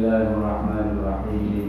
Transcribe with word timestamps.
Bismillahirrahmanirrahim. 0.00 0.80
الرحمن 0.80 0.88
الرحيم 0.96 1.68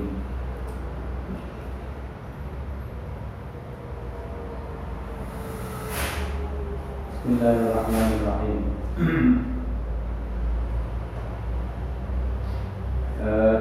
بسم 7.12 7.28
الله 7.28 7.56
الرحمن 7.68 8.10
الرحيم 8.16 8.62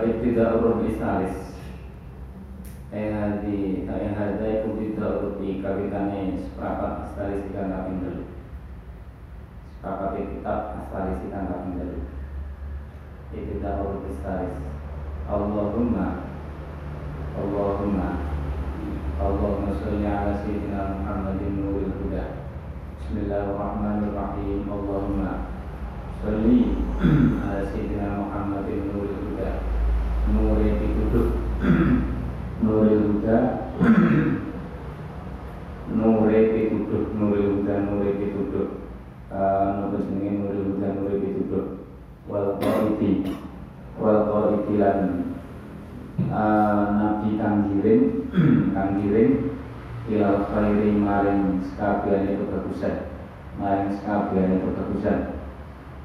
ابتداء 0.07 0.51
الربع 0.55 0.85
الثالث 0.87 1.37
Eh 2.95 3.11
hadi, 3.11 3.87
eh 3.91 4.15
di 4.39 4.63
kubita 4.63 5.35
seprapat 6.47 7.11
astalis 7.11 7.43
ikan 7.51 7.75
kapindel 7.75 8.23
Seprapat 9.83 10.15
kitab 10.15 10.79
astalis 10.79 11.27
ikan 11.27 11.51
dulu 11.75 12.20
dulu 13.31 13.39
Ibtida 13.39 13.71
urub 13.79 14.05
isalis 14.11 14.59
Allahumma 15.31 16.07
Allahumma 17.39 18.09
Allahumma 19.23 19.71
salli 19.79 20.07
ala 20.07 20.43
sayyidina 20.43 20.99
Muhammadin 20.99 21.55
nuril 21.63 21.93
huda. 21.95 22.25
Bismillahirrahmanirrahim. 22.99 24.67
Allahumma 24.67 25.51
Salli 26.21 26.77
ala 27.49 27.65
Sayyidina 27.73 28.21
Muhammadin 28.21 28.93
Nuril 28.93 29.17
Huda. 29.25 29.51
Nuril 30.37 30.73
Biduduk 30.77 31.29
Nuril 32.65 33.03
Huda. 33.09 33.39
Nuril 35.97 36.47
Biduduk 36.53 37.05
Nuril 37.17 37.47
Huda 37.57 37.75
Nuril 37.89 38.15
Biduduk 38.21 38.69
Nuril 39.33 40.03
jenenge 40.07 40.31
Nuril 40.45 40.65
Huda 40.77 40.89
Nuril 40.93 41.19
Biduduk 41.25 41.67
Wal 42.29 42.49
Qaidi 42.61 43.33
Wal 44.71 44.79
Qaidi 44.79 44.79
lan 44.79 45.01
Nabi 46.95 47.31
kang 47.43 47.59
giring 47.67 48.05
kang 48.75 48.91
giring 49.03 49.51
ilal 50.07 50.47
khairi 50.47 50.95
maring 50.95 51.59
sekabiane 51.67 52.39
kebagusan 52.39 53.11
maring 53.59 53.91
sekabiane 53.99 54.63
kebagusan. 54.63 55.19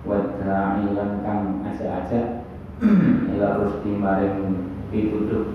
Wada'i 0.05 0.93
lan 0.93 1.21
kang 1.25 1.65
aja-aja 1.65 2.45
ila 3.37 3.47
rusdi 3.61 3.91
maring 3.97 4.69
pituduh 4.89 5.49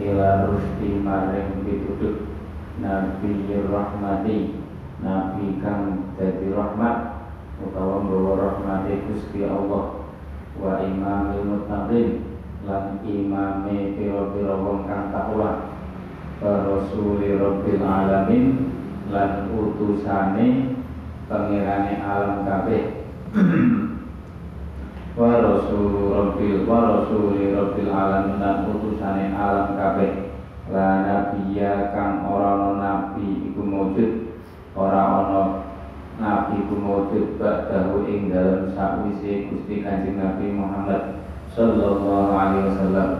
ila 0.00 0.48
rusdi 0.52 1.00
maring 1.00 1.64
pituduh 1.64 2.28
nabi 2.80 3.52
rahmati 3.68 4.60
nabi 5.00 5.46
kang 5.64 6.12
dadi 6.20 6.52
rahmat 6.52 6.96
utawa 7.64 8.04
nggawa 8.04 8.32
rahmati 8.36 9.00
Gusti 9.08 9.48
Allah 9.48 10.04
wa 10.60 10.72
imamil 10.84 11.44
muttaqin 11.56 12.35
lan 12.66 13.00
imame 13.06 13.94
pira-pira 13.94 14.54
wong 14.58 14.84
kang 14.90 15.14
takwa 15.14 15.72
Rasuli 16.42 17.38
Rabbil 17.38 17.80
Alamin 17.80 18.76
lan 19.10 19.50
utusane 19.54 20.76
pangerane 21.30 21.94
alam 22.02 22.42
kabeh. 22.46 22.82
Wa 25.16 25.40
rasul 25.40 26.12
rabbil 26.12 26.68
wa 26.68 27.00
rasuli 27.00 27.56
rabbil 27.56 27.88
alamin 27.88 28.36
dan 28.36 28.68
utusane 28.68 29.32
alam 29.32 29.72
kabeh. 29.72 30.28
La 30.68 31.00
nabiya 31.08 31.94
kang 31.96 32.28
ora 32.28 32.52
ana 32.52 32.70
nabi 32.76 33.48
iku 33.48 33.64
mujud 33.64 34.28
ora 34.76 35.24
ana 35.24 35.42
nabi 36.20 36.60
iku 36.68 36.76
mujud 36.76 37.40
ba'dahu 37.40 38.04
ing 38.04 38.28
dalem 38.28 38.76
sakwise 38.76 39.48
Gusti 39.48 39.80
Kanjeng 39.80 40.20
Nabi 40.20 40.52
Muhammad 40.52 41.16
sallallahu 41.56 42.36
alaihi 42.36 42.68
wasallam. 42.68 43.10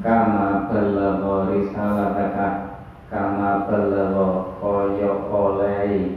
Kama 0.00 0.72
balagha 0.72 1.52
risalataka 1.52 2.48
kama 3.12 3.68
balagha 3.68 4.56
kaya 4.56 5.12
oleh 5.28 6.16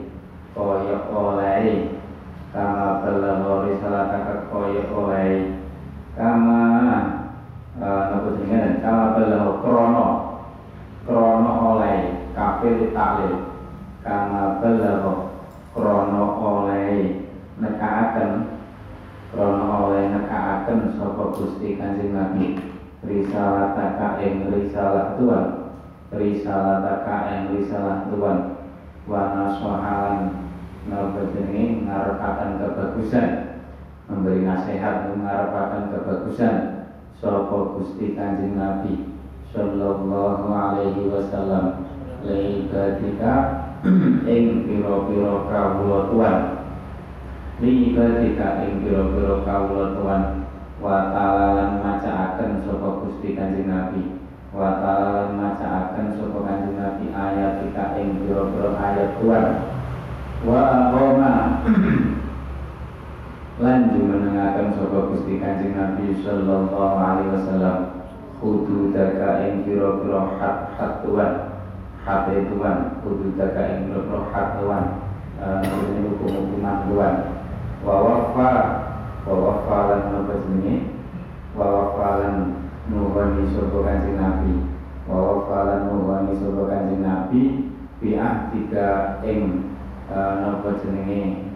kaya 0.55 0.97
oleh. 1.11 1.63
Kama 2.55 3.03
balagha 3.03 3.53
risalataka 3.67 4.47
kaya 4.47 4.83
oleh. 4.95 5.59
Kama 6.15 6.63
napa 7.75 8.29
jenenge? 8.39 8.79
Kama 8.79 9.03
balagha 9.19 9.51
krana 9.59 10.07
krana 11.03 11.51
oleh 11.67 11.99
kafir 12.31 12.95
taklil. 12.95 13.35
Kama 14.07 14.63
balagha 14.63 15.13
krana 15.75 16.23
oleh. 16.39 17.27
Nekaaken 17.59 18.58
krana 19.29 19.65
oleh 19.85 20.09
nekaaken 20.09 20.97
sapa 20.97 21.23
Gusti 21.37 21.77
Kanjeng 21.77 22.17
Nabi 22.17 22.57
risalataka 23.05 24.19
ing 24.25 24.49
risalah 24.49 25.15
Tuhan 25.15 25.45
risalataka 26.09 27.15
ing 27.29 27.41
risalah 27.53 28.09
Tuhan 28.09 28.37
wa 29.05 29.21
nasohalan 29.33 30.49
napa 30.89 31.21
jenenge? 31.33 31.85
Ngarepaken 31.85 32.49
kebagusan. 32.61 33.29
Memberi 34.09 34.41
nasihat 34.41 35.13
ngarepaken 35.13 35.83
kebagusan 35.93 36.55
sapa 37.21 37.57
Gusti 37.77 38.17
Kanjeng 38.17 38.57
Nabi 38.57 39.13
sallallahu 39.53 40.49
alaihi 40.49 41.09
wasallam. 41.13 41.85
Leibadika 42.19 43.33
ing 44.27 44.67
pira-pira 44.67 45.47
kawula 45.47 45.99
Tuhan 46.11 46.37
leibadika 47.59 48.63
ing 48.63 48.87
pira-pira 48.87 49.43
kawula 49.43 49.85
Tuhan 49.99 50.23
wa 50.79 51.11
lan 51.11 51.83
macaaken 51.83 52.63
sapa 52.63 52.89
Gusti 53.03 53.35
Kanjeng 53.35 53.67
Nabi. 53.67 54.15
Wa 54.55 54.79
ta'ala 54.79 55.07
lan 55.11 55.31
macaaken 55.35 56.15
sapa 56.15 56.39
Kanjeng 56.47 56.79
Nabi 56.79 57.05
ayat 57.11 57.67
kita 57.67 57.85
ing 57.99 58.23
pira-pira 58.23 58.69
ayat 58.79 59.09
Tuhan 59.19 59.45
wa 60.47 60.59
aqama 60.71 61.33
lan 63.63 63.79
jumenengaken 63.91 64.79
sapa 64.79 64.99
Gusti 65.11 65.43
Kanjeng 65.43 65.75
Nabi 65.75 66.15
sallallahu 66.23 66.95
alaihi 66.95 67.33
wasallam. 67.35 67.77
Hududaka 68.39 69.43
ing 69.51 69.67
pira-pira 69.67 70.31
hak-hak 70.39 71.03
Tuhan 71.03 71.31
hak 72.07 72.31
Tuhan 72.31 73.03
hududaka 73.03 73.61
ing 73.67 73.91
pira-pira 73.91 74.19
hak 74.31 74.47
Tuhan 74.63 74.83
ini 75.39 75.99
hukum-hukuman 76.07 76.87
Tuhan 76.87 77.38
wa 77.85 77.95
wafa 78.03 78.51
wa 79.27 79.33
wafa 79.39 79.77
lan 79.89 80.01
napa 80.11 80.33
jenenge? 80.43 80.75
Wa 81.55 81.65
wafa 81.65 82.07
lan 82.19 82.35
nuwani 82.91 83.47
sapa 83.55 83.77
Kanjeng 83.87 84.19
Nabi. 84.19 84.53
Wa 85.07 85.15
wafa 85.17 85.57
lan 85.67 85.81
nuwani 85.87 86.33
sapa 86.35 86.61
Kanjeng 86.67 87.03
Nabi 87.03 87.41
bi 88.03 88.09
ahdika 88.19 89.19
ing 89.23 89.71
napa 90.11 90.69
jenenge? 90.83 91.47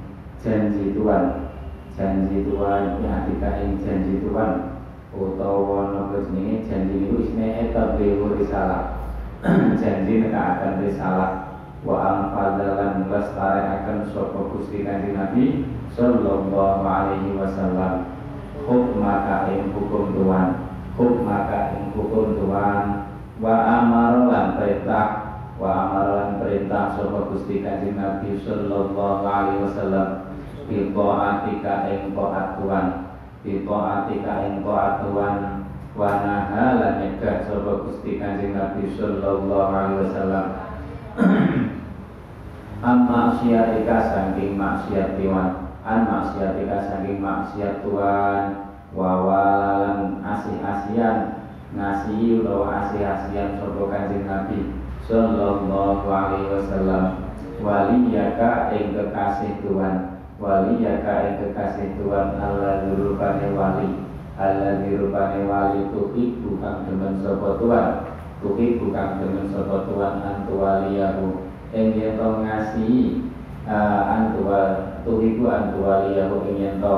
Janji 0.43 0.91
Tuhan. 0.95 1.47
Janji 1.95 2.43
Tuhan 2.47 2.99
ya 3.03 3.09
ahdika 3.23 3.49
ing 3.63 3.79
janji 3.83 4.19
Tuhan. 4.23 4.79
Utawa 5.13 5.91
napa 5.91 6.17
jenenge? 6.31 6.63
Janji 6.67 6.95
niku 7.03 7.19
isine 7.23 7.67
etablihu 7.69 8.35
risalah. 8.39 8.95
Janji 9.81 10.23
nekaaken 10.23 10.87
risalah 10.87 11.52
wa 11.83 11.95
anfadalan 11.99 13.07
akan 13.11 13.99
sapa 14.07 14.39
Gusti 14.55 14.87
Kanjeng 14.87 15.19
Nabi 15.19 15.67
sallallahu 15.91 16.83
alaihi 16.83 17.35
wasallam. 17.35 18.15
Hukmaka 18.63 19.51
ing 19.51 19.75
hukum 19.75 20.15
Tuhan 20.15 20.73
hukmaka 20.97 21.77
ing 21.77 21.93
hukum 21.97 22.37
Tuhan. 22.37 22.85
Wa 23.41 23.53
amarolan 23.81 24.55
perintah 24.61 25.07
wa 25.57 25.69
amalan 25.89 26.39
perintah 26.41 26.95
sapa 26.95 27.33
Gusti 27.33 27.65
Kanjeng 27.65 27.97
Nabi 27.97 28.39
sallallahu 28.39 29.25
alaihi 29.25 29.63
wasallam. 29.65 30.09
Bi 30.63 30.89
atika 30.95 31.91
ing 31.91 32.15
taat 32.15 32.47
Tuhan 32.55 32.87
bi 33.43 33.67
atika 33.67 34.33
ing 34.47 34.63
taat 34.63 34.93
Tuhan. 35.03 35.35
Wa 35.93 36.09
nahala 36.25 37.03
nyegah 37.03 37.45
sapa 37.45 37.85
Gusti 37.85 38.17
Nabi 38.21 38.83
sallallahu 38.95 39.69
alaihi 39.69 40.01
wasallam 40.07 40.45
an 42.81 42.97
maksiatika 43.05 43.97
saking 44.09 44.57
maksiat 44.57 45.21
Tuhan. 45.21 45.49
An 45.85 45.99
maksiatika 46.09 46.77
saking 46.89 47.21
maksiat 47.21 47.85
Tuhan. 47.85 48.41
Wa 48.93 49.11
walan 49.25 50.21
asih-asian. 50.25 51.45
Ngasihi 51.73 52.41
utawa 52.41 52.85
asih-asian 52.85 53.57
sapa 53.57 53.81
Kanjeng 53.89 54.29
Nabi 54.29 54.77
sallallahu 55.09 56.05
alaihi 56.05 56.49
wasallam. 56.53 57.05
Waliyaka 57.61 58.73
ing 58.77 58.93
kekasih 58.93 59.61
Tuhan. 59.65 60.21
Waliyaka 60.37 61.13
ing 61.29 61.35
kekasih 61.41 61.97
Tuhan. 61.97 62.37
Allah 62.37 62.85
dirupane 62.89 63.53
wali. 63.57 63.89
Allah 64.33 64.81
dirupane 64.81 65.45
wali 65.45 65.81
tuhi 65.93 66.41
bukan 66.41 66.89
demen 66.89 67.21
sapa 67.21 67.57
Tuhan 67.61 68.12
tuhi 68.43 68.75
bukan 68.75 69.23
demen 69.23 69.47
sapa 69.47 69.87
Tuhan 69.87 70.15
antu 70.19 70.59
waliyahu 70.59 71.47
ing 71.71 71.95
yen 71.95 72.19
to 72.19 72.43
ngasihi 72.43 73.31
uh, 73.65 74.01
antu 74.11 74.43
tuhi 75.07 75.39
ku 75.39 75.47
antu 75.47 75.79
waliyahu 75.79 76.43
ing 76.51 76.55
yen 76.59 76.75
to. 76.83 76.95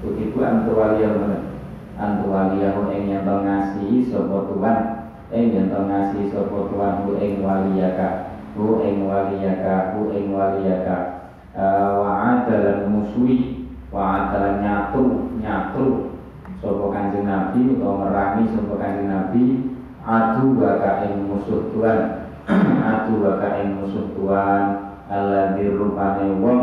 Tuhi 0.00 0.32
ku 0.32 0.40
antu 0.40 0.72
waliyahu 0.72 1.22
antu 2.00 2.24
waliyahu 2.32 2.88
ing 2.88 3.12
yen 3.12 3.22
to 3.28 3.34
ngasihi 3.44 4.08
sapa 4.08 4.48
Tuhan. 4.48 4.78
Ing 5.30 5.44
yen 5.52 5.68
to 5.68 5.78
ngasihi 5.84 6.32
sapa 6.32 6.56
Tuhan 6.72 7.04
ing 7.20 7.44
waliyaka 7.44 8.08
hu 8.56 8.80
ing 8.80 9.04
waliyaka 9.04 9.92
hu 9.92 10.08
ing 10.16 10.32
waliyaka. 10.32 11.28
Uh, 11.56 12.04
wa 12.04 12.10
adalan 12.36 12.92
muswi 12.92 13.64
wa 13.88 14.28
adalan 14.28 14.60
nyatu 14.60 15.32
nyatu 15.40 16.12
sapa 16.60 16.84
kanjeng 16.92 17.24
Nabi 17.24 17.60
utawa 17.76 18.08
merangi 18.08 18.52
sapa 18.52 18.74
kanjeng 18.76 19.08
Nabi 19.08 19.44
adu 20.06 20.54
baka 20.54 21.10
ing 21.10 21.26
musuh 21.26 21.66
Tuhan. 21.74 22.30
Adu 22.94 23.26
baka 23.26 23.58
ing 23.58 23.82
musuh 23.82 24.06
Tuhan. 24.14 24.62
Alladzi 25.06 25.74
rupane 25.74 26.38
wong 26.38 26.60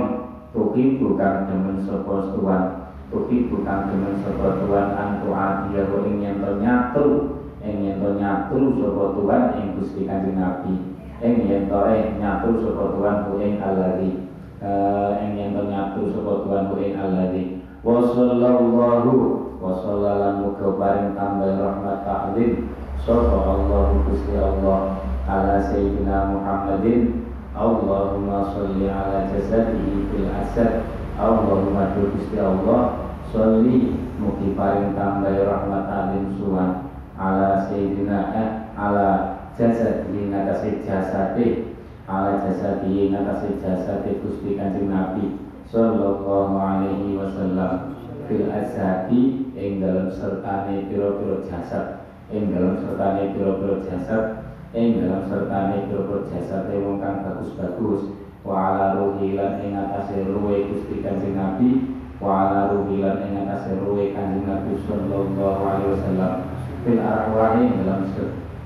tuki 0.55 0.99
bukan 0.99 1.47
demen 1.51 1.83
sapa 1.83 2.31
Tuhan. 2.31 2.63
Tuki 3.11 3.51
bukan 3.51 3.91
demen 3.91 4.15
sapa 4.23 4.63
Tuhan 4.63 4.87
antu 4.95 5.35
adiya 5.35 5.83
ing 6.07 6.23
yen 6.23 6.39
nyatu 6.39 7.07
ing 7.59 7.83
yen 7.83 7.99
nyatu 7.99 8.79
sapa 8.79 9.03
Tuhan 9.19 9.43
ing 9.59 9.67
Gusti 9.79 10.07
Kanjeng 10.07 10.39
Nabi. 10.39 10.73
Ing 11.19 11.35
yen 11.47 11.67
eh 11.67 12.15
nyatu 12.19 12.63
sapa 12.63 12.83
Tuhan 12.95 13.15
ing 13.43 13.53
alladzi. 13.59 14.11
Eh, 14.63 15.11
ing 15.19 15.31
yen 15.35 15.59
nyatu 15.67 16.15
sapa 16.15 16.47
Tuhan 16.47 16.63
ing 16.79 16.95
alladzi. 16.95 17.43
Wa 17.83 17.99
sallallahu 17.99 19.59
wa 19.59 19.71
sallallahu 19.83 20.47
muga 20.47 20.67
rahmat 21.59 22.07
Sapa 23.03 23.35
Allah 23.35 23.99
Gusti 24.07 24.31
Allah 24.39 25.03
ala 25.27 25.59
Sayyidina 25.59 26.39
Muhammadin. 26.39 27.27
Allahumma 27.51 28.55
salli 28.55 28.87
ala 28.87 29.27
jasadihi 29.27 30.07
fil 30.07 30.31
asad. 30.31 30.87
Allahumma 31.19 31.91
Gusti 31.99 32.39
Allah 32.39 33.11
Salli 33.27 33.99
mugi 34.23 34.55
paring 34.55 34.95
tambah 34.95 35.35
rahmat 35.35 35.85
alim 35.91 36.31
suwan 36.39 36.95
ala 37.19 37.67
Sayyidina 37.67 38.19
eh 38.39 38.49
ala 38.79 39.35
jasadihi 39.59 40.31
ngatasi 40.31 40.87
jasadi 40.87 41.75
ala 42.07 42.39
jasadihi 42.39 43.11
ngatasi 43.11 43.59
jasadi 43.59 44.23
Kanjeng 44.55 44.87
Nabi 44.87 45.43
Sallallahu 45.67 46.55
alaihi 46.55 47.19
wasallam. 47.19 47.99
Fil 48.31 48.47
asadi 48.47 49.51
ing 49.59 49.83
dalam 49.83 50.07
sertane 50.07 50.87
pira-pira 50.87 51.43
jasad 51.43 52.02
ing 52.31 52.55
dalam 52.55 52.79
sertane 52.79 53.35
pira-pira 53.35 53.83
jasad 53.83 54.23
ing 54.71 55.03
dalam 55.03 55.27
sertane 55.27 55.91
pira-pira 55.91 56.23
jasad 56.31 56.71
wong 56.71 57.03
kang 57.03 57.25
bagus-bagus. 57.27 58.15
Wa 58.43 58.75
ala 58.75 58.99
ruhi 58.99 59.39
lan 59.39 59.63
ing 59.63 59.75
atase 59.75 60.27
ruhe 60.27 60.67
Gusti 60.67 60.99
Kanjeng 60.99 61.35
Nabi 61.35 61.95
wa 62.19 62.47
ala 62.47 62.75
ruhi 62.75 62.99
lan 63.03 63.23
ing 63.23 63.43
atase 63.43 63.79
ruhe 63.79 64.11
Kanjeng 64.15 64.47
Nabi 64.47 64.79
sallallahu 64.87 65.63
alaihi 65.63 65.91
wasallam. 65.95 66.33
Fil 66.83 66.99
arwahi 66.99 67.63
dalam 67.83 68.01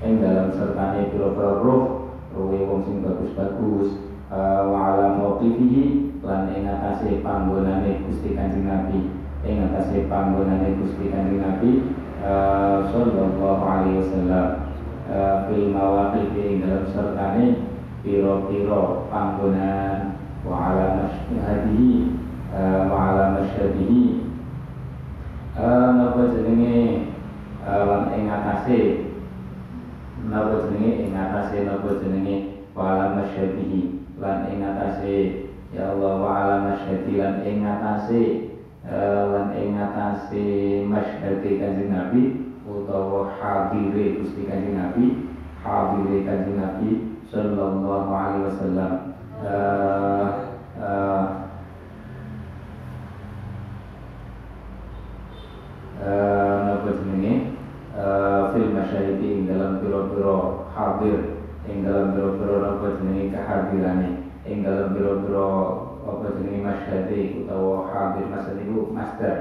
ing 0.02 0.14
dalam 0.22 0.48
sertane 0.54 1.10
pira-pira 1.10 1.62
ruh 1.62 2.14
ruhe 2.34 2.58
wong 2.62 2.82
sing 2.86 3.02
bagus-bagus. 3.02 4.06
Uh, 4.28 4.60
wa 4.68 4.92
ala 4.92 5.16
mauqifihi 5.16 6.20
lan 6.20 6.52
ing 6.52 6.68
atase 6.68 7.22
panggonane 7.24 8.02
Gusti 8.06 8.34
Kanjeng 8.34 8.66
Nabi. 8.66 9.14
Ing 9.46 9.62
atase 9.70 10.04
panggonane 10.10 10.74
Gusti 10.82 11.08
Kanjeng 11.10 11.42
Nabi 11.42 11.70
Eh, 12.07 12.07
sallallahu 12.92 13.62
alaihi 13.64 14.04
wasallam 14.04 14.48
uh, 15.08 15.36
fil 15.48 15.72
mawaqif 15.72 16.36
dalam 16.36 16.84
sertane 16.92 17.46
piro-piro 18.04 19.08
panggonan 19.08 20.20
wa 20.44 20.72
ala 20.72 21.08
masyhadihi 21.08 22.20
uh, 22.52 22.88
wa 22.88 22.96
ala 23.12 23.24
masyhadihi 23.40 24.28
napa 25.58 26.22
jenenge? 26.36 27.08
Ing 28.14 28.24
atase 28.30 28.80
napa 30.28 30.68
jenenge? 30.68 30.90
Ing 31.04 31.12
atase 31.18 31.56
napa 31.66 31.98
jenenge? 32.00 32.36
Wa 32.76 32.94
ala 32.94 33.04
masyhadihi 33.18 34.16
lan 34.20 34.48
ing 34.52 34.62
atase 34.62 35.16
ya 35.74 35.92
Allah 35.92 36.12
wa 36.16 36.30
ala 36.32 36.54
masyhadi 36.72 37.12
lan 37.20 37.34
ing 37.44 37.60
atase 37.66 38.47
Eh, 38.47 38.47
lan 38.88 39.52
ing 39.52 39.76
atase 39.76 40.80
masyhade 40.88 41.60
Kanjeng 41.60 41.92
Nabi 41.92 42.22
utawa 42.64 43.36
hadire 43.36 44.16
Gusti 44.16 44.48
Kanjeng 44.48 44.80
Nabi 44.80 45.28
hadire 45.60 46.24
Kanjeng 46.24 46.56
Nabi 46.56 46.90
sallallahu 47.28 48.08
alaihi 48.08 48.46
wasallam. 48.48 48.92
Uh, 49.38 50.28
uh, 50.80 51.24
napa 56.64 56.90
jenenge? 57.04 57.54
Uh, 57.98 58.54
fil 58.54 58.70
dalam 58.72 59.82
pira-pira 59.82 60.36
hadir 60.72 61.20
ing 61.68 61.84
dalam 61.84 62.16
pira-pira 62.16 62.56
napa 62.62 62.88
jenenge 63.02 63.36
kehadirane 63.36 64.10
ing 64.48 64.64
dalam 64.64 64.96
pira-pira 64.96 65.46
وبذل 66.08 66.64
مشهديك 66.64 67.32
وحاضر 67.52 68.24
مسده 68.32 68.72
مصدر 68.96 69.36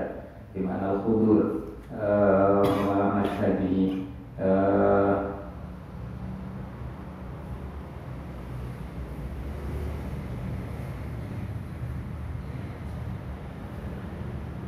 بمعنى 0.56 0.92
الحضور 0.92 1.44
مشهده 3.20 3.98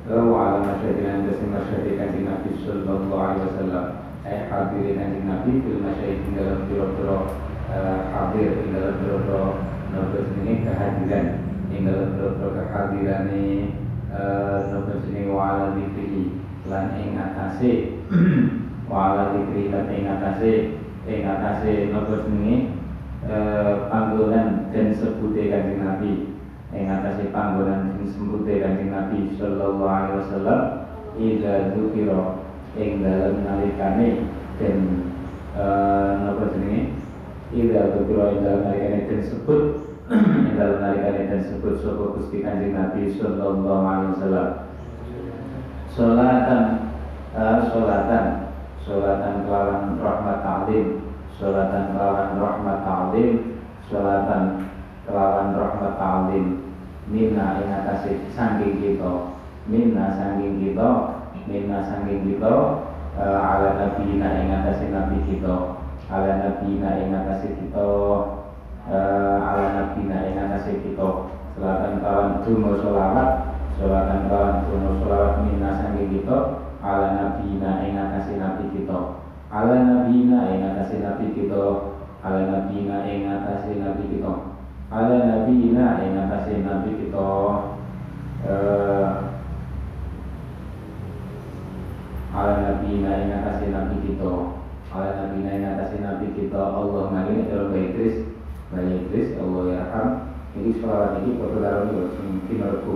وعلى 0.10 0.60
مشهدنا 0.60 1.14
عند 1.14 1.28
مشهد 1.54 1.86
النبي 2.16 2.52
صلى 2.66 2.98
الله 2.98 3.24
عليه 3.24 3.42
وسلم 3.42 3.86
أي 4.26 4.38
حاضرين 4.50 5.00
عند 5.02 5.16
النبي 5.22 5.62
في 5.62 5.70
المشاهد 5.76 6.20
dalam 6.38 6.60
biro-biro 6.72 7.20
hadir 8.14 8.52
dalam 8.74 8.96
biro-biro 9.02 9.44
novel 9.94 10.26
ini 10.42 10.64
kehadiran. 10.66 11.39
Ing 11.70 11.86
dalam 11.86 12.18
boro 12.18 12.50
kehadirane 12.58 13.74
nopo 14.74 14.92
jenenge 15.06 15.30
wala 15.30 15.78
dikri 15.78 16.42
lan 16.66 16.98
ing 16.98 17.14
atase 17.14 18.02
wala 18.92 19.38
dikri 19.38 19.70
lan 19.70 19.86
ing 19.94 20.06
atase 20.10 20.52
ing 21.06 21.22
atase 21.26 21.94
nopo 21.94 22.26
jenenge 22.26 22.80
panggonan 23.90 24.72
dan 24.72 24.96
sebute 24.96 25.52
kanjeng 25.52 25.84
Nabi. 25.84 26.14
Ing 26.74 26.86
atase 26.88 27.34
panggonan 27.34 27.98
dan 27.98 28.08
sebute 28.08 28.54
kanjeng 28.62 28.94
Nabi 28.94 29.36
sallallahu 29.36 29.86
alaihi 29.86 30.18
wasallam 30.26 30.62
ila 31.20 31.54
dzukira. 31.76 32.22
Ing 32.78 33.02
dalam 33.04 33.44
nalikane 33.44 34.10
dan 34.58 34.78
nopo 36.26 36.50
jenenge 36.56 36.98
ila 37.54 37.82
dzukira. 37.94 38.24
Ing 38.34 38.42
nalikane 38.46 39.00
dan 39.06 39.22
dalam 40.58 40.78
nalikan 40.82 41.30
dan 41.30 41.42
sebut 41.46 41.78
sopo 41.78 42.18
Gusti 42.18 42.42
Kanjeng 42.42 42.74
Nabi 42.74 43.14
sallallahu 43.14 43.86
alaihi 43.86 44.12
wasallam. 44.18 44.50
Salatan 45.94 46.64
uh, 47.38 47.60
salatan 47.70 48.26
salatan 48.82 49.46
kelawan 49.46 50.02
rahmat 50.02 50.38
ta'lim 50.42 50.86
salatan 51.38 51.94
kelawan 51.94 52.42
rahmat 52.42 52.78
ta'lim 52.82 53.32
salatan 53.86 54.44
kelawan 55.06 55.54
rahmat 55.54 55.94
ta'lim 56.02 56.46
minna 57.06 57.62
ing 57.62 57.70
atase 57.70 58.18
sangking 58.34 58.82
kita 58.82 59.38
minna 59.70 60.18
sangking 60.18 60.58
kita 60.58 60.90
minna 61.46 61.86
sangking 61.86 62.26
kita 62.26 62.54
uh, 63.14 63.38
ala 63.38 63.78
nabiyina 63.78 64.42
ing 64.42 64.50
nabi 64.90 65.18
kita 65.30 65.78
ala 66.10 66.32
nabiyina 66.42 66.98
ing 66.98 67.14
atase 67.14 67.54
kita 67.54 67.90
ala 68.90 69.66
nabina 69.78 70.26
ing 70.26 70.38
atase 70.38 70.82
kita. 70.82 71.10
Selatan 71.54 72.02
kawan 72.02 72.42
duno 72.42 72.80
solawat 72.80 73.30
selatan 73.78 74.32
kawan 74.32 74.66
duno 74.66 74.90
solawat 75.04 75.46
minna 75.46 75.78
sange 75.78 76.10
kita 76.10 76.38
ala 76.82 77.08
nabina 77.14 77.86
ing 77.86 77.96
atase 78.00 78.42
nabi 78.42 78.66
kita. 78.74 79.22
Ala 79.54 79.76
nabina 79.86 80.50
ing 80.50 80.62
atase 80.66 81.04
nabi 81.04 81.36
kita 81.38 81.64
ala 82.26 82.40
nabina 82.50 83.06
ing 83.06 83.30
atase 83.30 83.78
nabi 83.78 84.04
kita. 84.10 84.34
Ala 84.90 85.18
nabina 85.22 86.02
ing 86.02 86.18
atase 86.18 86.54
nabi 86.66 86.92
kita. 86.98 87.28
Ala 92.34 92.54
nabina 92.62 93.12
ing 93.22 93.30
atase 93.38 93.66
nabi 93.70 93.96
kita. 94.02 94.32
Ala 94.90 95.10
nabina 95.14 95.50
ing 95.54 95.66
atase 95.70 95.98
nabi 96.02 96.28
kita. 96.34 96.58
Allah 96.58 97.04
ngene 97.14 97.46
dalam 97.46 97.74
Idris 97.78 98.26
Bayi 98.70 99.02
Idris 99.02 99.34
Allah 99.42 99.66
ya 99.74 99.84
ini 100.58 100.82
sholawat 100.82 101.22
ini 101.22 101.38
karo 101.38 101.86
ini 101.86 101.94
mungkin 102.02 102.58
mereka 102.58 102.96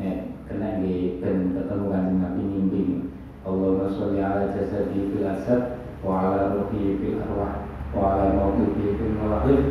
nek 0.00 0.16
kena 0.50 0.82
di 0.82 1.22
ben 1.22 1.54
ketemu 1.54 1.86
kan 1.94 2.06
Nabi 2.18 2.42
mimpi 2.42 2.82
Allahumma 3.46 3.86
sholli 3.86 4.18
ala 4.18 4.50
jasadi 4.50 5.14
fil 5.14 5.28
asad 5.30 5.78
wa 6.02 6.26
ala 6.26 6.58
ruhi 6.58 6.98
fil 6.98 7.22
arwah 7.22 7.62
wa 7.94 8.00
ala 8.18 8.34
mawqifi 8.34 8.98
fil 8.98 9.14
mawaqif 9.14 9.62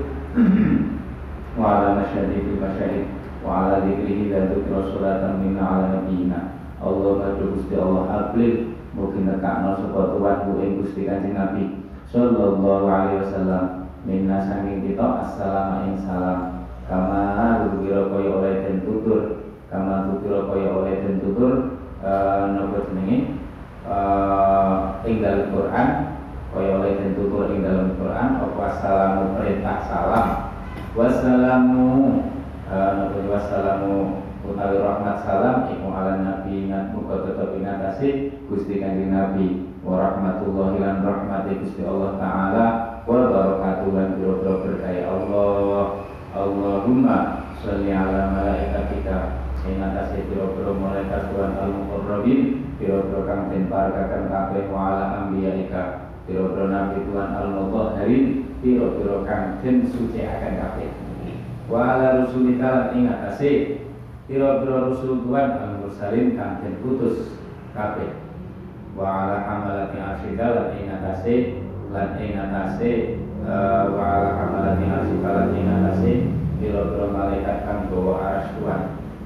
wa 1.60 1.66
ala 1.68 1.88
masyadi 2.00 2.48
fil 2.48 2.60
masyahid 2.64 3.06
wa 3.44 3.50
ala 3.68 3.84
dzikrihi 3.84 4.32
dan 4.32 4.56
dzikra 4.56 4.88
salatan 4.96 5.44
minna 5.44 5.64
ala 5.68 5.86
nabiyina 6.00 6.40
Allahumma 6.80 7.36
Gusti 7.36 7.76
Allah 7.76 8.08
ablil 8.08 8.72
mungkin 8.96 9.28
nekakno 9.28 9.84
sapa 9.84 10.16
tuan 10.16 10.48
bu 10.48 10.64
ing 10.64 10.80
Gusti 10.80 11.04
Kanjeng 11.04 11.36
Nabi. 11.36 11.84
Sallallahu 12.08 12.88
alaihi 12.88 13.20
wasallam. 13.28 13.92
Minna 14.08 14.40
sanging 14.48 14.88
kita 14.88 15.28
assalamu 15.28 15.92
ing 15.92 16.00
salam 16.08 16.59
kama 16.90 17.22
tukira 17.70 18.10
kaya 18.10 18.30
oleh 18.34 18.54
den 18.66 18.78
tutur. 18.82 19.22
Kama 19.70 20.10
tukira 20.10 20.50
kaya 20.50 20.70
oleh 20.74 20.94
den 21.06 21.16
tutur 21.22 21.54
eh, 22.02 22.44
napa 22.58 22.78
jenenge? 22.90 23.18
Eh, 23.86 24.76
ing 25.06 25.16
dalam 25.22 25.54
Quran 25.54 25.88
kaya 26.50 26.72
oleh 26.82 26.92
den 26.98 27.14
tutur 27.14 27.54
ing 27.54 27.62
dalam 27.62 27.94
Quran 27.94 28.30
apa 28.42 28.62
assalamu 28.74 29.38
perintah 29.38 29.78
salam. 29.86 30.28
Wassalamu 30.98 31.88
eh, 32.66 32.92
napa 32.98 33.20
wassalamu 33.30 34.26
utawi 34.50 34.82
rahmat 34.82 35.18
salam 35.22 35.70
iku 35.70 35.94
ala 35.94 36.26
nabi 36.26 36.66
ingat 36.66 36.90
muga 36.90 37.22
tetep 37.22 37.54
ingatasi 37.54 38.34
Gusti 38.50 38.82
Kanjeng 38.82 39.14
Nabi. 39.14 39.70
Wa 39.86 40.10
rahmatullahi 40.10 40.82
lan 40.82 41.06
rahmati 41.06 41.62
Gusti 41.62 41.86
Allah 41.86 42.18
taala 42.18 42.66
wa 43.06 43.30
barakatuh 43.30 43.90
lan 43.94 44.08
biro 44.18 44.42
berkaya 44.42 45.06
Allah 45.06 46.10
Allahumma 46.40 47.52
sholli 47.60 47.92
ala 47.92 48.32
malaikatika 48.32 49.44
ing 49.68 49.84
atase 49.84 50.24
biro-biro 50.32 50.72
malaikat 50.80 51.36
Tuhan 51.36 51.60
al-muqarrabin 51.60 52.64
biro-biro 52.80 53.28
kang 53.28 53.52
den 53.52 53.68
parakaken 53.68 54.32
kabeh 54.32 54.72
wa 54.72 54.80
ala 54.96 55.06
anbiyaika 55.28 56.16
biro-biro 56.24 56.72
nabi 56.72 57.04
Tuhan 57.04 57.30
al-mutahharin 57.36 58.24
biro-biro 58.64 59.28
kang 59.28 59.60
den 59.60 59.84
suciaken 59.92 60.54
kabeh. 60.64 60.90
Wa 61.68 62.00
ala 62.00 62.24
rusulika 62.24 62.96
ing 62.96 63.12
atase 63.12 63.80
Piro-piro 64.30 64.94
rusul 64.94 65.26
Tuhan 65.26 65.58
al 65.58 65.72
mursalin 65.82 66.38
kang 66.38 66.62
den 66.62 66.78
putus 66.86 67.34
kabeh. 67.74 68.14
Wa 68.94 69.26
ala 69.26 69.42
hamalati 69.42 69.98
arsida 69.98 70.54
lan 70.54 70.70
ing 70.78 70.86
atase 70.94 71.36
lan 71.90 72.14
ing 72.22 72.38
atase 72.38 72.86
eh, 72.86 73.29
wa 73.50 74.04
ala 74.06 74.30
hamalati 74.38 74.86
arsida 74.86 75.30
lan 75.34 75.58
ing 75.58 75.66
atase 75.66 76.14
piro-piro 76.62 77.10
malaikat 77.10 77.66
kang 77.66 77.90
bawa 77.90 78.14
aras 78.22 78.48
Tuhan. 78.54 78.84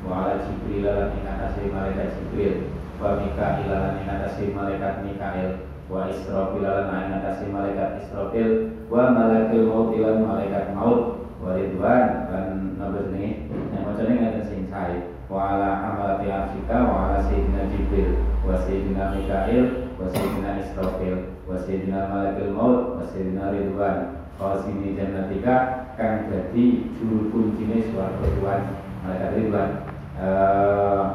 Wa 0.07 0.11
ala 0.23 0.43
Jibril 0.47 0.87
lan 0.87 1.11
ing 1.11 1.27
atase 1.27 1.61
malaikat 1.67 2.15
Jibril. 2.15 2.71
Wa 2.99 3.19
Mikail 3.19 3.67
lan 3.67 3.99
ing 3.99 4.07
atase 4.07 4.43
malaikat 4.55 5.03
Mikail. 5.03 5.49
Wa 5.91 6.07
Israfil 6.07 6.63
lan 6.63 6.87
ing 6.87 7.11
atase 7.19 7.45
malaikat 7.51 7.89
Israfil. 8.03 8.49
Wa 8.87 9.11
malakil 9.11 9.67
maut 9.67 9.91
lan 9.91 10.17
malaikat 10.23 10.71
maut. 10.71 11.27
Wa 11.43 11.59
Ridwan 11.59 12.31
lan 12.31 12.47
napa 12.79 13.03
jenenge? 13.11 13.51
Nek 13.51 13.81
macane 13.83 14.11
ngaten 14.15 14.43
sing 14.47 14.61
sae. 14.71 15.12
Wa 15.31 15.55
ala 15.55 15.69
hamalati 15.81 16.27
arsika 16.29 16.77
wa 16.83 17.09
ala 17.09 17.17
sayyidina 17.23 17.71
Jibril 17.71 18.11
wa 18.43 18.59
sayyidina 18.59 19.03
Mikail 19.15 19.65
wa 19.95 20.05
sayyidina 20.11 20.49
Israfil 20.61 21.17
wa 21.47 21.55
sayyidina 21.59 21.99
malakil 22.11 22.51
maut 22.51 22.99
wa 22.99 23.03
sayyidina 23.07 23.51
Ridwan. 23.51 23.97
Qasimi 24.33 24.97
jannatika 24.97 25.55
kang 25.93 26.27
dadi 26.27 26.89
juru 26.97 27.29
kuncine 27.29 27.85
swarga 27.93 28.25
Tuhan 28.25 28.61
malaikat 29.05 29.31
Ridwan. 29.37 29.69
Eh 30.17 31.05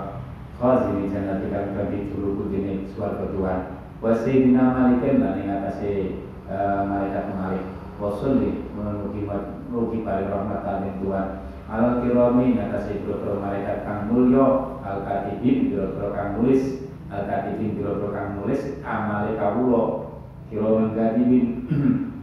Khazini 0.59 1.07
jannatika 1.07 1.71
kang 1.71 1.79
dadi 1.79 2.11
juru 2.11 2.35
kuncine 2.35 2.91
swarga 2.91 3.31
Tuhan. 3.31 3.61
Wa 4.03 4.11
sayyidina 4.11 4.75
Malikin 4.75 5.23
lan 5.23 5.39
ing 5.39 5.51
atase 5.55 6.19
eh, 6.51 6.81
malaikat 6.83 7.31
Malik. 7.39 7.63
Wa 7.99 8.11
sholli 8.19 8.67
menuki 8.75 9.23
mugi 9.71 10.03
paring 10.03 10.31
rahmat 10.31 10.83
ing 10.83 10.99
Tuhan 11.03 11.27
al 11.69 12.01
kirami 12.01 12.57
ngatasi 12.57 13.05
biro 13.05 13.37
malaikat 13.45 13.85
kang 13.85 14.09
mulya 14.09 14.81
al 14.81 15.05
katibin 15.05 15.69
biro 15.69 16.09
kang 16.17 16.41
nulis 16.41 16.89
al 17.13 17.29
katibin 17.29 17.77
biro 17.77 18.09
kang 18.09 18.41
nulis 18.41 18.81
amale 18.81 19.37
kawula 19.37 19.85
kiraman 20.49 20.97
katibin 20.97 21.69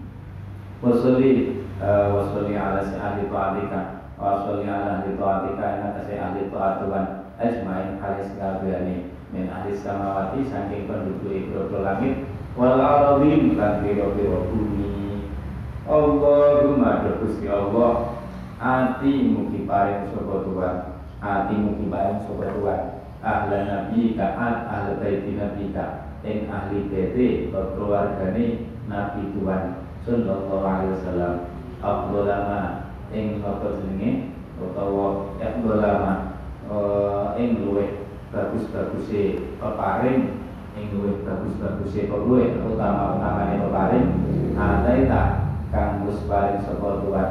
wasoli 0.81 1.61
wasoli 1.77 2.57
ala 2.57 2.81
si 2.81 2.97
ahli 2.97 3.29
taatika 3.29 4.09
wasoli 4.17 4.65
ala 4.65 5.05
ahli 5.05 5.13
taatika 5.13 5.65
ngatasi 5.77 6.13
ahli 6.17 6.49
taat 6.49 6.81
Tuhan 6.81 7.05
ajmain 7.37 8.01
halis 8.01 8.33
kabehane 8.41 9.13
min 9.29 9.45
ahli 9.53 9.77
samawati 9.77 10.41
saking 10.49 10.89
penduduk 10.89 11.29
biro 11.29 11.85
langit 11.85 12.25
wal 12.57 12.79
arabin 12.79 13.59
lan 13.59 13.83
biro-biro 13.83 14.47
bumi. 14.47 15.27
Allahumma 15.85 17.05
Gusti 17.21 17.45
Allah 17.45 18.14
ati 18.65 19.29
mugi 19.29 19.69
paring 19.69 20.09
sapa 20.09 20.41
Tuhan. 20.41 20.75
Ati 21.21 21.53
mugi 21.53 21.85
paring 21.85 22.19
sapa 22.25 22.49
Tuhan. 22.49 22.81
Ahla 23.21 23.57
nabi 23.65 24.17
ka 24.17 24.37
ahli 24.37 25.01
baiti 25.01 25.37
nabi 25.37 25.69
ka 25.69 26.17
ing 26.25 26.49
ahli 26.49 26.89
bete 26.89 27.53
keluargane 27.53 28.65
nabi 28.89 29.21
Tuhan. 29.37 29.85
Sallallahu 30.01 30.65
alaihi 30.65 30.93
wasallam. 30.97 31.33
Afdolama 31.85 32.89
ing 33.13 33.45
apa 33.45 33.77
jenenge 33.77 34.33
utawa 34.57 35.37
afdolama 35.37 36.13
ing 37.37 37.61
luwih 37.61 38.01
bagus-baguse 38.33 39.53
peparing. 39.61 40.41
Ing 40.73 40.85
luwih 40.89 41.21
bagus-baguse 41.21 42.09
peluwih 42.09 42.57
utama-utamane 42.65 43.61
peparing. 43.61 44.07
Ataita 44.57 45.53
kang 45.69 46.09
wis 46.09 46.25
paring 46.25 46.65
sapa 46.65 47.05
Tuhan 47.05 47.29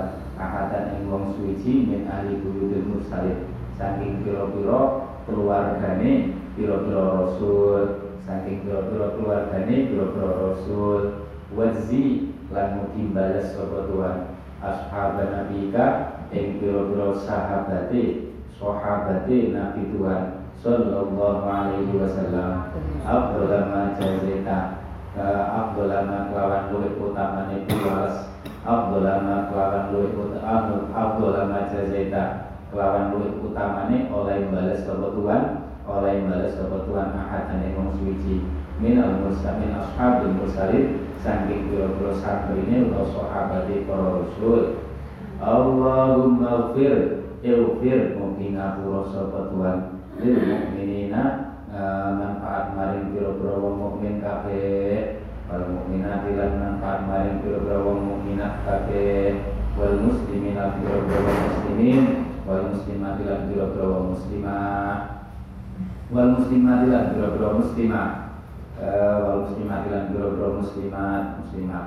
ahatan 0.54 0.94
ing 0.94 1.10
wong 1.10 1.34
suci 1.34 1.90
min 1.90 2.06
ahli 2.06 2.38
buyutil 2.38 2.86
mursalin. 2.86 3.50
Saking 3.74 4.22
pira-pira 4.22 5.10
keluargane 5.26 6.38
pira-pira 6.54 7.26
rasul 7.26 8.06
saking 8.22 8.62
pira-pira 8.62 9.18
keluargane 9.18 9.90
pira-pira 9.90 10.30
rasul. 10.30 11.26
Wazi 11.58 12.30
lan 12.54 12.78
mugi 12.78 13.10
bales 13.10 13.50
sapa 13.50 13.90
Tuhan. 13.90 14.18
Ashab 14.62 15.18
nabika 15.18 15.86
ing 16.30 16.62
pira-pira 16.62 17.18
sahabate 17.18 18.30
sahabate 18.54 19.50
nabi 19.50 19.90
Tuhan 19.90 20.22
sallallahu 20.62 21.42
alaihi 21.42 21.98
wasallam. 21.98 22.70
Afdal 23.02 23.74
ma 23.74 23.98
jazaita 23.98 24.86
afdal 25.18 25.92
ma 26.06 26.30
kelawan 26.30 26.62
luwih 26.70 26.94
utamane 26.98 27.66
piwales 27.66 28.30
Abdullah 28.64 29.52
kelawan 29.52 29.92
luwih 29.92 30.16
utama 30.16 30.88
Abdullah 30.88 31.68
jazaita 31.68 32.56
kelawan 32.72 33.12
luwih 33.12 33.36
utamane 33.44 34.08
oleh 34.08 34.48
balas 34.48 34.88
kebutuhan 34.88 35.68
oleh 35.84 36.24
balas 36.24 36.56
kebutuhan 36.56 37.12
ahad 37.12 37.52
ane 37.52 37.76
wong 37.76 37.92
suci. 38.00 38.40
Min 38.80 38.96
al 38.98 39.20
mursalin 39.20 39.76
ashabil 39.76 40.32
mursalin 40.40 41.12
saking 41.20 41.68
pira-pira 41.68 42.16
sabrine 42.16 42.88
utawa 42.88 43.04
sahabat 43.12 43.68
para 43.68 44.06
rasul. 44.24 44.80
Allahumma 45.44 46.72
ighfir 46.72 46.96
ighfir 47.44 48.16
mugi 48.16 48.56
ngapura 48.56 49.12
sapa 49.12 49.52
Tuhan. 49.52 49.78
Lil 50.24 50.40
mukminina 50.40 51.22
manfaat 52.16 52.72
maring 52.72 53.12
pira-pira 53.12 53.60
wong 53.60 53.76
mukmin 53.76 54.24
kabeh 54.24 55.20
wal 55.50 55.64
mukminati 55.68 56.32
lan 56.36 56.52
manfaat 56.56 57.04
maring 57.04 57.44
pira-pira 57.44 57.76
wong 57.84 58.00
mukminat 58.08 58.64
kabeh. 58.64 59.54
Wal 59.74 60.00
muslimin 60.00 60.54
lan 60.56 60.80
pira-pira 60.80 61.18
wong 61.20 61.38
muslimin. 61.50 62.02
Wal 62.48 62.62
muslimati 62.72 63.22
lan 63.28 63.40
pira-pira 63.50 63.84
wong 63.84 64.06
muslimah. 64.16 64.96
Wal 66.12 66.28
muslimati 66.38 66.86
lan 66.88 67.04
pira-pira 67.12 67.48
muslimah. 67.60 68.10
Wal 69.20 69.38
muslimati 69.44 69.86
lan 69.92 70.04
pira-pira 70.10 70.48
muslimat 70.60 71.24
muslimat 71.40 71.86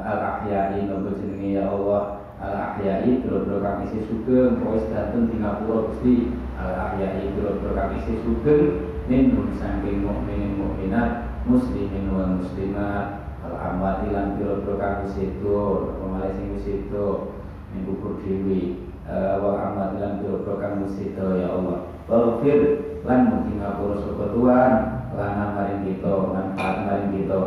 al 0.00 0.20
ahyai 0.22 0.86
nopo 0.86 1.14
jenenge 1.18 1.58
ya 1.58 1.66
Allah. 1.70 2.22
Al 2.40 2.54
ahyai 2.56 3.20
pira-pira 3.20 3.58
kang 3.62 3.78
isih 3.86 4.02
sugeng 4.06 4.58
pokoke 4.58 4.86
sedanten 4.86 5.30
ing 5.30 5.42
ngapura 5.42 5.90
Gusti. 5.90 6.34
Al 6.58 6.74
ahyai 6.74 7.34
pira-pira 7.34 7.72
kang 7.74 7.90
isih 8.02 8.16
sugeng 8.22 8.94
min 9.10 9.34
saking 9.58 10.06
mukminin 10.06 10.54
mukminat 10.58 11.29
muslimin 11.50 12.14
wal 12.14 12.38
muslimat 12.38 13.26
al 13.42 13.54
amwati 13.58 14.14
lan 14.14 14.38
pira-pira 14.38 14.78
kang 14.78 14.96
wis 15.02 15.18
sedo 15.18 15.90
pemale 15.98 16.30
sing 16.38 16.54
wis 16.54 16.62
sedo 16.62 17.34
ning 17.74 17.82
kubur 17.90 18.22
dhewe. 18.22 18.86
Wal 19.10 19.56
amwati 19.58 19.98
lan 19.98 20.22
pira-pira 20.22 20.54
kang 20.62 20.86
wis 20.86 20.94
sedo 20.94 21.34
ya 21.34 21.50
Allah. 21.50 21.90
Waghfir 22.06 22.60
lan 23.02 23.20
mugi 23.30 23.58
ngapura 23.58 23.96
sapa 23.98 24.24
Tuhan 24.34 24.72
lan 25.18 25.50
maring 25.58 25.82
kita 25.82 26.14
manfaat 26.30 26.76
maring 26.86 27.10
kita. 27.18 27.40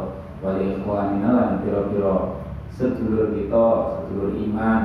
Wal 0.44 0.60
ikhwanina 0.60 1.30
lan 1.32 1.50
pira-pira 1.64 2.44
sedulur 2.76 3.32
kita 3.32 3.66
sedulur 4.04 4.36
iman. 4.36 4.82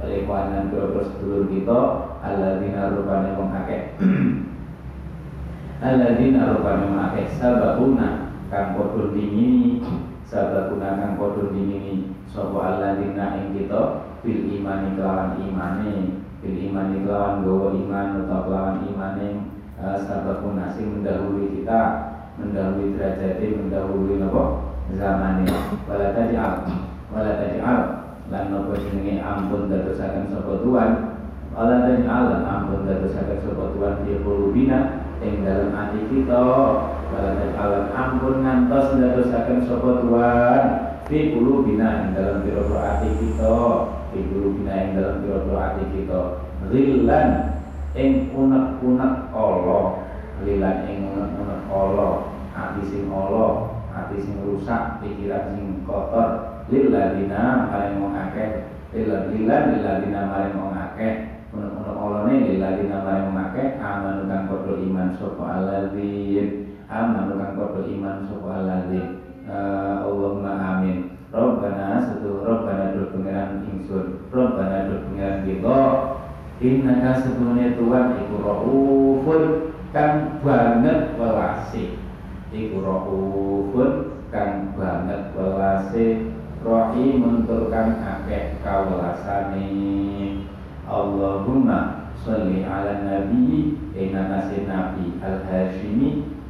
Wal 0.00 0.10
ikhwanina 0.24 0.72
pira-pira 0.72 1.04
sedulur 1.12 1.44
kita 1.52 1.80
alladzina 2.24 2.96
rupane 2.96 3.28
wong 3.36 3.50
akeh. 3.52 3.82
Alladzina 5.84 6.56
rupane 6.56 6.82
wong 6.88 7.00
akeh 7.12 7.28
sababuna 7.36 8.33
kang 8.48 8.76
padha 8.76 9.12
dingini 9.12 9.80
sababuna 10.26 10.98
kang 10.98 11.12
padha 11.20 11.52
dingini 11.52 12.12
sapa 12.28 12.58
alladzina 12.58 13.40
ing 13.40 13.56
kita 13.56 13.82
bil 14.24 14.40
imani 14.48 14.96
kelawan 14.96 15.36
imane 15.40 16.24
bil 16.40 16.56
imani 16.56 17.04
kelawan 17.04 17.44
gowo 17.44 17.72
iman 17.72 18.24
atau 18.24 18.40
kelawan 18.48 18.84
imane. 18.88 19.28
Uh, 19.74 19.98
sababuna 20.06 20.70
sing 20.70 20.86
mendahului 20.86 21.50
kita 21.50 21.80
mendahului 22.38 22.94
derajatnya 22.94 23.58
mendahului 23.58 24.22
apa 24.22 24.42
zamannya 24.94 25.50
wala 25.90 26.14
taj'al 26.14 26.62
wala 27.10 27.32
taj'al 27.42 27.80
lan 28.30 28.44
nopo 28.54 28.78
jenenge 28.78 29.18
ampun 29.20 29.66
dadosaken 29.68 30.30
sapa 30.30 30.62
tuan 30.62 30.90
Wala 31.54 31.86
dan 31.86 32.02
alam 32.10 32.42
ampun 32.42 32.82
dadosaken 32.82 33.38
sapa 33.46 33.78
tuan 33.78 34.02
fi 34.02 34.18
qulubina 34.26 35.06
ing 35.22 35.46
dalam 35.46 35.70
hati 35.70 36.02
kita 36.10 36.42
Dan 37.14 37.54
alam 37.54 37.84
ampun 37.94 38.42
ngantos 38.42 38.98
dadosaken 38.98 39.62
sapa 39.66 40.02
tuan 40.02 40.62
fi 41.06 41.30
qulubina 41.30 42.02
ing 42.02 42.18
dalam 42.18 42.42
pira-pira 42.42 42.98
ati 42.98 43.08
kita 43.22 43.56
fi 44.10 44.18
qulubina 44.26 44.72
ing 44.74 44.88
dalam 44.98 45.22
pira-pira 45.22 45.60
ati 45.70 45.84
kita. 45.94 46.20
Ghillan 46.68 47.28
ing 47.94 48.34
unek-unek 48.34 49.14
Allah 49.30 49.84
lilan 50.42 50.76
ing 50.90 50.98
unek-unek 51.14 51.62
Allah 51.70 52.12
ati 52.52 52.82
sing 52.90 53.06
Allah 53.08 53.78
ati 53.94 54.16
sing 54.18 54.42
rusak 54.42 54.98
pikiran 54.98 55.54
sing 55.54 55.86
kotor 55.86 56.62
lil 56.66 56.90
ladina 56.90 57.70
maring 57.70 58.02
wong 58.02 58.14
akeh 58.18 58.66
lil 58.90 59.06
ladina 59.46 60.20
maring 60.26 60.56
wong 60.58 60.74
akeh. 60.74 61.34
Ono 61.54 61.94
olone 61.94 62.50
lilladzina 62.50 63.06
maring 63.06 63.30
make 63.30 63.78
amanu 63.78 64.26
kang 64.26 64.50
padha 64.50 64.74
iman 64.74 65.14
sapa 65.14 65.44
alladzin 65.62 66.73
amanu 66.88 67.40
kang 67.40 67.54
padha 67.56 67.80
iman 67.88 68.16
sapa 68.28 68.48
alladzin 68.50 69.24
uh, 69.48 70.04
Allahumma 70.04 70.52
amin. 70.56 71.14
Rabbana 71.34 71.98
satu 71.98 72.46
Rabbana 72.46 72.94
dur 72.94 73.10
pengiran 73.10 73.66
ingsun. 73.66 74.30
Rabbana 74.30 74.86
dur 74.86 75.00
pengiran 75.10 75.42
kita. 75.42 75.80
Innaka 76.62 77.10
sebenarnya 77.26 77.74
Tuhan 77.74 78.06
iku 78.22 78.34
raufun 78.38 79.44
kang 79.90 80.38
banget 80.46 81.18
welase 81.18 81.98
iku 82.54 82.78
raufun 82.78 84.22
kang 84.30 84.70
banget 84.78 85.34
welase 85.34 86.30
rahimun 86.62 87.42
tur 87.50 87.74
akeh 87.74 88.62
kawelasane. 88.62 89.66
Allahumma 90.86 92.12
sholli 92.22 92.62
ala 92.62 93.02
nabi 93.02 93.74
nasir 93.98 94.70
nabi 94.70 95.18
al 95.18 95.42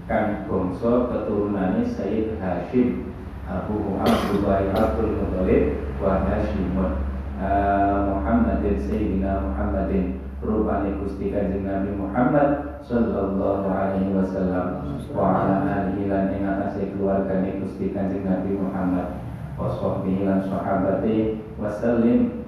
kan 0.04 0.44
bangsa 0.44 1.08
keturunane 1.08 1.88
Sayyid 1.88 2.36
Hashim 2.36 3.16
Abu 3.48 3.96
Abdullah 4.00 4.68
Abdul 4.76 5.16
Muthalib 5.16 5.64
wa 5.96 6.28
Hashimun 6.28 6.92
uh, 7.40 8.12
Muhammadin 8.12 8.76
Sayyidina 8.84 9.40
Muhammadin 9.48 10.20
rupane 10.44 11.00
Gusti 11.00 11.32
Kanjeng 11.32 11.64
Nabi 11.64 11.96
Muhammad 11.96 12.80
sallallahu 12.84 13.64
alaihi 13.64 14.12
wasallam 14.12 14.84
wa 15.08 15.40
ala 15.40 15.64
alihi 15.64 16.12
lan 16.12 16.36
ing 16.36 16.44
atase 16.44 16.92
keluargane 16.92 17.64
Gusti 17.64 17.96
Kanjeng 17.96 18.28
Nabi 18.28 18.60
Muhammad 18.60 19.24
wa 19.56 19.72
sahbihi 19.72 20.28
lan 20.28 20.44
sahabate 20.44 21.40
wasallim 21.56 22.44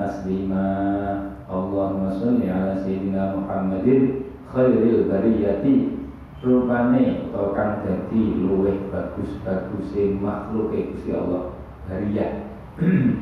taslima. 0.00 0.68
Allahumma 1.46 2.10
sholli 2.10 2.50
ala 2.50 2.74
sayyidina 2.82 3.38
Muhammadin 3.38 4.34
khairil 4.50 5.06
bariyati 5.06 5.95
rupane 6.46 7.26
utawa 7.26 7.50
kang 7.58 7.72
dadi 7.82 8.22
luweh 8.38 8.86
bagus-baguse 8.94 10.14
makhluk 10.22 10.70
e 10.70 10.94
Gusti 10.94 11.10
Allah 11.10 11.58
bariyah 11.90 12.30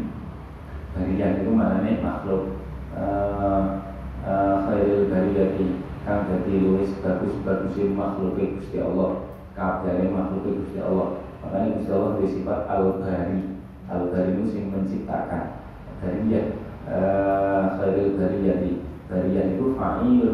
bariyah 0.93 1.29
itu 1.41 1.51
maknane 1.57 2.05
makhluk 2.05 2.61
uh, 2.93 3.81
uh, 4.29 4.55
khairil 4.69 5.09
bariyati 5.09 5.81
kang 6.05 6.29
dadi 6.29 6.53
luweh 6.61 6.85
bagus-baguse 7.01 7.83
makhluk 7.97 8.37
e 8.37 8.61
Gusti 8.61 8.77
Allah 8.85 9.25
kabeh 9.57 10.11
makhluk 10.11 10.45
e 10.45 10.53
Gusti 10.61 10.79
Allah. 10.83 11.23
Makanya 11.41 11.69
Gusti 11.79 11.91
Allah 11.95 12.13
bersifat 12.19 12.61
al-bari. 12.67 13.41
Al-bari 13.87 14.31
itu 14.35 14.45
sing 14.51 14.65
menciptakan. 14.75 15.63
Bariyah 16.03 16.47
uh, 16.91 17.79
khairul 17.79 18.19
bariyati. 18.19 18.83
Bariyah 19.07 19.45
itu 19.55 19.65
fa'il. 19.79 20.29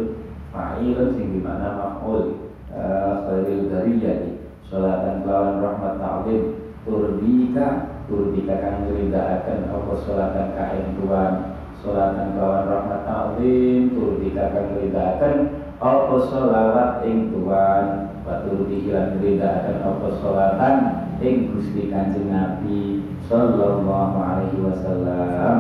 Fa'il 0.51 0.97
sing 1.15 1.37
di 1.37 1.41
mana 1.45 1.77
maf'ul 1.77 2.40
uh, 2.75 3.27
khairul 3.27 3.71
bariyati 3.71 4.41
salatan 4.71 5.27
lawan 5.27 5.59
rahmat 5.59 5.95
ta'lim. 5.99 6.43
Turbika 6.81 7.69
turbika 8.09 8.57
kang 8.57 8.89
akan 8.89 9.59
apa 9.69 9.95
salatan 10.07 10.49
kain 10.57 10.87
tuan? 10.97 11.33
Salatan 11.83 12.39
lawan 12.39 12.65
rahmat 12.71 13.03
ta'lim. 13.05 13.93
Turbika 13.93 14.45
kang 14.55 14.69
akan 14.95 15.35
apa 15.81 16.17
salawat 16.29 16.93
ing 17.09 17.33
tuan? 17.35 17.85
Batur 18.21 18.69
dihilang 18.69 19.17
akan 19.17 19.77
apa 19.81 20.09
salatan 20.21 20.77
ing 21.25 21.57
Gusti 21.57 21.89
Kanjeng 21.89 22.29
Nabi 22.29 23.01
sallallahu 23.27 24.17
alaihi 24.21 24.61
wasallam? 24.61 25.57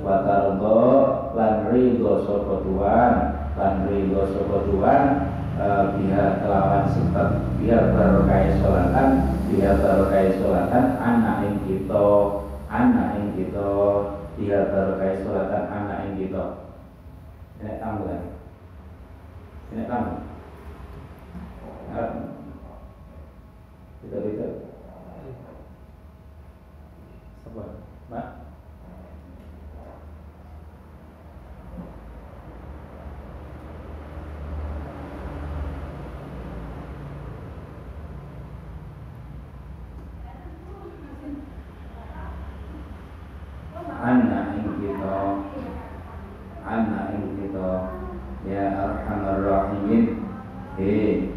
Wa 0.00 0.26
tardo 0.26 0.82
lan 1.38 1.70
ridho 1.70 2.24
sapa 2.26 2.54
tuan? 2.66 3.12
Lan 3.54 3.74
ridho 3.86 4.26
sapa 4.32 4.56
tuan 5.60 5.92
biha 6.00 6.40
kelawan 6.40 6.88
sebab 6.88 7.28
biha 7.60 7.92
barokah 7.92 8.48
sholatan 8.56 9.08
biha 9.52 9.76
barokah 9.76 10.32
sholatan 10.40 10.84
anak 10.96 11.36
ing 11.44 11.56
kita 11.68 12.08
anak 12.72 13.20
ing 13.20 13.36
kita 13.36 13.68
biha 14.40 14.72
barokah 14.72 15.12
sholatan 15.20 15.64
anak 15.68 15.98
ing 16.08 16.12
kita. 16.16 16.44
Ini 17.60 17.76
tamu 17.76 18.08
kan? 18.08 18.22
Ini 19.76 19.84
tamu? 19.84 20.12
Kita 24.00 24.16
bisa 24.24 24.46
Sabar. 27.44 27.68
Mak. 28.08 28.50
Anna 44.00 44.56
ing 44.56 44.80
kita 44.80 45.44
Anna 46.64 47.12
ing 47.12 47.36
kita 47.36 47.70
Ya 48.48 48.64
Arhamar 48.72 49.44
Rahimin 49.44 50.24
He 50.80 51.28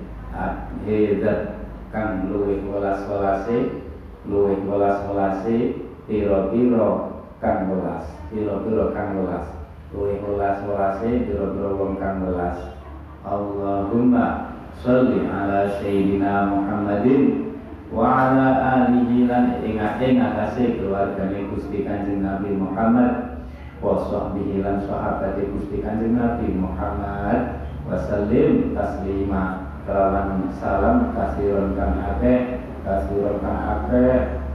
He 0.88 1.20
zat 1.20 1.68
kang 1.92 2.32
luwih 2.32 2.64
welas-welase 2.64 3.84
luwih 4.26 4.64
welas-welase 4.64 5.86
piro-piro 6.08 7.22
kang 7.44 7.68
welas 7.68 8.08
piro-piro 8.32 8.96
kang 9.14 9.30
welas 9.30 9.48
luwih 9.94 10.18
welas-welase 10.26 11.30
piro-piro 11.30 11.78
wong 11.78 12.02
kang 12.02 12.26
welas 12.26 12.82
Allahumma 13.22 14.58
sholli 14.82 15.30
ala 15.30 15.70
sayyidina 15.78 16.50
Muhammadin 16.50 17.54
wa 17.94 18.10
ala 18.34 18.58
alihi 18.90 19.30
lan 19.30 19.62
ing 19.62 19.78
ing 19.78 20.18
atase 20.18 20.82
keluargane 20.82 21.46
Gusti 21.54 21.86
Kanjeng 21.86 22.26
Nabi 22.26 22.58
Muhammad 22.58 23.46
wa 23.86 24.02
sahbihi 24.02 24.66
lan 24.66 24.82
sahabate 24.90 25.46
Gusti 25.46 25.86
Kanjeng 25.86 26.18
Nabi 26.18 26.50
Muhammad. 26.58 27.70
Wa 27.86 28.00
sallim 28.10 28.74
taslima. 28.74 29.76
Kelawan 29.84 30.48
salam 30.58 31.12
kasiron 31.12 31.76
kang 31.76 32.00
akeh 32.00 32.64
kasiron 32.88 33.44
kang 33.44 33.92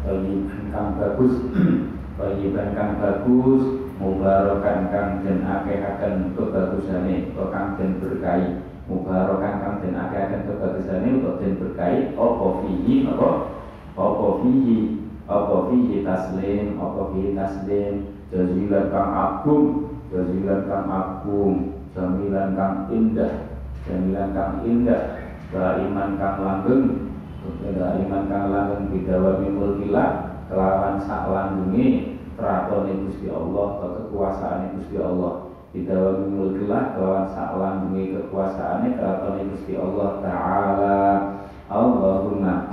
Toyiban 0.08 0.72
kang 0.72 0.96
bagus 0.96 1.36
Toyiban 2.16 2.68
kang 2.72 2.96
bagus 2.96 3.77
Mubarokan 3.98 4.94
kang 4.94 5.26
den 5.26 5.42
akehaken 5.42 6.30
kebagusane 6.38 7.34
Atau 7.34 7.50
kang 7.50 7.74
den 7.74 7.98
berkahi. 7.98 8.62
Mubarokan 8.86 9.54
kang 9.58 9.74
den 9.82 9.98
akehaken 9.98 10.46
kebagusane 10.46 11.18
Atau 11.18 11.38
den 11.42 11.58
berkahi 11.58 12.14
Apa 12.14 12.46
fihi 12.62 12.94
apa? 13.10 13.30
Apa 13.98 14.26
fihi? 14.46 14.78
Apa 15.26 15.56
fihi 15.66 16.06
taslim? 16.06 16.78
Apa 16.78 17.00
fihi 17.10 17.34
taslim? 17.34 17.94
Jazilan 18.30 18.86
kang 18.94 19.10
agung 19.10 19.64
Jazilan 20.14 20.60
kang 20.70 20.86
agung 20.86 21.54
Jamilan 21.96 22.54
kang 22.54 22.92
indah 22.94 23.50
Jamilan 23.88 24.30
kang 24.36 24.62
indah 24.62 25.02
Baiman 25.48 26.20
kang 26.20 26.36
langgeng 26.44 27.08
Keda 27.64 27.96
iman 28.04 28.28
kang 28.28 28.52
langgeng 28.52 28.92
bidawa 28.92 29.40
mimul 29.40 29.80
kila 29.80 30.36
kelawan 30.52 31.00
sak 31.00 31.28
langgengi 31.32 32.17
kratone 32.38 32.94
Gusti 33.04 33.26
Allah 33.26 33.66
atau 33.82 33.90
kekuasaane 34.06 34.78
Gusti 34.78 34.96
Allah. 35.02 35.50
Bidawa 35.74 36.24
mimul 36.24 36.56
kila 36.56 36.96
kelawan 36.96 37.26
sak 37.34 37.58
langgengi 37.58 38.14
kekuasaane 38.14 38.94
kratone 38.94 39.42
Gusti 39.52 39.74
Allah 39.74 40.22
taala. 40.22 40.98
Allahumma 41.68 42.72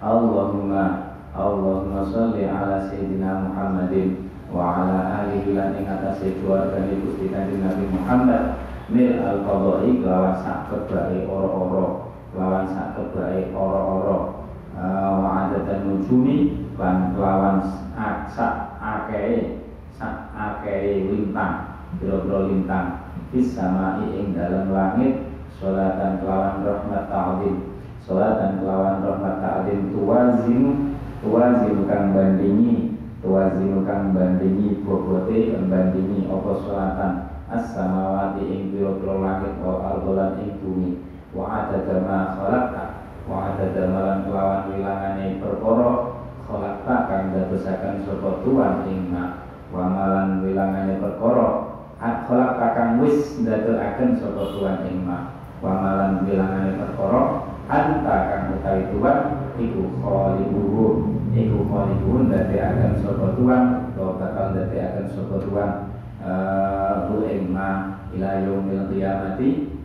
Allahumma 0.00 0.84
Allahumma 1.30 2.02
sholli 2.10 2.48
ala 2.48 2.90
sayyidina 2.90 3.46
Muhammadin 3.46 4.26
wa 4.50 4.82
ala 4.82 5.22
alihi 5.22 5.54
lan 5.54 5.78
ing 5.78 5.86
atase 5.86 6.40
keluargane 6.42 6.98
Gusti 7.06 7.30
Kanjeng 7.30 7.62
Nabi 7.62 7.84
Muhammad. 7.92 8.44
Mil 8.90 9.22
al-qadai 9.22 10.02
kelawan 10.02 10.34
sak 10.42 10.66
kebae 10.66 11.22
ora-ora. 11.30 12.10
Lawan 12.34 12.66
sak 12.66 12.98
kebae 12.98 13.54
ora-ora 13.54 14.39
wa 14.80 15.44
adatan 15.44 15.84
nujumi 15.84 16.56
lan 16.80 17.12
lawan 17.12 17.60
sak 18.32 18.80
akeh 18.80 19.60
sak 19.92 20.32
akeh 20.32 21.04
lintang 21.12 21.84
biro-biro 22.00 22.48
lintang. 22.48 23.12
Fis 23.28 23.54
samai 23.54 24.10
ing 24.16 24.34
dalam 24.34 24.72
langit 24.72 25.22
salatan 25.60 26.18
kelawan 26.18 26.64
rahmat 26.64 27.06
ta'zim 27.12 27.78
salatan 28.02 28.58
kelawan 28.58 29.04
rahmat 29.04 29.36
ta'zim 29.38 29.92
tuwazim 29.94 30.64
tuwazim 31.20 31.86
kang 31.86 32.16
bandingi 32.16 32.96
tuwazim 33.20 33.84
kang 33.86 34.16
bandingi 34.16 34.82
bobote 34.82 35.54
bandingi 35.68 36.26
apa 36.26 36.50
salatan 36.64 37.12
as-samawati 37.50 38.42
ing 38.50 38.74
biro-biro 38.74 39.22
langit 39.22 39.54
wa 39.60 39.94
ardolan 39.94 40.40
ing 40.42 40.58
bumi. 40.64 40.90
Wa 41.30 41.70
adada 41.70 42.02
ma 42.02 42.34
khalaqta 42.34 42.89
wa 43.28 43.52
adada 43.52 43.82
malan 43.90 44.18
kelawan 44.24 44.60
wilangane 44.72 45.40
perkara 45.42 45.90
khalaqta 46.48 46.96
kang 47.06 47.24
dadosaken 47.34 48.02
sapa 48.06 48.30
tuan 48.42 48.86
ing 48.88 49.12
ma 49.12 49.50
wa 49.70 49.84
malan 49.86 50.42
wilangane 50.42 50.98
perkara 50.98 51.70
kholak 52.00 52.56
kakang 52.56 52.96
wis 53.04 53.36
ndadekaken 53.44 54.16
sapa 54.16 54.42
tuan 54.56 54.88
ing 54.88 55.04
ma 55.04 55.36
wa 55.60 55.72
malan 55.76 56.24
wilangane 56.24 56.80
perkara 56.80 57.44
anta 57.68 58.16
kang 58.32 58.44
utawi 58.56 58.82
tuan 58.88 59.18
iku 59.60 59.82
khalibuhu 60.00 60.84
iku 61.36 61.58
khalibuhu 61.68 62.18
ndadekaken 62.26 63.04
sapa 63.04 63.26
tuan 63.36 63.62
utawa 63.92 64.16
bakal 64.16 64.44
ndadekaken 64.56 65.06
sapa 65.12 65.36
tuan 65.44 65.70
hu 67.06 67.14
ing 67.28 67.52
ma 67.52 68.00
ila 68.16 68.42
yaumil 68.42 68.88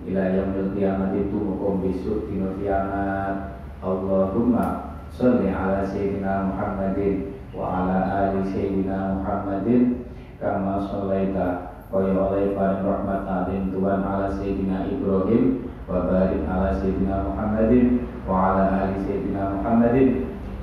ila 0.06 0.24
yaumil 0.30 0.70
qiyamati 0.78 1.34
tumukum 1.34 1.82
besok 1.82 2.30
dina 2.30 2.54
kiamat. 2.62 3.58
Allahumma 3.82 4.98
sholli 5.10 5.50
ala 5.50 5.86
sayyidina 5.86 6.50
Muhammadin 6.54 7.34
wa 7.54 7.86
ala 7.86 8.00
ali 8.30 8.46
sayyidina 8.50 9.22
Muhammadin. 9.22 10.06
Kama 10.36 10.86
shallaita 10.86 11.80
kaya 11.90 12.12
oleh 12.12 12.54
paring 12.58 12.84
rahmat 12.84 13.24
adim 13.24 13.72
Tuhan 13.72 14.02
ala 14.04 14.28
sayyidina 14.36 14.90
Ibrahim 14.90 15.70
wa 15.88 16.06
barik 16.10 16.44
ala 16.50 16.76
sayyidina 16.76 17.30
Muhammadin 17.30 17.86
wa 18.28 18.34
ala 18.52 18.64
ali 18.84 19.00
sayyidina 19.06 19.62
Muhammadin 19.62 20.10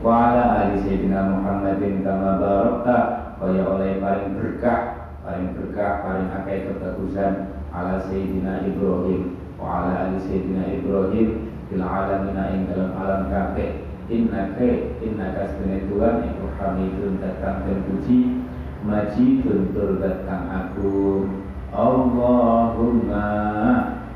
wa 0.02 0.10
ala 0.28 0.42
ali 0.66 0.76
sayyidina 0.82 1.18
Muhammadin. 1.34 2.04
Kama 2.04 2.30
barakta 2.38 2.98
kaya 3.40 3.62
oleh 3.66 3.98
paring 3.98 4.38
berkah 4.38 4.80
paring 5.22 5.50
berkah 5.54 5.92
paring 6.02 6.28
akeh 6.30 6.58
kebagusan 6.68 7.61
ala 7.72 8.04
sayyidina 8.04 8.68
Ibrahim 8.68 9.40
wa 9.56 9.80
ala 9.80 10.06
ali 10.06 10.20
sayyidina 10.20 10.76
Ibrahim 10.76 11.28
fil 11.72 11.80
alamin 11.80 12.36
ing 12.36 12.62
dalam 12.68 12.92
alam 13.00 13.22
kabeh. 13.32 13.88
Innaka 14.12 15.00
innaka 15.00 15.56
sebenarnya 15.56 15.88
Tuhan 15.88 16.16
iku 16.28 16.44
hamidun 16.60 17.16
datang 17.22 17.64
dan 17.64 17.80
puji 17.88 18.44
maji 18.84 19.40
tuntur 19.40 19.96
datang 20.02 20.52
aku 20.52 21.24
Allahumma 21.72 23.24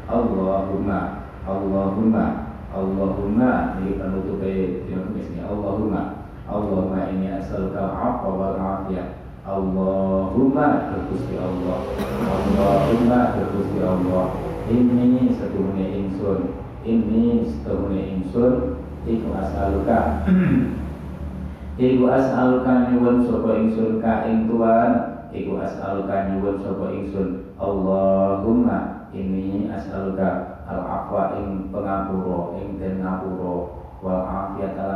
Allahumma 0.05 1.01
Allahumma 1.49 2.25
Allahumma. 2.77 3.81
Ini 3.81 3.97
penutup 3.97 4.45
ini 4.45 5.40
Allahumma. 5.40 6.29
Allahumma 6.45 7.11
ini 7.11 7.33
asal 7.40 7.73
kau 7.73 7.90
apa 7.90 8.29
wal 8.29 8.59
afiyah 8.61 9.26
Allahumma 9.47 10.91
berkusti 10.91 11.39
Allah. 11.39 11.79
Allahumma 12.27 13.21
berkusti 13.39 13.79
Allah. 13.79 14.27
Ini 14.67 15.31
setuhnya 15.39 15.87
insun 16.03 16.67
ini 16.87 17.43
setuhnya 17.43 18.03
insun 18.15 18.79
iku 19.03 19.29
asaluka. 19.35 20.23
Iku 21.77 22.09
asaluka 22.09 22.89
nyuwun 22.89 23.29
sapa 23.29 23.53
ingsun 23.61 24.01
ka 24.01 24.25
ing 24.25 24.49
Tuhan. 24.49 24.91
Iku 25.29 25.61
asaluka 25.61 26.33
nyuwun 26.33 26.57
sapa 26.65 26.89
ingsun. 26.95 27.53
Allahumma 27.61 29.13
ini 29.13 29.69
asaluka. 29.69 30.63
Al 30.65 30.81
afwa 30.81 31.37
ing 31.37 31.69
pengapura 31.69 32.57
ing 32.59 32.81
den 32.81 33.05
ngapura. 33.05 33.77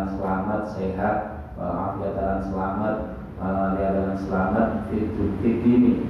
Selamat 0.09 0.63
sehat. 0.73 1.17
Wal 1.61 1.69
afiat 1.69 2.17
lan 2.17 2.41
selamat 2.49 3.20
wal 3.41 3.73
afiat 3.73 3.97
lan 3.97 4.13
selamat 4.21 4.69
fit 4.93 5.09
ini 5.65 6.05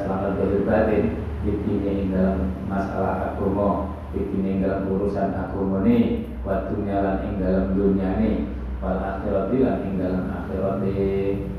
selamat 0.00 0.32
dari 0.40 0.64
batin 0.64 1.04
ini 1.44 2.08
dalam 2.08 2.56
masalah 2.64 3.36
agama 3.36 3.92
ini 4.16 4.64
dalam 4.64 4.88
urusan 4.88 5.36
agama 5.36 5.84
ini 5.84 6.24
waktunya 6.40 7.04
lan 7.04 7.36
dalam 7.36 7.76
dunia 7.76 8.16
ini 8.24 8.48
wal 8.80 8.96
akhirat 8.96 9.52
lan 9.52 9.76
ing 9.92 9.94
dalam 10.00 10.24
akhirat 10.24 10.80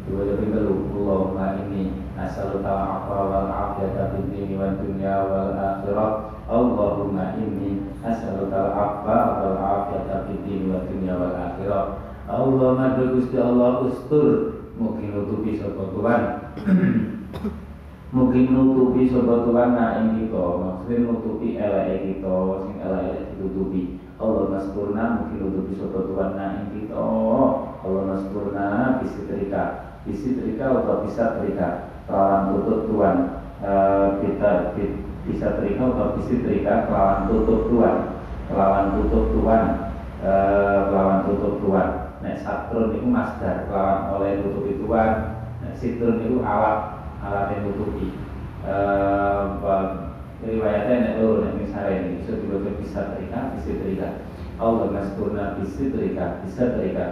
dua 0.10 0.22
lebih 0.26 0.58
telu 0.58 0.76
Allahumma 0.90 1.62
ini 1.70 1.94
asal 2.18 2.58
ta'afa 2.66 3.18
wal 3.30 3.46
afiyata 3.46 4.18
fid 4.18 4.34
dini 4.34 4.58
wal 4.58 4.74
dunya 4.74 5.22
wal 5.22 5.54
akhirat. 5.54 6.14
Allahumma 6.50 7.38
inni 7.38 7.94
asal 8.02 8.50
ta'afa 8.50 9.18
wal 9.38 9.58
afiyata 9.62 10.26
fid 10.26 10.42
dini 10.50 10.74
wal 10.74 10.82
dunya 10.90 11.14
wal 11.14 11.36
akhirat. 11.38 11.88
Allahumma 12.26 12.98
Gusti 12.98 13.38
Allah 13.38 13.86
ustur 13.86 14.59
mungkin 14.80 15.12
nutupi 15.12 15.60
sapa 15.60 15.92
Tuhan. 15.92 16.22
Mungkin 18.16 18.50
nutupi 18.50 19.06
sapa 19.06 19.46
Tuhan 19.46 19.70
na 19.78 20.02
ing 20.02 20.26
kita. 20.26 20.42
Maksudnya 20.42 20.98
nutupi 21.06 21.62
eleke 21.62 21.96
kita 22.10 22.36
sing 22.66 22.76
elek 22.82 23.38
ditutupi. 23.38 24.02
Allah 24.18 24.50
naspurna 24.50 25.04
mungkin 25.22 25.38
nutupi 25.46 25.78
sapa 25.78 26.10
Tuhan 26.10 26.32
na 26.34 26.46
ing 26.58 26.68
kita. 26.74 26.98
Allah 27.86 28.02
naspurna 28.10 28.98
bisitrika 29.04 29.64
bisitrika 30.10 30.66
atau 30.74 31.06
bisa 31.06 31.38
terika 31.38 31.94
kelawan 32.10 32.58
tutup 32.58 32.80
Tuhan. 32.90 33.18
Kita 34.26 34.52
bisa 35.30 35.48
terika 35.62 35.84
atau 35.94 36.18
bisitrika 36.18 36.90
kelawan 36.90 37.30
tutup 37.30 37.70
Tuhan. 37.70 37.96
Kelawan 38.50 38.86
tutup 38.98 39.26
Tuhan. 39.38 39.66
Kelawan 40.90 41.20
tutup 41.30 41.62
Tuhan 41.62 42.09
nek 42.30 42.38
satrun 42.46 42.94
itu 42.94 43.10
masdar 43.10 43.66
kelawan 43.66 44.14
oleh 44.14 44.46
tutupi 44.46 44.78
Tuhan. 44.78 45.14
Nek 45.66 45.74
sitrun 45.74 46.22
itu 46.22 46.38
alat 46.46 47.02
alat 47.26 47.58
yang 47.58 47.68
nutupi 47.68 48.14
riwayatnya 50.40 50.96
nek 51.04 51.16
loro 51.20 51.44
nek 51.44 51.60
misalnya 51.60 52.00
ini 52.00 52.22
bisa 52.22 52.38
dibaca 52.38 52.72
bisa 52.78 53.00
terika 53.18 53.40
bisa 53.58 53.70
terika. 53.82 54.10
Allah 54.62 54.88
maskurna 54.94 55.58
bisa 55.58 55.90
terika 55.90 56.46
bisa 56.46 56.64
terika. 56.78 57.08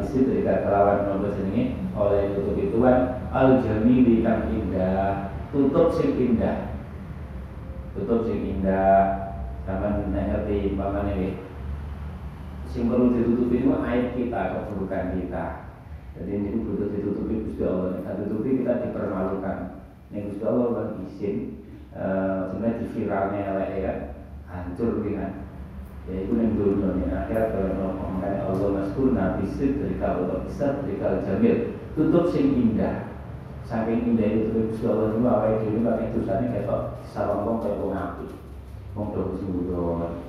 Bisa 0.00 0.16
terika 0.24 0.64
kelawan 0.64 1.12
nopo 1.12 1.28
jenenge? 1.36 1.76
Oleh 1.92 2.32
nutupi 2.32 2.72
Tuhan. 2.72 3.28
Al 3.30 3.60
jamili 3.60 4.24
kang 4.24 4.48
indah 4.48 5.28
tutup 5.52 5.92
sing 5.92 6.16
indah. 6.16 6.72
Tutup 7.92 8.24
sing 8.24 8.40
indah. 8.42 9.28
Nek 9.68 10.24
ngerti 10.30 10.78
pamane 10.78 11.12
iki 11.14 11.28
sing 12.76 12.92
perlu 12.92 13.16
ditutupi 13.16 13.64
itu 13.64 13.72
aib 13.72 14.06
kita 14.12 14.40
keburukan 14.52 15.16
kita 15.16 15.66
jadi 16.16 16.30
ini 16.32 16.64
butuh 16.64 16.88
ditutupi 16.96 17.44
Gusti 17.44 17.62
Allah. 17.68 18.00
Kita 18.00 18.10
tutupi 18.24 18.64
kita 18.64 18.72
dipermalukan. 18.88 19.56
Ini 20.08 20.18
Gusti 20.32 20.44
Allah 20.48 20.68
kan 20.72 20.88
izin 21.04 21.36
sebenarnya 21.92 22.80
di 22.80 22.86
viralnya 22.92 23.40
elek 23.52 23.70
ya 23.84 23.92
hancur 24.48 25.04
kan. 25.04 25.32
Ya 26.06 26.14
itu 26.22 26.32
yang 26.38 26.54
dunia 26.54 26.88
ini 27.02 27.06
akhirnya 27.10 27.50
kalau 27.50 27.98
makanya 27.98 28.46
Allah 28.46 28.68
maskur 28.78 29.10
nabi 29.10 29.50
dari 29.58 29.96
kalau 29.98 30.46
bisa 30.46 30.78
dari 30.86 30.94
kalau 31.02 31.18
jamil 31.26 31.56
tutup 31.92 32.24
sing 32.32 32.54
indah. 32.54 33.12
Saking 33.66 34.14
indah 34.14 34.28
itu 34.30 34.72
Gusti 34.72 34.86
Allah 34.88 35.12
itu 35.12 35.20
apa 35.26 35.46
itu 35.52 35.64
ini 35.68 35.84
pakai 35.84 36.12
tulisannya 36.16 36.48
kayak 36.54 36.80
sawang 37.12 37.60
kayak 37.60 37.80
wong 37.82 37.92
api. 37.92 38.26
Wong 38.96 39.06
do 39.12 39.36
sembrono. 39.36 40.25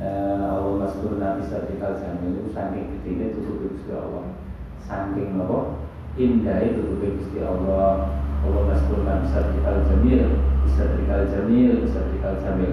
Allah 0.00 0.80
maskur 0.80 1.20
nabi 1.20 1.44
dari 1.44 1.76
kalau 1.76 2.00
jamil 2.00 2.32
itu 2.40 2.50
saking 2.56 3.04
gede 3.04 3.36
tutup 3.36 3.68
Gusti 3.68 3.92
Allah. 3.92 4.32
Saking 4.80 5.36
nopo? 5.36 5.84
Indah 6.16 6.64
itu 6.64 6.96
tuh 6.96 7.12
Gusti 7.20 7.38
Allah. 7.44 8.16
Allah 8.40 8.62
maskulna 8.72 9.20
bisa 9.20 9.52
dikal 9.52 9.84
jamil 9.84 10.40
bisa 10.64 10.82
jamil 11.28 11.84
bisa 11.84 12.00
jamil. 12.40 12.72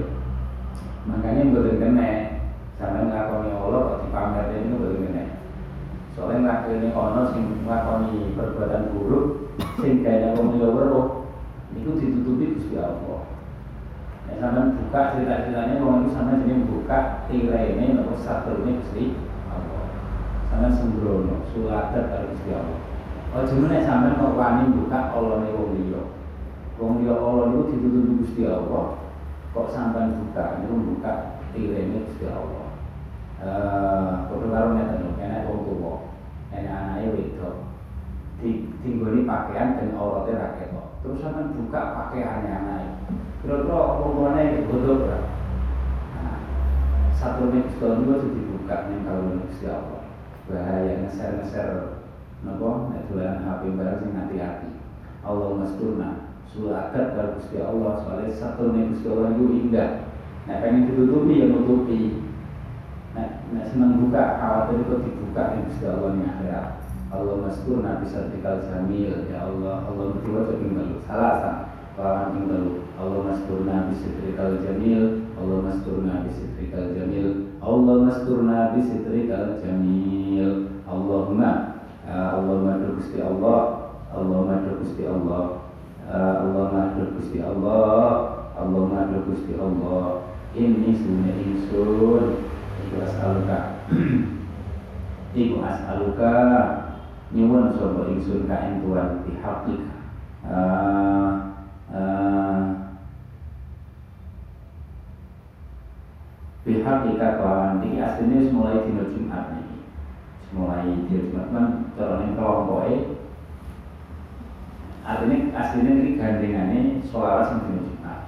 Makanya 1.07 1.51
yang 1.51 1.79
kena. 1.79 2.11
Sama 2.77 3.09
ngakoni 3.09 3.49
Allah 3.57 3.79
kok 3.89 3.99
dipamernya 4.05 4.57
itu 4.63 4.75
betul 4.77 5.01
kena. 5.03 5.23
Soalnya 6.13 6.37
ngakoni 6.45 6.87
ono 6.93 7.21
sing 7.33 7.43
ngakoni 7.67 8.37
perbuatan 8.37 8.83
buruk 8.93 9.25
sing 9.81 10.05
kaya 10.05 10.37
liya 10.37 10.67
weruh 10.69 11.25
itu 11.73 11.91
ditutupi 11.97 12.57
Gusti 12.57 12.77
Allah 12.77 13.16
Ya, 14.27 14.43
sama 14.43 14.75
buka 14.75 15.15
cerita-ceritanya 15.15 15.79
orang 15.79 16.03
itu 16.03 16.09
sama 16.11 16.35
jadi 16.43 16.67
buka 16.67 16.99
tirai 17.31 17.79
ini 17.79 17.95
nopo 17.95 18.19
satu 18.19 18.59
ini 18.59 18.83
Gusti 18.83 19.15
sampean 20.47 20.73
sembrono 20.73 21.47
suladat 21.53 22.11
karo 22.11 22.27
Gusti 22.35 22.49
Allah. 22.51 22.79
Aja 23.31 23.53
meneh 23.55 23.85
sampean 23.85 24.19
kok 24.19 24.35
wani 24.35 24.73
buka 24.75 24.99
Allahne 25.15 25.53
wong 25.55 25.69
liya. 25.79 26.01
Wong 26.75 26.91
liya 27.03 27.15
Allah 27.19 27.55
niku 27.55 27.71
ditutupi 27.71 28.13
Gusti 28.19 28.41
Allah. 28.43 28.99
Kok 29.55 29.69
sampean 29.71 30.19
buka 30.19 30.59
niku 30.59 30.75
buka 30.75 31.13
tirene 31.55 32.09
Gusti 32.09 32.25
Allah. 32.27 32.67
Eh 33.37 34.15
padha 34.27 34.47
karo 34.49 34.67
ngeten 34.73 34.97
lho 35.07 35.09
enek 35.21 35.45
wong 35.45 35.59
tuwa 35.63 35.93
enek 36.51 36.73
anake 36.73 37.05
wedok. 37.15 37.55
Di 38.43 38.65
tinggoni 38.81 39.23
pakaian 39.23 39.77
dan 39.77 39.95
auratnya 39.95 40.41
ra 40.41 40.47
ketok. 40.57 40.87
Terus 41.05 41.21
sampean 41.21 41.53
buka 41.53 41.81
pakaiannya 41.95 42.51
anak. 42.51 42.96
Kira-kira 43.47 44.67
bodoh 44.67 45.07
berapa? 45.07 45.31
Nah, 46.19 46.36
satu 47.15 47.47
nih 47.47 47.63
Gusti 47.63 47.79
juga 47.79 48.19
sudah 48.19 48.36
dibuka 48.36 48.75
nih 48.91 48.99
kalau 49.07 49.39
Gusti 49.47 49.65
Allah. 49.71 50.03
Bahaya 50.51 50.91
ngeser-ngeser 50.99 51.67
nopo 52.43 52.91
nek 52.91 53.07
dolan 53.07 53.47
HP 53.47 53.71
bareng 53.71 54.03
sing 54.03 54.12
hati-hati. 54.19 54.69
Allah 55.23 55.63
masturna 55.63 56.36
surah 56.51 56.91
akad 56.91 57.15
kalau 57.15 57.39
Gusti 57.39 57.55
Allah 57.63 57.93
soalnya 58.03 58.36
satu 58.36 58.75
nih 58.75 58.91
Gusti 58.91 59.07
Allah 59.15 59.31
itu 59.31 59.45
indah. 59.47 59.91
Nah 60.43 60.55
pengen 60.60 60.91
ditutupi 60.91 61.39
ya 61.39 61.47
nutupi. 61.47 61.99
Nah, 63.15 63.47
nah 63.55 63.63
senang 63.63 64.03
buka 64.03 64.43
khawatir 64.43 64.83
itu 64.83 64.95
dibuka 65.07 65.55
nih 65.55 65.63
Gusti 65.71 65.86
Allah 65.88 66.10
nih 66.19 66.27
akhirat. 66.36 66.67
Allah 67.07 67.36
maskur 67.47 67.79
nabi 67.79 68.12
sertikal 68.12 68.60
jamil 68.67 69.23
ya 69.31 69.47
Allah 69.47 69.88
Allah 69.88 70.19
berdua 70.19 70.51
tinggal 70.51 70.99
salah 71.07 71.39
sah 71.39 71.76
lawan 71.97 72.38
tinggal 72.38 72.65
Allah 73.01 73.19
maskur 73.33 73.65
nabi 73.65 73.93
sertikal 73.97 74.62
jamil 74.62 75.25
Allah 75.33 75.57
maskur 75.65 76.05
nabi 76.05 76.29
sertikal 76.29 76.93
jamil 76.93 77.47
Allah 77.57 77.95
maskur 78.05 78.45
nabi 78.45 78.79
sertikal 78.86 79.57
jamil. 79.60 80.71
Allahumma 80.88 81.83
Allahumma 82.07 82.79
Gusti 82.95 83.19
Allah 83.19 83.91
Allahumma 84.13 84.63
Gusti 84.79 85.03
Allah 85.03 85.67
Allahumma 86.07 86.95
Gusti 87.17 87.43
Allah 87.43 88.38
Allahumma 88.55 89.19
Gusti 89.27 89.53
Allah. 89.60 90.31
Ini 90.55 90.89
sunnya 90.95 91.33
insun. 91.43 92.41
Iku 92.88 92.95
as'aluka. 93.03 93.83
Iku 95.38 95.55
as'aluka. 95.62 96.33
Nyuwun 97.36 97.75
sapa 97.75 98.07
ingsun 98.15 98.47
ka 98.47 98.71
ing 98.71 98.79
Tuhan 98.88 99.27
uh, 101.97 102.03
uh, 102.05 102.62
bihaqika 106.62 107.41
kelawan 107.41 107.81
iki 107.81 107.97
asline 107.97 108.53
mulai 108.53 108.86
dina 108.86 109.10
Jumat 109.10 109.45
niki 109.57 109.77
mulai 110.53 110.86
dina 110.86 111.25
Jumat. 111.25 111.45
Kan 111.49 111.65
cara 111.97 112.13
ning 112.21 112.38
kelompoke 112.38 112.95
artinya 115.07 115.38
aslinya 115.57 115.91
ini 115.97 116.12
gandengane 116.21 116.79
sholawat 117.10 117.49
sing 117.49 117.60
dina 117.65 117.81
Jumat. 117.81 118.19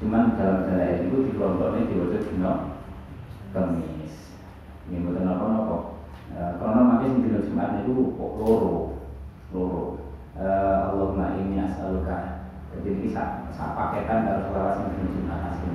Cuman 0.00 0.40
dalam 0.40 0.64
dalam 0.72 1.04
itu 1.04 1.16
di 1.28 1.30
kelompoknya 1.36 1.88
diwajib 1.92 2.22
dina 2.32 2.52
Kamis 3.52 4.32
ini 4.88 5.04
bukan 5.04 5.24
apa-apa 5.24 5.98
Eh, 6.38 6.52
karena 6.60 6.80
makin 6.84 7.24
dina 7.24 7.40
Jumat 7.42 7.82
itu 7.82 8.14
loro. 8.14 9.00
Loro. 9.50 9.84
Uh, 10.38 10.94
Allahumma 10.94 11.34
inni 11.34 11.58
as'aluka 11.58 12.37
jadi 12.76 13.08
sak, 13.10 13.48
sak 13.56 13.72
paketan 13.72 14.28
dari 14.28 14.44
selawat 14.44 14.76
yang 14.76 14.90
dina 14.92 15.08
Jumat 15.16 15.40
asli 15.50 15.70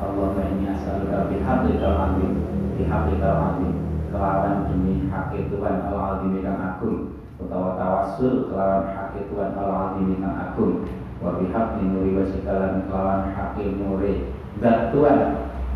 Allahumma 0.00 0.42
inni 0.48 0.66
as'aluka 0.72 1.28
bihablika 1.28 1.86
al-azim 1.86 2.32
bihablika 2.80 3.26
al-azim 3.28 3.74
kelawan 4.08 4.68
demi 4.68 5.06
hak 5.12 5.30
Tuhan 5.32 5.76
al-azim 5.86 6.32
yang 6.40 6.58
agung 6.58 7.16
utawa 7.36 7.76
tawasul 7.76 8.48
kelawan 8.50 8.90
hak 8.90 9.14
Tuhan 9.28 9.50
al-azim 9.54 10.08
yang 10.18 10.34
agung. 10.34 10.88
Wa 11.22 11.38
bihabli 11.38 11.86
nuri 11.86 12.18
wa 12.18 12.26
kelawan 12.26 13.30
hak 13.30 13.54
nuri 13.62 14.26
dan 14.58 14.90
Tuhan 14.90 15.18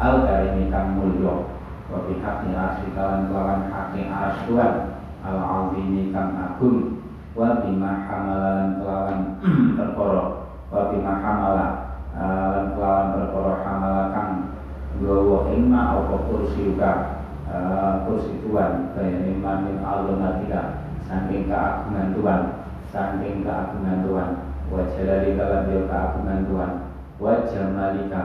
al-karim 0.02 0.68
kang 0.72 0.98
mulya. 0.98 1.46
Wa 1.86 2.02
bihaqi 2.02 2.50
arsy 2.50 2.90
kalan 2.98 3.30
kelawan 3.30 3.70
haqi 3.70 4.10
arsy 4.10 4.42
Tuhan 4.50 4.72
al 5.22 5.38
azimi 5.38 6.10
kang 6.10 6.34
agung. 6.34 6.98
Wa 7.36 7.62
bima 7.62 8.08
hamalan 8.08 8.80
kelawan 8.80 9.18
perkara 9.78 10.45
wa 10.70 10.90
bima 10.90 11.22
hamala 11.22 11.68
lan 12.16 12.74
kelawan 12.74 13.06
perkara 13.14 13.54
hamala 13.62 14.04
kang 14.10 14.32
gawa 14.98 15.52
imma 15.52 16.00
apa 16.00 16.16
kursi 16.26 16.74
uga 16.74 16.92
kursi 18.08 18.42
Tuhan 18.42 18.90
kaya 18.96 19.22
lima 19.22 19.62
min 19.62 19.78
alunatika 19.84 20.82
saking 21.06 21.46
keagungan 21.46 22.16
Tuhan 22.16 22.40
saking 22.90 23.46
keagungan 23.46 24.02
Tuhan 24.02 24.30
wa 24.66 24.82
jalali 24.90 25.38
kalan 25.38 25.62
dia 25.70 25.86
keagungan 25.86 26.40
Tuhan 26.50 26.72
wa 27.22 27.32
jamalika 27.46 28.22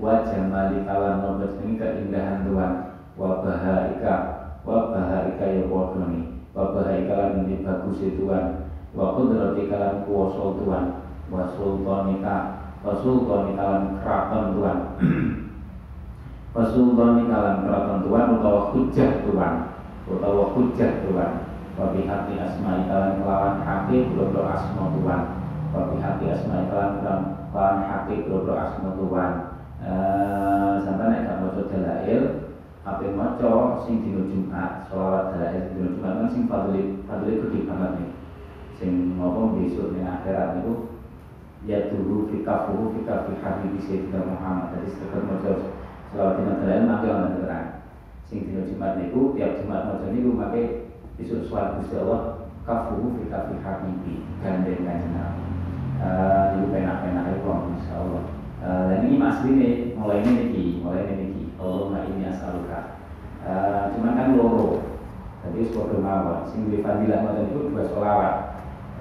wa 0.00 0.24
jamalika 0.24 0.94
lan 0.96 1.14
nombor 1.20 1.52
keindahan 1.60 2.48
Tuhan 2.48 2.72
wa 3.20 3.44
bahaika 3.44 4.14
wa 4.64 4.88
bahaika 4.88 5.44
ya 5.44 5.68
wa 5.68 6.64
bahaika 6.72 7.12
lan 7.12 7.44
bagus 7.44 8.00
Tuhan 8.00 8.44
wa 8.96 9.16
kudratika 9.16 9.76
lan 9.76 9.94
kuwasa 10.08 10.44
Tuhan 10.56 10.86
wa 11.32 11.48
sultanika 11.56 12.36
wa 12.84 12.92
sultanika 13.00 13.64
lan 13.64 13.84
keraton 14.04 14.44
Tuhan. 14.60 14.78
Wa 16.52 16.68
sultanika 16.68 17.36
lan 17.40 17.56
keraton 17.64 17.98
Tuhan 18.04 18.26
utawa 18.36 18.60
hujah 18.76 19.10
Tuhan 19.24 19.54
utawa 20.04 20.52
hujah 20.52 20.92
Tuhan. 21.00 21.32
Wa 21.72 21.88
bihati 21.96 22.36
asma'ika 22.36 22.92
lan 22.92 23.12
kelawan 23.24 23.64
hati 23.64 24.12
bro 24.12 24.44
asma 24.44 24.92
Tuhan. 24.92 25.22
Wa 25.72 25.88
bihati 25.88 26.24
asma'ika 26.28 26.74
lan 26.76 27.22
kelawan 27.48 27.80
hati 27.88 28.28
bro 28.28 28.52
asma 28.52 28.92
Tuhan. 29.00 29.32
Eh, 29.82 30.74
sampai 30.84 31.10
nek 31.10 31.26
gak 31.26 31.38
maca 31.42 31.62
dalail 31.66 32.22
Ape 32.82 33.14
maca 33.14 33.78
sing 33.86 34.02
dina 34.02 34.26
Jumat, 34.26 34.90
selawat 34.90 35.38
dalail 35.38 35.70
dina 35.70 35.90
Jumat 35.94 36.12
kan 36.18 36.28
sing 36.34 36.42
fadli 36.50 36.98
fadli 37.06 37.38
gede 37.38 37.58
banget 37.70 37.90
nih. 37.98 38.10
Sing 38.74 38.90
ngopo 39.14 39.54
besok 39.54 39.94
ning 39.94 40.02
akhirat 40.02 40.58
niku 40.58 40.91
ya 41.68 41.92
tuhu 41.92 42.28
fi 42.30 42.42
kafuhu 42.42 42.94
fi 42.94 43.00
kafi 43.06 43.32
habibi 43.42 43.78
sayyidina 43.82 44.24
Muhammad. 44.26 44.76
Jadi 44.76 44.88
sekedar 44.94 45.22
maca 45.26 45.52
selawat 46.10 46.32
dina 46.40 46.52
dalail 46.60 46.82
mangke 46.88 47.08
ana 47.08 47.28
terang. 47.38 47.68
Sing 48.26 48.38
dina 48.48 48.62
Jumat 48.66 48.98
niku 48.98 49.36
tiap 49.36 49.60
Jumat 49.62 49.80
maca 49.88 50.06
niku 50.10 50.30
make 50.34 50.62
besok 51.20 51.46
suara 51.46 51.78
Gusti 51.78 51.96
Allah 52.00 52.50
kafuhu 52.66 53.18
fi 53.20 53.30
kafi 53.30 53.54
habibi 53.62 54.14
gandeng 54.42 54.82
kanjeng 54.82 55.12
Nabi. 55.14 55.44
Eh 56.02 56.44
niku 56.56 56.66
penak-penak 56.74 57.26
iku 57.38 57.50
insyaallah. 57.78 58.24
Eh 58.62 58.82
dan 58.90 58.98
ini 59.06 59.16
masline 59.18 59.68
mulai 59.98 60.22
ini 60.22 60.30
niki, 60.38 60.64
mulai 60.82 61.06
ini 61.06 61.14
niki. 61.26 61.42
Allahumma 61.62 62.02
ini 62.10 62.26
as'aluka 62.26 62.98
uh, 63.46 63.94
cuman 63.94 64.18
kan 64.18 64.34
loro 64.34 64.82
jadi 65.46 65.70
sepodo 65.70 66.02
mawon 66.02 66.50
sing 66.50 66.66
di 66.70 66.82
fadilah 66.82 67.22
ngoten 67.22 67.54
itu 67.54 67.70
dua 67.70 67.86
selawat 67.86 68.34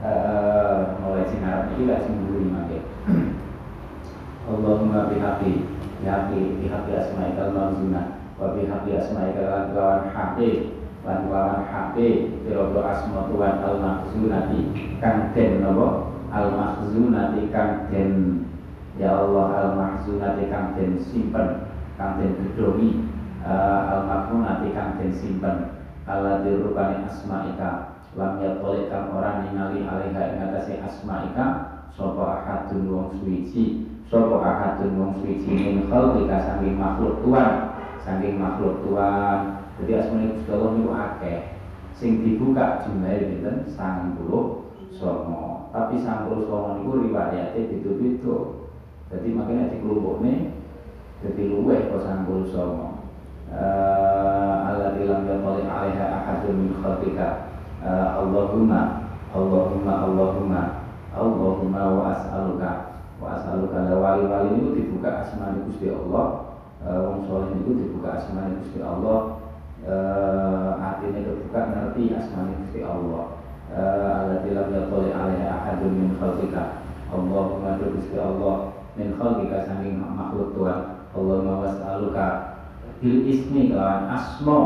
uh, 0.02 0.98
mulai 1.02 1.26
sing 1.30 1.42
Arab 1.46 1.74
iki 1.74 1.90
lak 1.90 2.06
sing 2.06 2.18
mburi 2.22 2.46
mangke 2.50 2.80
Allahumma 4.50 5.08
bihaqi 5.14 5.70
bihaqi 6.02 6.42
bihaqi 6.60 6.92
asma'ikal 6.98 7.54
manzuna 7.54 8.20
wa 8.36 8.58
bihaqi 8.58 8.98
asma'ikal 8.98 9.46
lan 9.46 9.66
lawan 9.78 10.02
haqi 10.10 10.82
lan 11.06 11.30
lawan 11.30 11.62
haqi 11.70 12.42
pira-pira 12.46 12.82
asma 12.90 13.30
Tuhan 13.30 13.56
al 13.62 13.78
mahzunati 13.82 14.62
kang 15.02 15.34
den 15.34 15.62
napa 15.62 16.10
al 16.34 16.48
mahzunati 16.54 17.42
kang 17.54 17.90
den 17.94 18.12
ya 18.98 19.14
Allah 19.14 19.50
al 19.56 19.70
mahzunati 19.78 20.50
kang 20.50 20.74
den 20.78 20.98
simpen 21.00 21.70
kang 21.98 22.18
den 22.18 22.34
gedhongi 22.38 23.06
uh, 23.46 24.02
al 24.02 24.02
nanti 24.30 24.74
kang 24.74 24.98
den 24.98 25.14
simpen. 25.14 25.82
Ala 26.10 26.42
dirubani 26.42 27.06
asmaika 27.06 27.91
lam 28.20 28.44
yatole 28.44 28.92
kang 28.92 29.16
ora 29.16 29.44
ningali 29.44 29.88
alaiha 29.88 30.22
ing 30.36 30.40
atase 30.44 30.84
asmaika 30.84 31.46
sapa 31.96 32.44
ahadun 32.44 32.92
wong 32.92 33.08
suwiji 33.16 33.88
sapa 34.12 34.36
ahadun 34.40 35.00
wong 35.00 35.12
suwiji 35.20 35.48
min 35.52 35.88
khalqika 35.88 36.38
saking 36.44 36.76
makhluk 36.76 37.24
Tuhan 37.24 37.72
saking 38.02 38.42
makhluk 38.42 38.82
Tuhan. 38.84 39.64
Jadi 39.82 39.92
asmane 39.98 40.38
Gusti 40.38 40.50
Allah 40.54 40.70
niku 40.78 40.92
akeh. 40.94 41.40
Sing 41.98 42.22
dibuka 42.22 42.82
jumlahe 42.86 43.30
pinten 43.30 43.66
90 43.66 44.98
songo 44.98 45.70
tapi 45.70 46.02
90 46.02 46.50
songo 46.50 46.70
niku 46.82 46.92
riwayate 47.08 47.60
beda-beda. 47.70 48.38
Jadi 49.12 49.28
makanya 49.36 49.72
dikelompokne 49.76 50.34
jadi 51.22 51.42
luweh 51.54 51.94
kok 51.94 52.02
sanggul 52.02 52.42
songo 52.50 53.06
Allah 53.52 54.96
bilang 54.98 55.28
yatalik 55.30 55.68
alaiha 55.68 56.06
ahadun 56.10 56.56
min 56.58 56.74
khalqika 56.82 57.51
eh, 57.82 58.08
Allahumma 58.18 59.10
Allahumma 59.34 59.94
Allahumma 60.08 60.64
Allahumma 61.12 61.82
wa 61.92 62.04
as'aluka 62.16 62.72
wa 63.20 63.36
as'aluka. 63.36 63.78
La 63.90 63.96
wali-wali 64.00 64.62
itu 64.62 64.70
dibuka 64.78 65.28
asmani 65.28 65.68
Gusti 65.68 65.92
Allah 65.92 66.56
eh, 66.86 67.00
wong 67.02 67.28
soleh 67.28 67.52
itu 67.58 67.72
dibuka 67.76 68.22
asmani 68.22 68.62
Gusti 68.64 68.80
Allah 68.80 69.42
uh, 69.86 70.78
artinya 70.78 71.26
kebuka 71.26 71.60
ngerti 71.74 72.14
asmani 72.14 72.54
Gusti 72.66 72.86
Allah. 72.86 73.38
Allah 73.72 74.44
bilang 74.44 74.68
yatalik 74.68 75.16
alaiha 75.16 75.48
ahadun 75.48 75.92
min 75.96 76.10
khalqika. 76.20 76.84
Allahumma 77.12 77.80
Gusti 77.80 78.18
Allah 78.20 78.76
min 79.00 79.16
khalqika 79.16 79.64
saking 79.66 80.00
makhluk 80.00 80.54
Tuhan. 80.54 81.02
Allahumma 81.12 81.68
was'aluka 81.68 82.28
bil 83.02 83.26
ismi 83.26 83.74
kelawan 83.74 84.06
asmo 84.14 84.60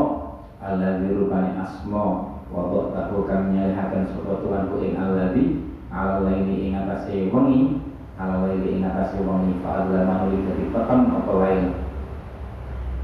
Allah 0.60 1.00
dirupani 1.00 1.56
asmo 1.56 2.35
wadok 2.46 2.94
tahu 2.94 3.26
kami 3.26 3.58
nyalihakan 3.58 4.10
sopo 4.14 4.38
Tuhan 4.46 4.70
ku 4.70 4.78
ing 4.82 4.94
alladhi 4.94 5.66
ala 5.90 6.22
laili 6.22 6.70
ing 6.70 6.78
atase 6.78 7.30
wengi 7.30 7.82
ala 8.16 8.46
laili 8.46 8.78
ing 8.78 8.86
atase 8.86 9.18
wengi. 9.18 9.58
Fa 9.64 9.82
adlama 9.82 10.26
nuli 10.26 10.46
dadi 10.46 10.64
peteng 10.70 11.10
apa 11.10 11.32
lain 11.42 11.64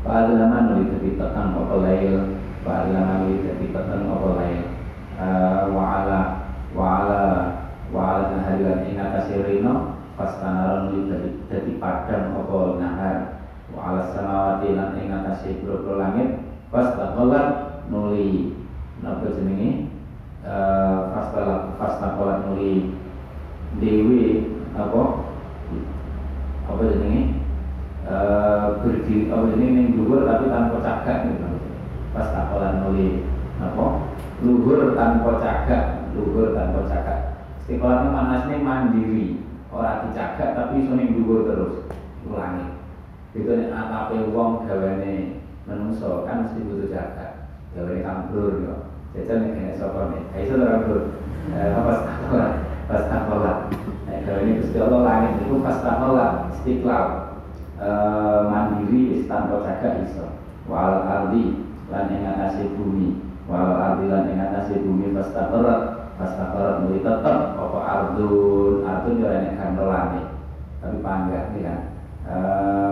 fa 0.02 0.11
adlama 0.26 0.59
nuli 0.70 0.85
dadi 0.90 1.11
peteng 1.18 1.48
apa 1.59 1.74
lain 1.83 2.14
fa 2.62 2.70
adlama 2.87 3.12
nuli 3.22 3.37
dadi 3.42 3.66
peteng 3.70 4.02
apa 4.07 4.28
lain 4.38 4.61
wa 5.74 5.85
ala 6.00 6.20
wa 6.72 6.85
ala 7.02 7.22
wa 7.92 8.00
ala 8.18 8.37
harilan 8.46 8.88
ing 8.88 8.96
atase 8.96 9.42
rino 9.44 10.00
pastanara 10.14 10.87
nuli 10.87 11.11
dadi 11.11 11.28
dadi 11.50 11.72
padang 11.83 12.38
apa 12.38 12.59
nahar. 12.78 13.18
Wa 13.72 13.81
ala 13.88 14.02
samawati 14.12 14.76
lan 14.76 15.00
ing 15.00 15.09
atase 15.09 15.64
boro 15.64 15.96
langit 15.96 16.44
pastaqalat 16.68 17.48
nuli 17.88 18.52
napa 19.02 19.26
jenenge? 19.34 19.90
Fasta 21.12 21.74
fastaqalat 21.78 22.46
nuli 22.46 22.94
dewi 23.82 24.54
apa? 24.78 25.02
Apa 26.70 26.82
jenenge? 26.86 27.42
Berdiri 28.82 29.28
apa 29.28 29.44
jenenge? 29.50 29.70
Ning 29.74 29.88
dhuwur 29.98 30.22
tapi 30.24 30.46
tanpa 30.48 30.78
cagak 30.80 31.18
gitu 31.28 31.58
fastaqalat 32.14 32.82
nuli 32.86 33.26
apa? 33.58 33.86
Luhur 34.42 34.94
tanpa 34.94 35.42
cagak 35.42 36.10
luhur 36.14 36.54
tanpa 36.54 36.86
cagak. 36.86 37.20
Istiqolah 37.62 38.06
itu 38.06 38.08
manasnya 38.10 38.56
mandiri. 38.58 39.26
Orang 39.72 40.10
dicagak 40.10 40.54
tapi 40.54 40.86
iso 40.86 40.94
dhuwur 40.94 41.46
terus 41.46 41.74
ulangi. 42.26 42.78
Itu 43.32 43.48
nek 43.48 43.72
atape 43.72 44.28
wong 44.30 44.68
gawane 44.68 45.40
menungso 45.64 46.26
kan 46.26 46.42
mesti 46.42 46.58
butuh 46.66 46.90
jaga 46.90 47.48
gawane 47.72 48.02
kambrur 48.02 48.60
yo 48.60 48.81
jajan 49.12 49.53
kene 49.53 49.77
sapa 49.77 50.09
nek 50.09 50.40
iso 50.40 50.57
ora 50.57 50.81
kambrur 50.81 51.03
pas 51.53 52.01
takola 52.01 52.46
pas 52.88 53.03
takola 53.12 53.53
nek 54.09 54.25
gawane 54.25 54.53
Gusti 54.64 54.77
Allah 54.81 55.01
langit 55.05 55.33
itu 55.44 55.55
pas 55.61 55.79
takola 55.85 56.27
istiqlal 56.57 57.07
mandiri 58.48 59.29
tanpa 59.29 59.61
jaga 59.68 60.01
iso 60.09 60.27
wal 60.64 61.05
ardi 61.05 61.61
lan 61.92 62.09
ing 62.09 62.25
atase 62.25 62.72
bumi 62.72 63.20
wal 63.44 63.77
ardi 63.77 64.09
lan 64.09 64.33
ing 64.33 64.40
atase 64.40 64.81
bumi 64.81 65.12
pas 65.12 65.29
takola 65.37 65.75
pas 66.16 66.33
takola 66.33 66.81
muli 66.81 67.05
tetep 67.05 67.37
apa 67.53 67.79
ardun 67.85 68.75
ardun? 68.88 69.20
Yo 69.20 69.29
nek 69.29 69.61
kandelane 69.61 70.20
tapi 70.81 70.96
panggah 71.05 71.53
nih 71.53 71.62
kan 71.68 71.81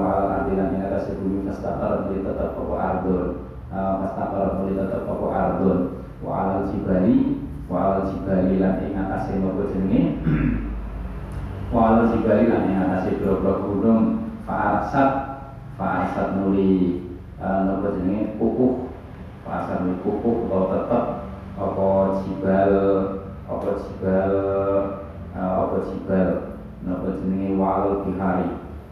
wal 0.04 0.28
ardilan 0.36 0.74
ing 0.76 0.84
atas 0.84 1.16
bumi 1.16 1.48
fastaqar 1.48 2.04
muli 2.04 2.20
tetap 2.20 2.60
apa 2.60 2.74
ardun 2.76 3.26
fastaqar 3.72 4.60
muli 4.60 4.76
tetap 4.76 5.08
apa 5.08 5.26
ardun 5.32 5.99
wa 6.20 6.32
alal 6.44 6.68
jibali 6.68 7.40
wa 7.64 7.76
alal 7.80 8.12
jibali 8.12 8.60
lan 8.60 8.84
ing 8.84 8.92
atas 8.96 9.32
napa 9.32 9.62
jenenge? 9.72 10.20
Wa 11.72 11.80
alal 11.94 12.12
jibali 12.12 12.44
lan 12.50 12.68
ing 12.68 12.76
atas 12.76 13.08
boro 13.24 13.52
gunung. 13.64 14.04
Fa'arsat 14.44 16.28
muli 16.36 17.00
napa 17.40 17.96
jenenge? 17.96 18.36
Kukuh. 18.36 18.92
Fa'arsat 19.48 19.86
muli 19.86 19.96
kukuh 20.04 20.36
bahwa 20.50 20.66
tetap 20.76 21.04
apa 21.60 21.88
jibal 22.24 22.72
apa 23.48 23.70
jibal 23.80 24.34
apa 25.32 25.76
jibal? 25.88 26.30
Napa 26.84 27.08
jenenge? 27.16 27.56
Walal 27.56 28.04
bihari. 28.04 28.48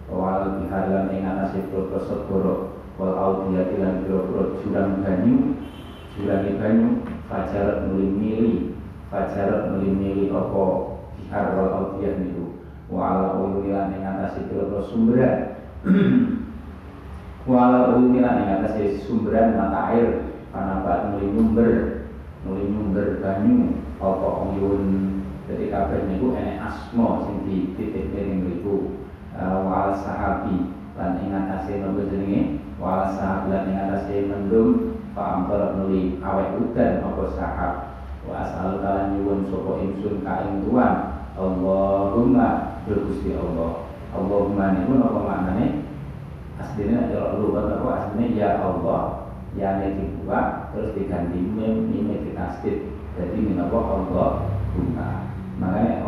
Wal 0.09 0.65
bihalan 0.65 1.13
ing 1.13 1.29
atase 1.29 1.69
boro 1.69 2.01
segoro. 2.09 2.55
Wal 2.97 3.13
audiyati 3.13 3.77
lan 3.77 4.09
boro 4.09 4.65
jurang 4.65 5.05
banyu 5.05 5.59
jurang 6.19 6.59
banyu 6.59 6.89
fajarat 7.31 7.87
nuli 7.87 8.11
mili 8.11 8.55
fajarat 9.07 9.71
nuli 9.71 9.91
mili 9.95 10.25
apa 10.35 10.65
bihar 11.15 11.47
wal 11.55 11.71
audiyah 11.79 12.19
niku. 12.19 12.59
Wal 12.91 13.39
uyuni 13.39 13.71
lan 13.71 13.95
ing 13.95 14.03
atase 14.03 14.49
boro 14.51 14.83
sumberan 14.83 15.61
wal 17.47 17.95
uyuni 17.95 18.19
lan 18.19 18.43
ing 18.43 18.51
atase 18.59 18.99
sumberan 19.07 19.55
mata 19.55 19.95
air. 19.95 20.27
Panabat 20.51 21.15
nuli 21.15 21.29
nyumber 21.31 21.73
nuli 22.43 22.65
nyumber 22.67 23.23
banyu 23.23 23.79
apa 24.03 24.29
uyun 24.51 24.85
jadi 25.47 25.73
kabeh 25.73 26.01
niku 26.09 26.35
enek 26.35 26.61
asma 26.61 27.25
sing 27.29 27.47
dititik 27.47 28.11
ning 28.11 28.43
mriku. 28.43 28.99
Wal 29.39 29.95
sahabi 29.95 30.75
lan 30.99 31.23
ing 31.23 31.31
atase 31.31 31.79
nopo 31.79 32.11
jenenge? 32.11 32.59
Wal 32.83 33.07
sahabi 33.15 33.55
lan 33.55 33.71
ing 33.71 33.79
ambar 35.19 35.75
nuli 35.79 36.23
awet 36.23 36.55
udan 36.59 37.03
apa 37.03 37.23
sahab? 37.35 37.73
Wa 38.25 38.35
asal 38.47 38.83
kala 38.83 39.15
nyuwun 39.15 39.47
sapa 39.51 39.71
ingsun 39.83 40.23
ka 40.23 40.47
ing 40.47 40.67
tuan. 40.67 40.95
Allahumma 41.39 42.81
Gusti 42.89 43.37
Allah. 43.37 43.87
Allahumma 44.11 44.75
niku 44.75 44.99
napa 44.99 45.21
maknane? 45.23 45.87
Aslinya 46.59 47.13
cara 47.13 47.39
lugat 47.39 47.71
apa 47.71 47.89
aslinya 47.95 48.27
ya 48.35 48.49
Allah. 48.63 49.29
Ya 49.57 49.81
dibuat 49.81 50.71
terus 50.71 50.93
diganti 50.93 51.41
mim 51.41 51.89
mim 51.89 52.13
ditasdid 52.21 52.85
jadi 53.17 53.37
minapa 53.41 53.75
Allah 53.75 54.31
guna 54.77 55.27
makanya 55.59 56.05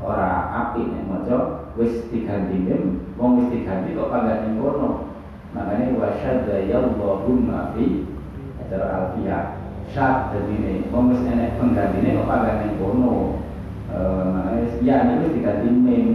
ora 0.00 0.30
api 0.50 0.90
nek 0.90 1.06
maca 1.06 1.36
wis 1.76 2.08
diganti 2.10 2.56
mim 2.56 3.04
wong 3.14 3.44
wis 3.44 3.54
diganti 3.54 3.94
kok 3.94 4.10
kagak 4.10 4.48
kono 4.56 5.12
makanya 5.52 5.94
wasyadda 5.94 6.66
ya 6.66 6.82
Allahumma 6.82 7.76
fi 7.76 8.08
acara 8.70 8.86
alfiyah 8.86 9.58
syad 9.90 10.30
jadi 10.30 10.54
ini 10.54 10.74
wis 10.86 11.22
enek 11.26 11.58
penggantine 11.58 12.14
kok 12.14 12.30
kagak 12.30 12.54
ning 12.62 12.78
kono 12.78 13.42
makanya 14.30 14.78
ya 14.78 14.96
ini 15.10 15.34
diganti 15.34 15.68
mim 15.74 16.06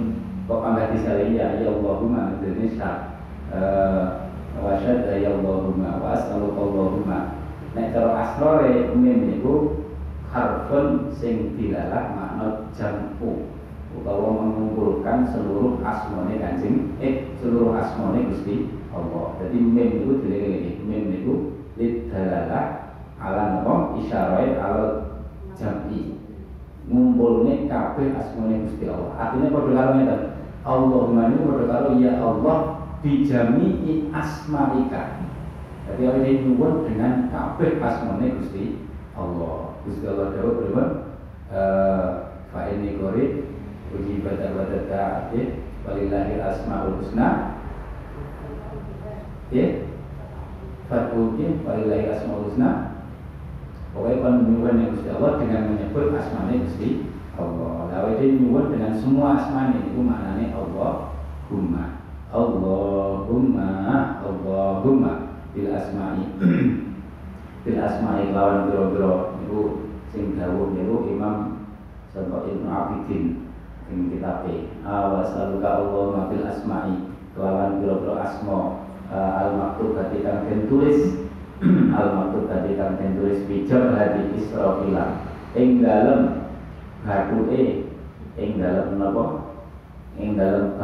kok 0.48 0.64
kagak 0.64 0.96
disale 0.96 1.36
ya 1.36 1.60
ya 1.60 1.68
Allahumma 1.68 2.40
jadi 2.40 2.64
syad 2.80 2.98
wasyadda 4.56 5.20
ya 5.20 5.36
Allahumma 5.36 6.00
wa 6.00 6.16
as'aluka 6.16 6.60
Allahumma. 6.64 7.20
Nek 7.76 7.92
cara 7.92 8.12
asrore 8.24 8.96
mim 8.96 9.36
niku 9.36 9.84
harfun 10.32 11.12
sing 11.12 11.60
dilalah 11.60 12.16
makna 12.16 12.48
jampu 12.72 13.52
utawa 13.96 14.32
mengumpulkan 14.44 15.28
seluruh 15.32 15.80
asmone 15.84 16.40
kancing 16.40 16.96
eh 17.04 17.32
seluruh 17.40 17.76
asmone 17.76 18.32
Gusti 18.32 18.72
Allah. 18.96 19.36
Jadi 19.44 19.60
mem 19.60 20.08
itu 20.08 20.24
dilek-lek 20.24 20.80
mem 20.88 21.12
itu 21.20 21.55
lidalalah 21.76 22.96
ala 23.22 23.44
napa 23.60 23.96
isyaraat 24.00 24.60
ala 24.60 24.84
jam'i. 25.56 26.20
Ngumpulne 26.86 27.66
kabeh 27.66 28.14
asmone 28.14 28.68
Gusti 28.68 28.86
Allah. 28.86 29.12
Artinya 29.18 29.50
padha 29.50 29.72
karo 29.74 29.92
ngeten. 29.98 30.22
Allahumma 30.66 31.22
ini 31.34 31.46
padha 31.46 31.66
karo 31.66 31.90
ya 31.98 32.14
Allah 32.22 32.58
bijami'i 33.02 34.10
asma'ika. 34.14 35.24
Jadi 35.86 36.02
awake 36.10 36.42
nyuwun 36.42 36.86
dengan 36.86 37.30
kabeh 37.30 37.82
asmone 37.82 38.38
Gusti 38.38 38.82
Allah. 39.18 39.78
Gusti 39.86 40.06
Allah 40.06 40.34
dawuh 40.34 40.54
pripun? 40.62 40.90
Eh 41.54 42.10
fa 42.56 42.72
ini 42.72 42.96
qorib 42.96 43.52
Puji 43.92 44.24
baca 44.24 44.56
baca 44.56 44.80
ta'ati 44.88 45.62
Walillahil 45.84 46.42
asma'ul 46.42 47.04
husna 47.04 47.60
Ya 49.54 49.85
Fatbuki 50.86 51.66
Walillahil 51.66 52.14
asma'ul 52.14 52.50
husna. 52.50 52.70
Pokoknya 53.96 54.22
kan 54.22 54.34
menyuwun 54.44 54.76
yang 54.76 54.92
Gusti 54.92 55.08
Allah 55.08 55.32
dengan 55.40 55.62
menyebut 55.72 56.12
asmane 56.12 56.54
Gusti 56.68 56.90
Allah. 57.40 57.88
Lalu 57.90 58.10
dia 58.20 58.28
menyuwun 58.36 58.66
dengan 58.76 58.94
semua 59.00 59.40
asmane 59.40 59.88
Itu 59.88 60.04
maknanya 60.04 60.52
Allah 60.52 61.16
Humma 61.48 61.86
Allahumma 62.30 63.72
Allahumma. 64.20 65.14
Bil 65.56 65.72
asma'i. 65.72 66.24
Bil 67.64 67.80
asma'i 67.80 68.36
lawan 68.36 68.68
biro-biro 68.68 69.40
Itu 69.48 69.60
sing 70.12 70.36
dawuh 70.36 70.76
niku 70.76 71.08
Imam 71.16 71.66
Sampai 72.12 72.52
Ibnu 72.52 72.68
Abidin 72.68 73.46
ing 73.92 74.10
kitabe. 74.10 74.74
Wa 74.82 75.22
saluka 75.30 75.84
Allah 75.84 76.30
bil 76.30 76.46
asma'i 76.46 76.96
kelawan 77.36 77.84
biro-biro 77.84 78.16
asma 78.18 78.85
al 79.12 79.50
maktub 79.58 79.94
hati 79.98 80.26
kang 80.26 80.50
den 80.50 80.66
tulis. 80.70 81.22
Al 81.96 82.08
maktub 82.20 82.52
hati 82.52 82.76
kang 82.76 83.00
den 83.00 83.16
tulis 83.16 83.40
bijak 83.48 83.96
hati 83.96 84.28
Israfila 84.36 85.24
ing 85.56 85.80
dalem 85.80 86.52
bathuke 87.08 87.88
ing 88.36 88.52
dalem 88.60 89.00
napa? 89.00 89.56
Ing 90.20 90.36
dalem 90.36 90.76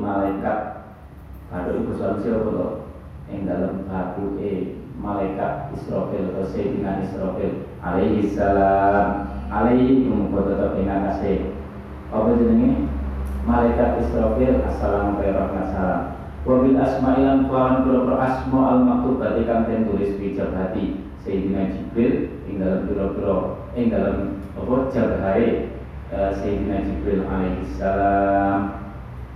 malaikat. 0.00 0.60
Bathuke 1.52 1.80
basa 1.92 2.20
sira 2.24 2.40
apa 2.40 2.50
to? 2.50 2.68
Ing 3.28 3.44
dalem 3.44 3.84
malaikat 5.00 5.72
Israfil 5.76 6.28
atau 6.32 6.44
Sayyidina 6.48 7.00
Israfil. 7.04 7.68
Alaihi 7.80 8.28
salam. 8.36 9.32
Alaihi 9.48 10.06
mumko 10.06 10.46
tetep 10.46 10.76
ing 10.78 10.88
atase 10.88 11.32
apa 12.12 12.28
jenenge? 12.36 12.86
Malaikat 13.48 14.04
Israfil 14.04 14.60
assalamualaikum 14.62 15.64
salam 15.72 16.19
wabil 16.44 16.76
asma'ilan 16.80 17.46
kelawan 17.46 17.84
pura 17.84 18.16
asma 18.16 18.60
al 18.72 18.80
maktub 18.88 19.20
berarti 19.20 19.44
kang 19.44 19.68
den 19.68 19.84
tulis 19.84 20.16
bijak 20.16 20.56
hati 20.56 21.04
Sayyidina 21.20 21.68
Jibril 21.76 22.32
ing 22.48 22.64
dalam 22.64 22.88
biro-biro 22.88 23.68
ing 23.76 23.92
dalam 23.92 24.40
apa 24.56 24.74
jabhare 24.88 25.76
uh, 26.08 26.32
Sayyidina 26.32 26.80
Jibril 26.88 27.28
alaihi 27.28 27.68
salam. 27.76 28.80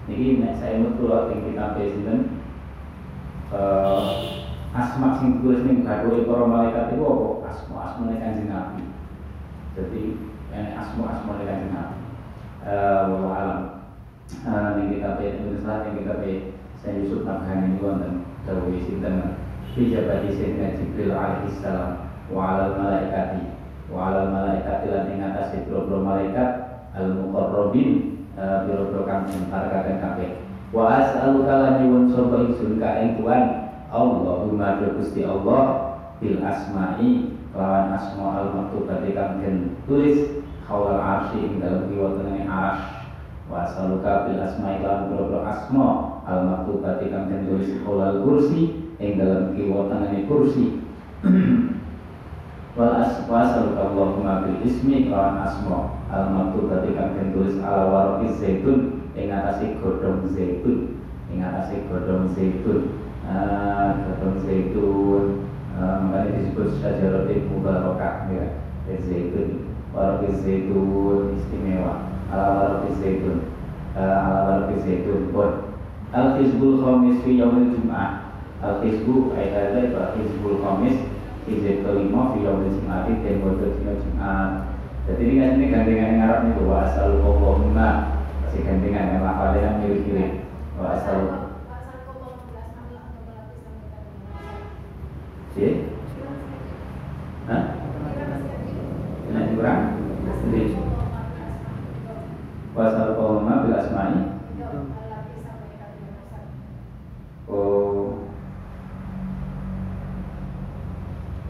Niki 0.08 0.40
nek 0.40 0.60
saya 0.60 0.80
metu 0.80 1.04
ing 1.08 1.40
kitab 1.48 1.76
sinten? 1.76 2.20
Uh, 3.52 4.40
asma 4.72 5.20
sing 5.20 5.44
tulis 5.44 5.60
ning 5.68 5.84
bakule 5.84 6.24
para 6.24 6.44
malaikat 6.48 6.96
itu 6.96 7.04
apa? 7.04 7.28
Asma 7.52 7.76
asma 7.84 8.16
kanjeng 8.16 8.48
Nabi. 8.48 8.82
Jadi 9.76 10.04
ini 10.56 10.70
asma 10.72 11.20
asma 11.20 11.36
kanjeng 11.36 11.72
Nabi. 11.72 12.00
Wallahu 12.64 13.28
alam. 13.28 13.60
Uh, 14.48 14.68
ning 14.80 14.96
kitab 14.96 15.20
ini 15.20 15.60
salah 15.60 15.84
ning 15.84 16.00
kitab 16.00 16.24
saya 16.84 17.00
Yusuf 17.00 17.24
Nabhani 17.24 17.72
ini 17.72 17.80
wonten 17.80 18.28
dawuh 18.44 18.76
sinten? 18.84 19.40
Fi 19.72 19.88
jabati 19.88 20.36
Sayyidina 20.36 20.76
Jibril 20.76 21.16
alaihi 21.16 21.56
salam 21.58 22.12
wa 22.28 22.54
alal 22.54 22.76
malaikati 22.76 23.56
wa 23.88 24.12
alal 24.12 24.28
malaikati 24.30 24.92
lan 24.92 25.08
ing 25.10 25.24
atase 25.24 25.64
boro 25.66 26.04
malaikat 26.04 26.84
al 26.92 27.10
muqarrabin 27.16 28.20
eh, 28.36 28.56
biro-biro 28.68 29.02
kang 29.08 29.26
hargaken 29.50 29.96
kabeh. 29.98 30.30
Wa 30.70 31.02
as'aluka 31.02 31.54
lan 31.56 31.72
nyuwun 31.82 32.12
sapa 32.12 32.36
ingsun 32.52 32.76
ka 32.78 33.00
ing 33.00 33.18
Tuhan? 33.18 33.44
Allahumma 33.88 34.78
Gusti 34.94 35.24
Allah 35.24 35.96
bil 36.20 36.38
asma'i 36.44 37.34
lawan 37.56 37.96
asma 37.96 38.44
al 38.44 38.48
maktubati 38.54 39.10
kang 39.16 39.40
den 39.40 39.74
tulis 39.88 40.44
khawal 40.68 41.00
arsy 41.00 41.48
ing 41.48 41.64
dalem 41.64 41.88
kiwa 41.90 42.14
tengene 42.20 42.44
arsy. 42.46 43.08
Wa 43.50 43.66
as'aluka 43.66 44.28
bil 44.30 44.38
asma'i 44.38 44.84
lawan 44.84 45.10
biro-biro 45.10 45.42
asma 45.42 46.13
al 46.24 46.40
maktubati 46.48 47.12
kang 47.12 47.28
den 47.28 47.44
tulis 47.44 47.84
khawal 47.84 48.24
kursi 48.24 48.88
ing 48.96 49.20
dalam 49.20 49.52
kiwa 49.52 49.92
tangane 49.92 50.24
kursi. 50.24 50.80
Wal 52.74 52.90
asfasal 53.06 53.78
Allahumma 53.78 54.48
bil 54.48 54.64
ismi 54.64 55.12
kawan 55.12 55.44
asma. 55.44 56.00
Al 56.08 56.32
maktubati 56.32 56.96
kang 56.96 57.12
den 57.14 57.36
tulis 57.36 57.60
ala 57.60 57.92
warqi 57.92 58.32
zaitun 58.40 59.04
ing 59.12 59.28
atase 59.28 59.76
godhong 59.84 60.24
zaitun. 60.32 60.96
Ing 61.28 61.44
atase 61.44 61.84
godhong 61.92 62.32
zaitun. 62.32 63.04
Ah 63.28 63.92
godhong 64.08 64.40
zaitun. 64.48 65.24
Ah, 65.74 66.06
makanya 66.06 66.38
disebut 66.38 66.78
syajaratul 66.78 67.50
mubarakah 67.52 68.32
ya 68.32 68.48
zaitun. 68.88 69.68
Warqi 69.92 70.32
zaitun 70.40 71.36
istimewa. 71.36 72.08
Ala 72.32 72.48
warqi 72.56 72.96
zaitun. 72.96 73.52
Ah, 73.92 74.24
ala 74.24 74.40
warqi 74.48 74.80
zaitun 74.80 75.30
al 76.10 76.36
hizbul 76.42 76.82
khamis 76.82 77.22
fi 77.22 77.38
yaumil 77.38 77.72
jum'ah. 77.72 78.24
Al-Hizbu 78.64 79.36
ayat 79.36 79.76
itu 79.76 79.92
Al-Hizbul 79.92 80.64
Khamis 80.64 80.96
Hizib 81.44 81.84
kelima 81.84 82.32
Fiyawil 82.32 82.72
Jum'ati 82.72 83.20
Dan 83.20 83.44
Bodoh 83.44 83.76
Dino 83.76 83.92
Jum'at 84.00 84.50
Jadi 85.04 85.20
ini 85.20 85.36
kan 85.36 85.50
ini 85.60 85.66
gandengan 85.68 86.12
yang 86.16 86.24
Arab 86.24 86.38
nih 86.48 86.64
Wa 86.64 86.88
asal 86.88 87.20
Allahumma 87.20 87.88
Masih 88.40 88.64
gandengan 88.64 89.12
yang 89.12 89.20
lafadnya 89.20 89.60
yang 89.60 89.76
mirip-mirip 89.84 90.32
Wa 90.80 90.96
asal 90.96 91.18
Si? 95.52 95.68
Hah? 97.52 97.62
Enak 99.28 99.44
kurang? 99.52 99.80
Sendiri 100.40 100.72
Wa 102.72 102.82
asal 102.88 103.12
Allahumma 103.12 103.68
Bila 103.68 103.76
asma'i 103.84 104.20
Oh 107.44 108.24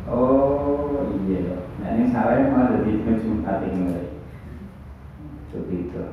Oh 0.04 1.08
iya, 1.24 1.64
nah 1.80 1.96
ini 1.96 2.12
sarai 2.12 2.52
malah 2.52 2.76
jadi 2.76 3.00
Jumat 3.02 3.64
ini 3.64 4.12
Seperti 5.48 5.88
itu. 5.88 6.04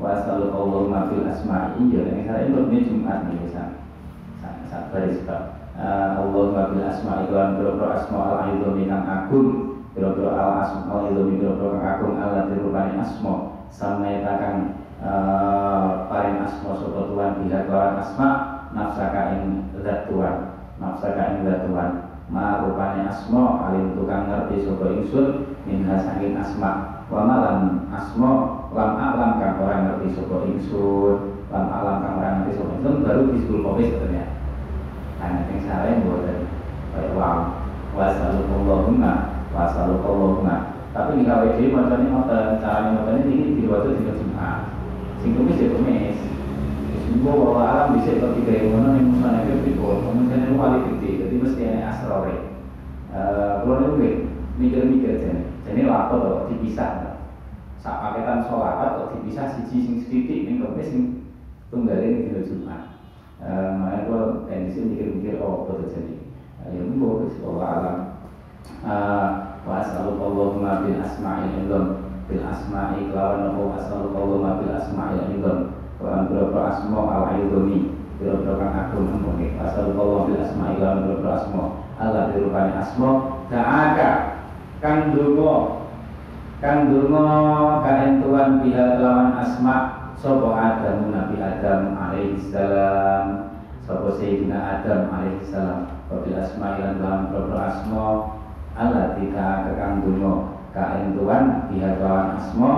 Wasalu 0.00 0.48
Allah 0.48 0.80
iya, 1.78 2.00
ini 2.10 2.22
sarai 2.26 2.50
ini 2.50 2.78
Jumat 2.86 3.26
nih 3.26 3.38
bisa. 3.42 3.62
Sabar 4.68 5.06
sebab 5.06 5.42
Allah 5.78 6.44
mafil 6.50 6.82
asma'i 6.86 7.26
kawan 7.30 7.58
berobro 7.58 7.86
asma 7.94 8.18
al 8.18 8.36
aidhomi 8.46 8.86
kang 8.86 9.06
agung 9.06 9.48
berobro 9.94 10.30
al 10.30 10.62
asma 10.62 10.86
al 10.90 11.10
aidhomi 11.10 11.38
berobro 11.38 11.78
kang 11.78 11.84
agung 11.84 12.14
Allah 12.18 12.50
dirupani 12.50 12.98
asma 12.98 13.54
sampai 13.70 14.22
takang 14.22 14.78
paring 16.10 16.42
asma 16.42 16.70
sopo 16.78 17.10
Tuhan 17.14 17.42
bila 17.42 17.58
kawan 17.66 17.92
asma 18.02 18.28
nafsaka 18.74 19.20
ing 19.34 19.66
zat 19.82 20.06
Tuhan 20.10 20.36
nafsaka 20.78 21.22
ing 21.34 21.38
zat 21.46 21.60
Tuhan. 21.66 21.90
Ma 22.24 22.64
rupane 22.64 23.04
asma 23.04 23.68
alim 23.68 23.92
tukang 23.94 24.32
ngerti 24.32 24.64
sapa 24.64 24.96
ingsun 24.96 25.44
min 25.68 25.84
hasangin 25.84 26.40
asma. 26.40 27.04
Wa 27.12 27.20
malam 27.20 27.84
asma 27.92 28.64
lam 28.72 28.90
alam 28.96 29.30
kang 29.38 29.60
ora 29.60 29.76
ngerti 29.84 30.16
sapa 30.16 30.48
ingsun 30.48 31.33
lam 31.54 31.70
alam 31.70 31.96
kang 32.02 32.18
ora 32.18 32.30
ngerti 32.42 32.58
sapa 32.58 32.72
ingsun 32.74 33.06
baru 33.06 33.30
disebut 33.30 33.60
komis 33.62 33.94
katanya 33.94 34.24
ana 35.22 35.46
sing 35.46 35.58
sare 35.62 36.02
mboten 36.02 36.50
kaya 36.90 37.10
wa 37.14 37.30
wa 37.94 38.06
sallallahu 38.10 38.98
wa 39.54 39.64
sallallahu 39.70 40.42
tapi 40.90 41.22
kalau 41.22 41.54
dia 41.54 41.70
macamnya 41.70 42.10
motor 42.10 42.58
caranya 42.58 42.98
motornya 42.98 43.22
ini 43.30 43.54
di 43.54 43.62
Jumat 43.62 44.66
sing 45.22 45.30
komis 45.38 45.62
ya 45.62 45.70
komis 45.70 46.18
semua 47.14 47.38
bahwa 47.38 47.62
alam 47.62 47.88
bisa 47.94 48.18
ketika 48.18 48.52
yang 48.52 48.74
mana 48.74 48.98
yang 48.98 49.12
musnah 49.12 49.44
itu 49.46 49.62
people, 49.62 50.02
kemudian 50.02 50.50
itu 50.50 50.56
paling 50.58 50.84
gede, 50.88 51.10
jadi 51.22 51.34
mesti 51.36 51.60
ada 51.62 51.80
asrore. 51.94 52.36
Kalau 53.14 53.96
ini 54.00 54.28
mikir-mikir 54.58 55.22
jadi, 55.22 55.40
jadi 55.62 55.80
lapor 55.86 56.50
dipisah. 56.50 57.22
Saat 57.78 58.00
paketan 58.00 58.48
sholat 58.48 58.76
atau 58.80 59.12
dipisah 59.14 59.52
siji 59.56 59.78
sing 59.84 59.96
sedikit 60.02 60.32
ini 60.32 60.58
kemudian 60.58 60.88
sing 60.88 61.02
tunggalin 61.74 62.30
di 62.30 62.46
Jumat. 62.46 62.94
Makanya 63.42 64.06
kalau 64.06 64.46
tendensi 64.46 64.78
mikir-mikir 64.86 65.42
oh 65.42 65.66
betul 65.66 65.90
jadi. 65.90 66.14
Ya 66.70 66.80
mungkin 66.86 67.34
bahwa 67.42 67.64
alam. 67.66 67.96
Wa 69.66 69.82
as'alullah 69.82 70.86
bil 70.86 71.00
asma'il 71.02 71.66
indom 71.66 71.86
bil 72.30 72.40
asma'i 72.40 73.10
kelawan 73.10 73.52
wa 73.58 73.76
as'alullah 73.76 74.62
bil 74.62 74.72
asma'il 74.72 75.28
indom 75.34 75.74
Quran 76.00 76.26
berapa 76.28 76.58
asma 76.74 77.00
al 77.06 77.24
aidumi 77.36 77.94
berapa 78.18 78.50
kang 78.58 78.74
agung 78.74 79.08
mungkin 79.22 79.58
asal 79.62 79.94
Allah 79.94 80.20
bil 80.26 80.40
asma 80.42 80.64
ilan 80.74 80.96
berapa 81.06 81.28
asma. 81.38 81.62
Allah 81.98 82.34
dirupani 82.34 82.72
asma. 82.74 83.10
Ta'aka 83.52 84.10
kang 84.82 85.14
dungo 85.14 85.86
kang 86.58 86.90
dungo 86.90 87.22
kaen 87.86 88.24
tuan 88.24 88.58
pihak 88.64 88.98
lawan 88.98 89.38
asma 89.38 89.93
sopo 90.24 90.56
Adam 90.56 91.12
Nabi 91.12 91.36
Adam 91.36 92.00
alaihi 92.00 92.40
salam. 92.48 93.52
Sopo 93.84 94.16
Sayyidina 94.16 94.80
Adam 94.80 95.12
alaihi 95.12 95.44
salam. 95.44 96.00
Wabil 96.08 96.40
asma 96.40 96.80
ilan 96.80 96.96
lawan 97.04 97.28
berapa 97.28 97.56
asma? 97.68 98.06
Allah 98.72 99.20
tidak 99.20 99.76
kang 99.76 100.00
dungo. 100.00 100.56
Kaen 100.72 101.12
tuan 101.12 101.68
pihak 101.68 102.00
lawan 102.00 102.40
asma. 102.40 102.72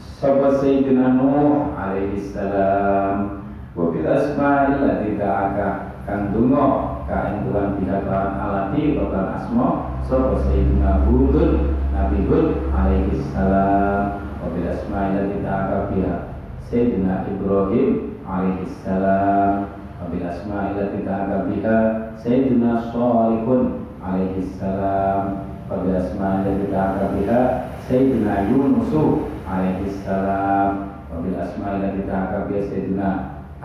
Sahabat 0.00 0.64
Sayyidina 0.64 1.20
Nuh 1.20 1.76
alaihi 1.76 2.24
salam. 2.32 3.44
Wa 3.76 3.92
bil 3.92 4.08
asma'il 4.08 4.80
lati 4.80 5.20
ta'aka 5.20 5.68
kang 6.08 6.32
dungo. 6.32 6.96
Kain 7.04 7.44
Tuhan 7.44 7.76
pihak 7.84 8.08
lawan 8.08 8.32
alati 8.40 8.96
bakal 8.96 9.28
asma? 9.36 9.68
Sahabat 10.08 10.40
Sayyidina 10.48 11.04
Hudun 11.04 11.76
Nabi 11.92 12.24
Hud 12.24 12.72
alaihi 12.72 13.20
salam. 13.36 14.24
Wa 14.40 14.48
bil 14.56 14.72
asma'il 14.72 15.12
lati 15.20 15.36
ta'aka 15.44 15.92
pihak 15.92 16.27
Sayyidina 16.68 17.24
Ibrahim 17.26 18.20
alaihi 18.28 18.68
salam. 18.84 19.72
Wa 19.72 20.04
bil 20.12 20.24
asma'il 20.28 20.76
lati 20.76 21.00
ta'aka 21.02 21.48
pihak 21.48 21.86
Sayyidina 22.20 22.92
Salihun 22.92 23.88
alaihi 24.04 24.46
salam. 24.60 25.48
Wa 25.64 25.80
bil 25.80 25.96
asma'il 25.96 26.44
lati 26.44 26.66
ta'aka 26.68 27.04
pihak 27.16 27.48
Sayyidina 27.88 28.52
Yunusu 28.52 29.32
alaihi 29.48 29.96
salam. 30.04 30.88
Wabil 31.08 31.40
asma'i 31.40 31.80
lati 31.80 32.04
ta'aka 32.04 32.46
biya 32.46 32.68
sayyidina 32.68 33.10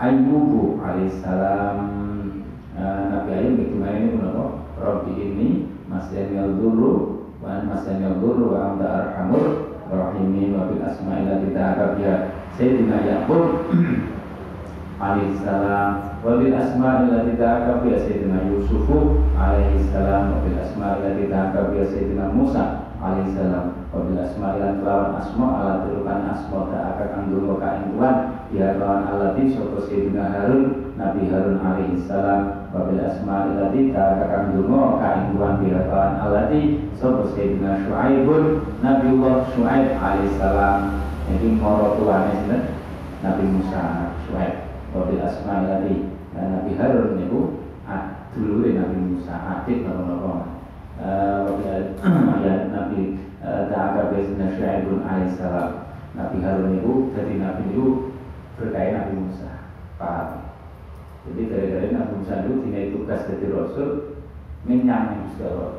Ayyubu 0.00 0.80
alaihi 0.80 1.12
salam. 1.20 1.76
Nabi 2.74 3.30
Ayyub 3.30 3.60
itu 3.62 3.76
ini 3.78 4.10
menapa 4.18 4.66
Rabbi 4.74 5.12
ini 5.14 5.48
masyan 5.86 6.34
yaldurru 6.34 7.22
wa 7.38 7.46
an 7.46 7.70
masyan 7.70 8.02
yaldurru 8.02 8.56
wa 8.56 8.74
anta 8.74 8.88
arhamur 8.90 9.76
rahimin. 9.86 10.56
Wabil 10.56 10.82
asma'i 10.82 11.28
lati 11.28 11.52
ta'aka 11.52 12.00
biya 12.00 12.14
sayyidina 12.56 12.96
Yaqub 13.04 13.68
alaihi 15.04 15.38
salam. 15.42 15.90
Wabil 16.24 16.54
asma'i 16.56 17.12
lati 17.12 17.34
ta'aka 17.36 17.84
biya 17.84 17.98
sayyidina 18.00 18.48
Yusufu 18.48 19.20
alaihi 19.36 19.84
salam. 19.92 20.38
Wabil 20.38 20.58
asma'i 20.58 20.98
lati 21.04 21.24
ta'aka 21.28 21.74
biya 21.74 21.84
sayyidina 21.90 22.32
Musa 22.32 22.84
alaihissalam 23.04 23.92
wabil 23.92 24.16
asma 24.16 24.56
ilan 24.56 24.80
kelawan 24.80 25.12
asma 25.20 25.46
ala 25.60 25.72
tirukan 25.84 26.20
asma 26.32 26.60
ta'aka 26.72 27.04
kang 27.12 27.28
dungo 27.28 27.60
kain 27.60 27.92
tuan 27.92 28.16
biha 28.48 28.80
lawan 28.80 29.04
alati 29.04 29.52
sapa 29.52 29.78
Sayyidina 29.84 30.24
Harun 30.32 30.62
Nabi 30.96 31.28
Harun 31.28 31.60
alaihi 31.60 32.00
salam. 32.08 32.64
Wabil 32.72 33.02
asma 33.04 33.50
illati 33.52 33.92
kakang 33.92 34.56
dungo 34.56 34.98
kaingguan 34.98 35.60
biha 35.60 35.80
lawan 35.92 36.16
alati 36.16 36.62
sapa 36.96 37.28
Sayyidina 37.36 37.84
Syuaibun 37.84 38.44
Nabiullah 38.80 39.52
Syuaib 39.52 39.88
alaihi 40.00 40.34
salam 40.40 40.80
ini 41.32 41.56
moro 41.56 41.96
tuane 41.96 42.32
sinten? 42.36 42.62
Nabi 43.24 43.44
Musa 43.48 44.12
Syuaib 44.28 44.68
wabil 44.92 45.24
asma 45.24 45.64
illati 45.64 46.12
Nabi 46.36 46.76
Harun 46.76 47.16
niku 47.16 47.64
dulure 48.36 48.76
Nabi 48.76 48.98
Musa 49.00 49.32
adik 49.32 49.88
napa-napa. 49.88 50.34
Ya 52.44 52.68
Nabi 52.68 53.16
Ta'aka 53.40 54.12
Sayyidina 54.12 54.52
Syuaibun 54.52 55.00
alaihi 55.08 55.32
salam. 55.40 55.88
Nabi 56.12 56.44
Harun 56.44 56.76
itu 56.76 56.92
jadi 57.16 57.40
Nabi 57.40 57.72
itu 57.72 57.86
berkait 58.60 58.92
Nabi 58.92 59.24
Musa. 59.24 59.72
Paham? 59.96 60.44
Jadi 61.24 61.40
gara-gara 61.48 61.88
Nabi 61.88 62.12
Musa 62.20 62.34
itu 62.44 62.52
tidak 62.68 62.92
tugas 62.92 63.20
jadi 63.32 63.46
Rasul 63.48 63.90
Gusti 64.64 65.42
Allah. 65.44 65.72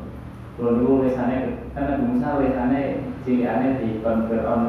Kalau 0.55 0.71
dulu 0.79 1.03
lesane 1.05 1.35
kan 1.77 1.83
Nabi 1.85 2.05
Musa 2.15 2.41
lesane 2.41 2.81
ciliannya 3.27 3.69
di 3.81 3.89
konferon 4.01 4.61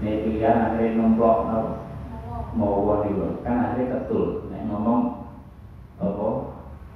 pilihan 0.00 0.56
akhirnya 0.72 0.96
nomplok 0.96 1.38
no, 1.52 1.58
mau 2.56 2.82
uang 2.88 3.02
itu 3.12 3.26
kan 3.44 3.56
akhirnya 3.60 4.00
ketul. 4.00 4.48
Nih 4.48 4.64
ngomong 4.66 5.28
apa? 6.00 6.28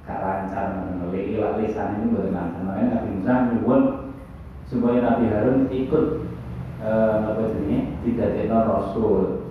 Gak 0.05 0.21
lancar 0.21 0.65
ngeli 1.01 1.37
ilat 1.37 1.57
lisan 1.61 2.01
ini 2.01 2.13
bukan 2.13 2.33
lancar. 2.33 2.61
Makanya 2.65 2.89
Nabi 2.97 3.09
Musa 3.17 3.33
nyuwun 3.53 3.81
supaya 4.65 4.97
Nabi 5.01 5.25
Harun 5.29 5.69
ikut 5.69 6.05
eh, 6.81 7.15
apa 7.25 7.41
tidak 8.05 8.29
ada 8.49 8.57
Rasul. 8.69 9.49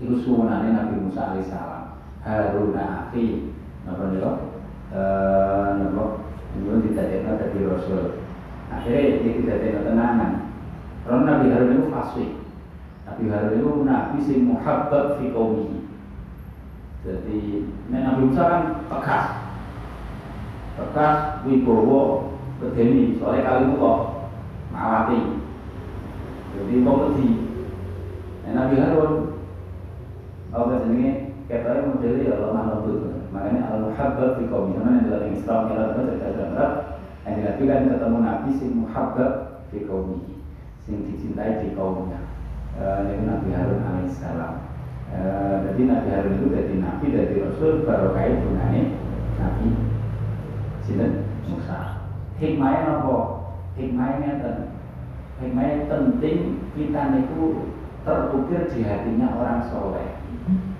Itu 0.00 0.16
sunnahnya 0.24 0.72
Nabi 0.72 0.94
Musa 1.04 1.32
alaihissalam 1.36 1.84
Harun 2.24 2.76
akhi. 2.76 3.52
Napa 3.84 4.12
niku 4.12 4.32
eh 4.92 5.68
napa? 5.80 6.04
Itu 6.56 6.82
didadekno 6.82 7.38
dadi 7.40 7.60
rasul. 7.64 8.20
Akhirnya 8.68 9.20
dia 9.20 9.32
didadekno 9.38 9.80
tenangan 9.86 10.32
karena 11.04 11.20
Nabi 11.24 11.46
Harun 11.52 11.74
itu 11.76 11.84
fasih 11.88 12.39
Nabi 13.20 13.36
Harun 13.36 13.52
itu 13.60 13.72
nabi 13.84 14.18
sing 14.24 14.48
muhabbab 14.48 15.20
fi 15.20 15.28
jadi 17.00 17.40
Nabi 17.92 18.20
Musa 18.28 18.42
kan 18.48 18.62
tegas. 18.88 19.24
Tegas 20.80 21.16
wibowo 21.44 22.32
bedeni 22.60 23.20
soalnya 23.20 23.44
kali 23.44 23.76
kok 23.76 23.98
mawati. 24.72 25.20
Jadi 26.56 26.74
mau 26.80 27.12
Nabi 28.50 28.74
Harun 28.80 29.12
apa 30.50 30.80
jenenge 30.88 31.36
katanya 31.44 31.92
modelnya 31.92 32.24
ya 32.24 32.40
lemah 32.40 32.64
lembut. 32.72 33.04
Makanya 33.36 33.68
al 33.68 33.78
muhabbab 33.84 34.40
fi 34.40 34.48
kaum 34.48 34.72
karena 34.80 34.96
yang 34.96 35.08
dalam 35.12 35.28
Islam 35.36 35.60
yang 35.68 35.76
dalam 35.76 35.92
cerita 36.08 36.28
cerita 36.36 36.66
yang 37.28 37.34
dilakukan 37.36 37.88
ketemu 37.92 38.18
Nabi 38.24 38.50
si 38.56 38.66
muhabbab 38.72 39.32
fi 39.68 39.78
kaum 39.84 40.24
sing 40.88 41.04
dicintai 41.04 41.68
di 41.68 41.76
kaumnya 41.76 42.39
ini 42.78 43.22
Nabi 43.26 43.48
Harun 43.56 43.80
alaihissalam. 43.82 44.54
Jadi 45.66 45.82
Nabi 45.88 46.08
Harun 46.14 46.34
itu 46.38 46.46
dari 46.54 46.74
Nabi 46.78 47.06
dari 47.10 47.34
Rasul 47.42 47.82
baru 47.82 48.14
kait 48.14 48.38
Nabi. 48.38 49.68
Sinten? 50.86 51.26
Musa. 51.50 52.06
Hikmahnya 52.38 53.02
apa? 53.02 53.16
Hikmahnya 53.74 54.30
hikmahnya 55.40 55.88
penting 55.88 56.68
kita 56.76 57.02
itu 57.16 57.72
terukir 58.04 58.68
di 58.68 58.80
hatinya 58.84 59.28
orang 59.40 59.60
soleh. 59.68 60.20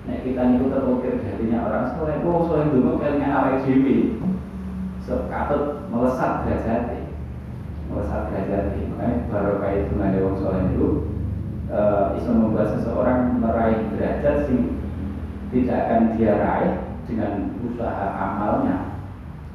Nek 0.09 0.25
kita 0.25 0.41
niku 0.49 0.73
terukir 0.73 1.21
jadinya 1.21 1.69
orang 1.69 1.85
soleh, 1.93 2.17
oh 2.25 2.45
soleh 2.49 2.69
dulu 2.73 2.97
kayaknya 2.97 3.29
awet 3.29 3.61
dewi. 3.65 4.17
So 5.01 5.25
katut 5.29 5.89
melesat 5.89 6.45
derajat 6.45 7.09
melesat 7.89 8.31
derajat 8.31 8.77
makanya 8.95 9.27
baru 9.27 9.53
kayak 9.59 9.77
itu 9.89 9.93
nggak 9.97 10.21
wong 10.23 10.37
soleh 10.39 10.63
itu 10.71 10.87
uh, 11.71 12.13
bisa 12.13 12.29
membuat 12.35 12.75
seseorang 12.75 13.39
meraih 13.39 13.87
derajat 13.95 14.45
sing 14.45 14.77
tidak 15.51 15.79
akan 15.87 16.01
dia 16.19 16.31
raih 16.35 16.73
dengan 17.07 17.55
usaha 17.63 18.05
amalnya. 18.15 18.77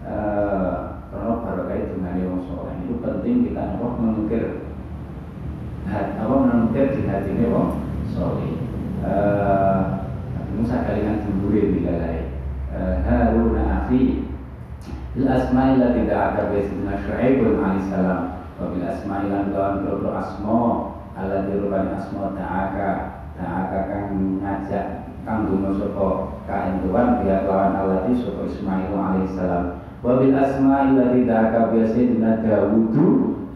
Uh, 0.03 1.05
karena 1.13 1.33
baru 1.45 1.63
kayak 1.69 1.83
itu 1.89 1.95
nggak 2.01 2.29
wong 2.29 2.43
soleh. 2.49 2.75
Itu 2.85 2.95
penting 3.05 3.37
kita 3.53 3.63
apa 3.77 3.87
mengukir 4.01 4.45
apa 5.87 6.35
mengukir 6.35 6.87
di 6.97 7.03
hatinya 7.07 7.47
wong 7.53 7.69
soleh. 8.11 8.53
Uh, 9.05 9.81
Musa 10.57 10.89
kalian 10.89 11.21
jembure 11.21 11.69
bilalai 11.69 12.33
Harun 13.05 13.61
akhi 13.61 14.25
Bil 15.13 15.29
asma'i 15.29 15.77
la 15.77 15.93
tidak 15.93 16.17
ada 16.33 16.49
Sayyidina 16.49 16.97
Syu'aibun 17.05 17.61
alaihissalam 17.61 18.21
Wa 18.57 18.65
bil 18.73 18.85
asma'i 18.89 19.29
lan 19.29 19.53
berobro 19.53 20.17
asmo 20.17 20.96
Ala 21.17 21.49
dirubani 21.49 21.97
asmo 21.97 22.37
ta'aka 22.37 22.91
Ta'aka 23.41 23.79
kang 23.89 24.41
ngajak 24.45 24.87
Kang 25.25 25.49
dungo 25.49 25.73
sopo 25.81 26.09
kain 26.45 26.85
tuan 26.85 27.25
Biar 27.25 27.49
lawan 27.49 27.73
alati 27.73 28.13
sopo 28.21 28.45
Ismail 28.45 28.93
alaihissalam 28.93 29.65
Wa 30.05 30.21
bil 30.21 30.37
asma'i 30.37 30.93
la 30.93 31.17
tidak 31.17 31.57
ada 31.57 31.83
Sayyidina 31.89 32.45
Dawudu 32.45 33.09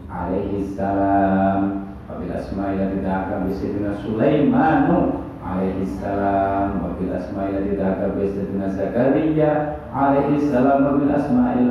alaihissalam 0.09 1.61
Wa 2.09 2.13
bil 2.17 2.33
asma'i 2.33 2.81
la 2.81 2.85
tidak 2.89 3.17
ada 3.29 3.45
Sayyidina 3.45 4.01
Sulaimanu 4.01 5.21
alaihi 5.41 5.89
salam. 5.99 6.85
Wa 6.85 6.93
bil 6.95 7.11
asma'il 7.11 7.53
lati 7.57 7.73
dhaka 7.75 8.13
bi 8.13 8.29
Zakaria 8.69 9.51
alaihi 9.89 10.41
salam. 10.47 10.79
Wa 10.85 10.91
bil 11.01 11.11
asma'il 11.11 11.69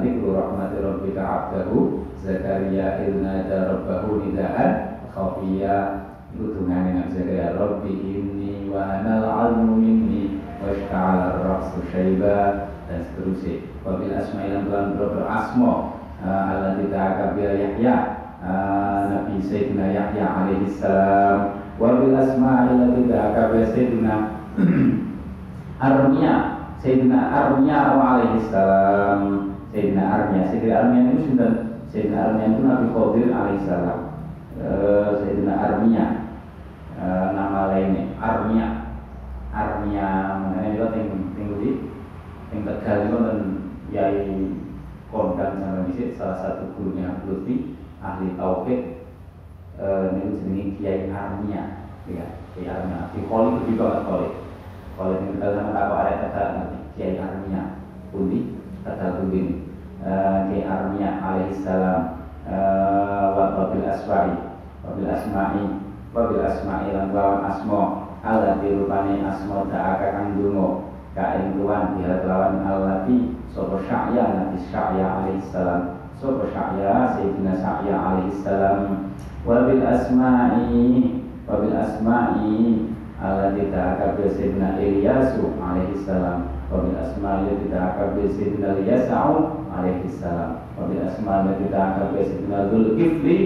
dzikru 0.00 0.36
rahmati 0.36 0.76
rabbika 0.78 1.22
'abdahu. 1.24 2.06
Zakaria 2.22 3.02
idnada 3.02 3.74
rabbahu 3.74 4.22
nidaan 4.22 4.91
khafiya 5.12 6.08
itu 6.32 6.56
dengan 6.56 6.96
Nabi 6.96 7.12
Zakaria 7.12 7.52
Rabbi 7.60 7.92
inni 7.92 8.72
wa 8.72 8.80
anal 8.88 9.24
almu 9.28 9.76
minni 9.76 10.40
wa 10.64 10.72
ishta'ala 10.72 11.36
ar-ra'su 11.36 11.84
syaiba 11.92 12.72
dan 12.88 13.04
seterusnya. 13.12 13.68
Wa 13.84 14.00
bil 14.00 14.16
asma'il 14.16 14.64
lan 14.72 14.96
berasma 14.96 15.28
asma 15.28 15.72
allati 16.24 16.88
dhaka 16.88 17.36
bi 17.36 17.44
Yahya 17.44 17.96
Nabi 19.12 19.44
Sayyidina 19.44 19.92
Yahya 19.92 20.24
alaihi 20.24 20.72
salam. 20.72 21.60
Wabil 21.76 22.16
asma'il 22.16 22.80
lati 22.80 23.02
da'aka 23.12 23.42
bi 23.52 23.58
sayyidina 23.68 24.14
Armia 25.92 26.34
Sayyidina 26.80 27.18
Armia 27.28 27.78
wa 27.92 28.04
alaihi 28.16 28.48
salam. 28.48 29.20
Sayyidina 29.68 30.02
Armia 30.02 30.42
Sayyidina 30.48 30.74
Armia 30.80 31.00
itu 31.12 31.20
sudah 31.28 31.52
Sayyidina 31.92 32.40
itu 32.40 32.60
Nabi 32.64 32.86
Khadir 32.96 33.28
alaihi 33.36 33.68
salam 33.68 34.01
uh, 34.62 35.18
Sayyidina 35.18 35.54
Armia 35.58 36.06
uh, 36.96 37.26
nama 37.34 37.74
lainnya 37.74 38.14
Armia 38.16 38.66
Armia 39.52 40.08
mana 40.40 40.64
itu 40.72 40.80
yang 40.80 41.10
tinggal 41.36 41.60
di 41.60 41.70
yang 42.52 42.60
tegal 42.64 42.98
itu 43.04 43.16
dan 43.20 43.40
Yai 43.92 44.20
Kondang 45.12 45.60
sama 45.60 45.84
Bisit 45.84 46.16
salah 46.16 46.40
satu 46.40 46.72
gurunya 46.72 47.20
Lutfi 47.28 47.76
ahli 48.00 48.32
tauhid. 48.32 49.04
Eh, 49.76 50.04
ini 50.12 50.36
jenis 50.40 50.68
Kiai 50.80 51.08
Armia 51.12 51.88
ya 52.08 52.26
Kiai 52.56 52.68
Armia 52.68 53.12
di 53.12 53.24
Koli 53.28 53.60
juga 53.68 53.84
nggak 53.92 54.04
Koli. 54.08 54.28
Koli 54.96 55.14
ini 55.20 55.32
kita 55.36 55.46
sama 55.52 55.76
tak 55.76 55.92
ada 55.92 56.12
kata 56.16 56.42
Kiai 56.96 57.20
Armia 57.20 57.76
Pundi 58.08 58.56
kata 58.84 59.20
eh, 59.20 60.38
Kiai 60.48 60.64
Armia 60.64 61.10
alaihissalam. 61.20 62.02
Eh, 62.42 63.26
wa 63.36 63.44
wabil 63.54 63.86
aswa'i 63.86 64.51
wabil 64.82 65.08
asma'i 65.08 65.64
wabil 66.12 66.42
asma'i 66.42 66.90
lan 66.92 67.14
lawan 67.14 67.40
asmo 67.48 67.82
Allah 68.22 68.58
dirupani 68.62 69.18
asmo 69.26 69.66
ta'aka 69.66 70.14
kang 70.14 70.38
dungo 70.38 70.94
kain 71.14 71.58
tuan 71.58 71.98
bihat 71.98 72.22
lawan 72.26 72.62
allati 72.62 73.34
sopo 73.50 73.82
sya'ya 73.82 74.22
nabi 74.36 74.58
sya'ya 74.70 75.06
alaihissalam 75.22 75.98
sopo 76.18 76.46
sya'ya 76.50 77.18
sayyidina 77.18 77.58
sya'ya 77.58 77.94
alaihissalam 77.98 79.10
wabil 79.42 79.82
asma'i 79.82 81.18
wabil 81.50 81.74
asma'i 81.74 82.58
alladzi 83.22 83.70
ta'aka 83.70 84.18
bi 84.18 84.26
sayyidina 84.34 84.82
Ilyasu 84.82 85.54
alaihi 85.62 86.02
salam. 86.02 86.50
Wabil 86.74 86.98
asma'i 86.98 87.46
alladzi 87.46 87.66
ta'aka 87.70 88.18
bi 88.18 88.22
sayyidina 88.34 88.68
Ilyasa'u 88.82 89.34
alaihi 89.70 90.10
salam. 90.10 90.66
Wabil 90.74 91.02
asma'i 91.06 91.38
alladzi 91.46 91.66
ta'aka 91.70 92.02
bi 92.10 92.18
sayyidina 92.26 92.58
Dzulkifli 92.66 93.38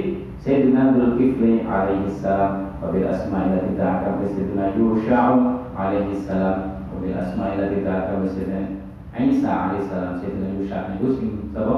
sayyidina 0.47 0.95
Dzulkifli 0.95 1.67
alaihi 1.67 2.15
salam 2.23 2.79
wabil 2.79 3.11
asma'i 3.11 3.51
alladzi 3.51 3.75
ta'aka 3.75 4.23
bi 4.23 4.31
sayyidina 4.31 4.79
Yusha'u 4.79 5.39
alaihi 5.75 6.23
salam 6.23 6.87
wabil 6.95 7.19
asma'i 7.19 7.59
alladzi 7.59 7.83
ta'aka 7.83 8.23
bi 8.23 8.31
sayyidina 8.31 8.87
Isa 9.17 9.49
alaihi 9.49 9.89
salam. 9.89 10.21
Sayyidina 10.21 10.49
Yusha 10.61 10.79
niku 10.93 11.09
sing 11.17 11.31
sapa? 11.57 11.77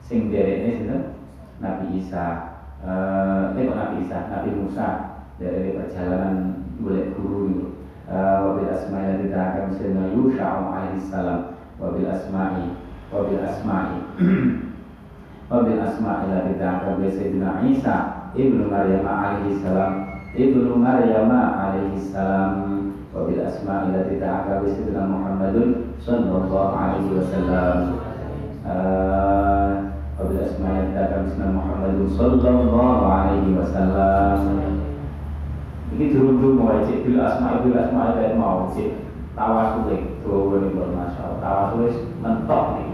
Sing 0.00 0.32
derekne 0.32 0.70
sinten? 0.80 1.02
Nabi 1.60 2.00
Isa. 2.00 2.26
Eh, 2.80 3.60
eh 3.60 3.68
Nabi 3.68 4.08
Isa, 4.08 4.18
Nabi 4.32 4.50
Musa. 4.56 4.88
Dari 5.36 5.76
perjalanan 5.76 6.66
boleh 6.82 7.14
guru 7.14 7.46
itu 7.46 7.66
Yusha'u 10.16 10.62
alaihi 10.72 11.04
salam 11.06 11.54
wa 11.78 11.94
bil 11.94 12.08
asma'i 12.10 12.74
wa 13.12 13.22
bil 13.22 13.38
asma'i 13.44 13.98
wa 15.48 15.64
bil 15.64 15.80
asma'i 15.80 16.28
lati 16.28 16.60
ta'aka 16.60 17.00
bi 17.00 17.08
Sayyidina 17.08 17.64
Isa 17.64 17.96
ibnu 18.36 18.68
Maryam 18.68 19.08
alaihi 19.08 19.56
salam. 19.64 20.20
Ibnu 20.36 20.76
Maryam 20.76 21.32
alaihi 21.32 22.04
salam. 22.12 22.52
Wa 23.16 23.24
bil 23.24 23.40
asma'i 23.40 23.88
lati 23.96 24.20
ta'aka 24.20 24.60
bi 24.60 24.68
Sayyidina 24.68 25.08
Muhammadun 25.08 25.96
sallallahu 26.04 26.76
alaihi 26.76 27.16
wasallam. 27.16 27.96
Wa 30.20 30.22
bil 30.28 30.40
asma'i 30.44 30.76
lati 30.84 30.92
ta'aka 30.92 31.16
bi 31.24 31.28
Sayyidina 31.32 31.56
Muhammadun 31.56 32.08
sallallahu 32.12 33.04
alaihi 33.08 33.56
wasallam. 33.56 34.40
Ini 35.96 36.12
dulu-dulu 36.12 36.60
mulai 36.60 36.84
cek 36.84 37.08
bil 37.08 37.24
asma'i 37.24 37.64
bil 37.64 37.80
asma'i 37.80 38.20
kayak 38.20 38.36
mau 38.36 38.68
cek. 38.76 39.00
Tawasul 39.32 39.88
buat 40.28 40.90
masya 40.92 41.20
Allah. 41.24 41.40
Tawasul 41.40 41.94
mentok 42.20 42.64
nih 42.76 42.87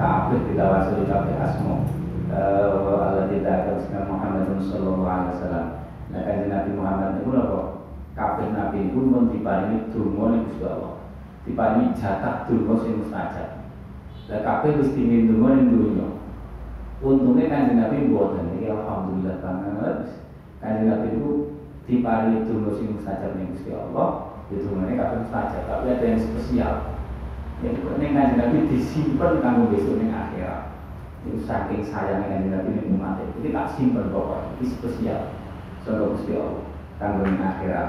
kabeh 0.00 0.48
ditawasuli 0.48 1.04
kabeh 1.04 1.36
asmo. 1.36 1.84
Allah 2.32 3.28
tidak 3.28 3.68
akan 3.68 4.08
Muhammad 4.08 4.48
sallallahu 4.64 5.04
alaihi 5.04 5.32
wasallam. 5.36 5.66
Nah 6.08 6.20
kan 6.24 6.48
Nabi 6.48 6.70
Muhammad 6.72 7.10
itu 7.20 7.30
apa? 7.36 7.60
Kabeh 8.16 8.46
nabi 8.50 8.90
pun 8.96 9.12
pun 9.12 9.24
diparingi 9.28 9.92
donga 9.92 10.24
ning 10.32 10.42
Gusti 10.48 10.64
Allah. 10.64 10.94
Diparingi 11.44 11.92
jatah 11.92 12.48
donga 12.48 12.74
sing 12.80 13.04
mustajab. 13.04 13.48
Lah 14.32 14.40
kabeh 14.40 14.80
wis 14.80 14.96
dingin 14.96 15.28
donga 15.28 15.48
ning 15.60 15.68
dunya 15.68 16.08
untungnya 17.00 17.52
kan 17.52 17.76
Nabi 17.76 18.08
mboten. 18.08 18.56
Iki 18.56 18.72
alhamdulillah 18.72 19.36
banget 19.44 19.96
kan 20.64 20.80
Nabi 20.88 21.06
itu 21.12 21.30
diparingi 21.84 22.48
donga 22.48 22.70
sing 22.72 22.88
mustajab 22.96 23.36
ning 23.36 23.52
Gusti 23.52 23.76
Allah. 23.76 24.32
Itu 24.50 24.66
mereka 24.74 25.14
kabeh 25.14 25.28
saja 25.30 25.58
tapi 25.68 25.86
ada 25.94 26.04
yang 26.08 26.18
spesial 26.18 26.89
yang 27.60 27.76
ini 27.76 28.06
kan 28.16 28.40
Nabi 28.40 28.72
disimpan 28.72 29.44
kamu 29.44 29.68
besok 29.68 30.00
ini 30.00 30.08
akhirat. 30.08 30.72
Itu 31.28 31.44
saking 31.44 31.84
sayangnya 31.84 32.32
kan 32.32 32.48
Nabi 32.48 32.70
ini 32.72 32.82
umat 32.96 33.20
itu 33.20 33.52
tak 33.52 33.76
simpan 33.76 34.08
pokoknya. 34.08 34.56
Itu 34.56 34.64
spesial. 34.72 35.36
Soalnya 35.84 36.08
Gusti 36.16 36.32
Allah. 36.36 36.64
Ini 37.00 37.36
akhirat. 37.36 37.88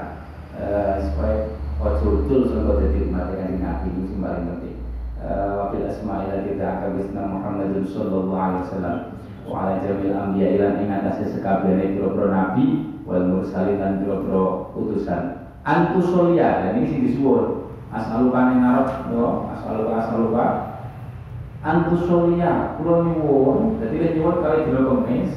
Eh, 0.52 0.96
supaya 1.08 1.36
ojo 1.80 2.06
betul 2.20 2.40
soalnya 2.52 2.84
jadi 2.84 2.98
umat 3.08 3.32
kan 3.32 3.50
Nabi 3.56 3.88
itu 3.96 4.14
paling 4.20 4.46
penting. 4.52 4.76
Wabil 5.22 5.86
asma'ila 5.86 6.42
tidak 6.42 6.70
akan 6.82 6.90
bisna 6.98 7.22
Muhammadun 7.30 7.86
sallallahu 7.86 8.36
alaihi 8.36 8.64
wasallam. 8.68 8.98
Wa 9.46 9.54
ala 9.64 9.72
jamil 9.80 10.12
anbiya 10.12 10.58
ilan 10.58 10.82
ing 10.82 10.90
atase 10.90 11.30
sekabehane 11.30 11.94
pira-pira 11.94 12.28
nabi 12.30 12.98
wal 13.06 13.24
mursalin 13.30 13.78
lan 13.78 14.02
pira-pira 14.02 14.68
utusan. 14.74 15.22
Antusolia 15.62 16.66
dan 16.66 16.82
ini 16.82 16.90
sing 16.90 17.00
disuwun 17.06 17.61
asaluka 17.92 18.40
ning 18.48 18.58
ngarep 18.64 18.88
yo 19.12 19.46
asaluka 19.52 19.92
asaluka. 20.00 20.46
Antusolia 21.62 22.74
kula 22.80 23.06
nyuwun. 23.06 23.78
Dadi 23.78 23.96
lek 24.02 24.12
nyuwun 24.18 24.42
kali 24.42 24.66
dina 24.66 24.80
Kamis 24.82 25.32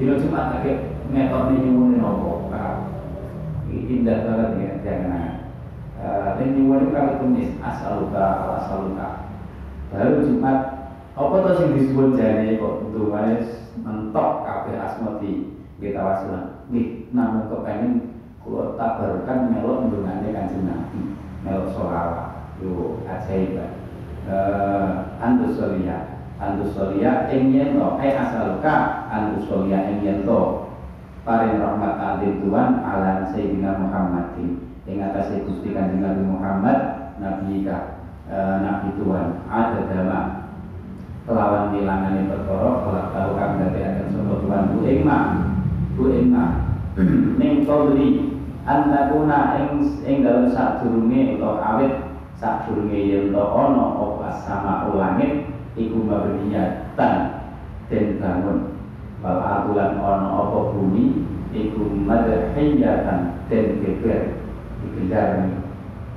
dina 0.00 0.18
Jumat 0.18 0.58
akeh 0.58 0.76
ngetokne 1.12 1.54
nyuwun 1.62 2.00
nopo 2.00 2.50
Kak 2.50 2.90
indah 3.70 4.18
banget 4.26 4.50
ya 4.58 4.70
jangan. 4.82 5.32
Dan 6.40 6.48
nyuwun 6.56 6.90
kali 6.90 7.12
Kamis 7.22 7.50
asaluka 7.62 8.24
asaluka. 8.64 9.30
Baru 9.94 10.26
Jumat 10.26 10.58
apa 11.14 11.34
tuh 11.46 11.54
sing 11.54 11.68
disuwun 11.78 12.18
jane 12.18 12.58
kok? 12.58 12.90
Ndungane 12.90 13.38
mentok 13.84 14.42
kabeh 14.42 14.74
asmati 14.78 15.50
kita 15.82 15.98
wasilah 15.98 16.64
nih 16.70 17.10
namun 17.10 17.50
kepengen 17.50 18.22
kalau 18.40 18.78
tak 18.78 19.02
berkan 19.02 19.50
melok 19.50 19.90
ndungane 19.90 20.30
kanjeng 20.30 20.64
Nabi 20.64 21.00
melok 21.44 21.68
solawat 21.76 22.56
yo 22.58 23.04
ajaib 23.04 23.60
uh, 24.24 25.12
antusolia 25.20 26.14
antusolia 26.40 27.28
ing 27.30 27.54
yen 27.54 27.76
to. 27.76 27.86
Ai 28.00 28.16
asaluka 28.16 29.06
antusolia 29.12 29.92
ing 29.92 30.00
yen 30.02 30.18
to. 30.24 30.72
Paring 31.24 31.56
rahmat 31.56 31.96
alim 31.96 32.44
Tuhan 32.44 32.84
ala 32.84 33.32
Sayyidina 33.32 33.80
Muhammadin 33.80 34.60
ing 34.84 35.00
atase 35.00 35.40
Gusti 35.48 35.72
Kanjeng 35.72 36.04
Nabi 36.04 36.20
Muhammad 36.20 36.78
nabi 37.16 37.64
ka 37.64 38.04
uh, 38.28 38.60
nabi 38.60 38.92
Tuhan. 39.00 39.48
Ada 39.48 39.80
dalam 39.88 40.26
kelawan 41.24 41.72
nilangane 41.72 42.28
perkara 42.28 42.70
kalau 42.84 43.04
tahu 43.12 43.30
kang 43.40 43.56
dadi 43.56 43.80
akan 43.80 44.06
sapa 44.12 44.34
Tuhan. 44.44 44.62
Bu 44.72 44.78
ing 44.84 45.00
bu 45.96 46.04
ing 46.12 46.28
ning 47.40 47.66
qauli 47.66 48.33
antakuna 48.64 49.60
ing 49.60 49.84
ing 50.08 50.24
dalem 50.24 50.48
sadurunge 50.48 51.36
utawa 51.36 51.60
awit 51.76 51.92
sadurunge 52.40 52.96
yen 52.96 53.28
to 53.28 53.42
ana 53.44 53.84
apa 54.00 54.28
sama 54.40 54.88
langit 54.96 55.52
iku 55.76 56.00
mabniyatan 56.00 57.44
den 57.92 58.16
bangun. 58.16 58.72
Wal 59.20 59.40
atulan 59.40 60.00
ana 60.00 60.28
apa 60.32 60.58
bumi 60.72 61.28
iku 61.52 61.92
madhiyatan 61.92 63.44
den 63.52 63.84
geger 63.84 64.40
digendarni 64.80 65.60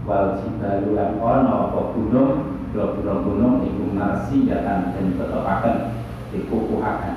wal 0.08 0.40
jibalulan 0.40 1.20
ana 1.20 1.52
apa 1.68 1.80
gunung 1.92 2.56
biro-biro 2.72 3.28
gunung 3.28 3.56
iku 3.68 3.84
marsiyatan 3.92 4.96
den 4.96 5.20
tetepaken 5.20 5.76
dikukuhaken. 6.32 7.16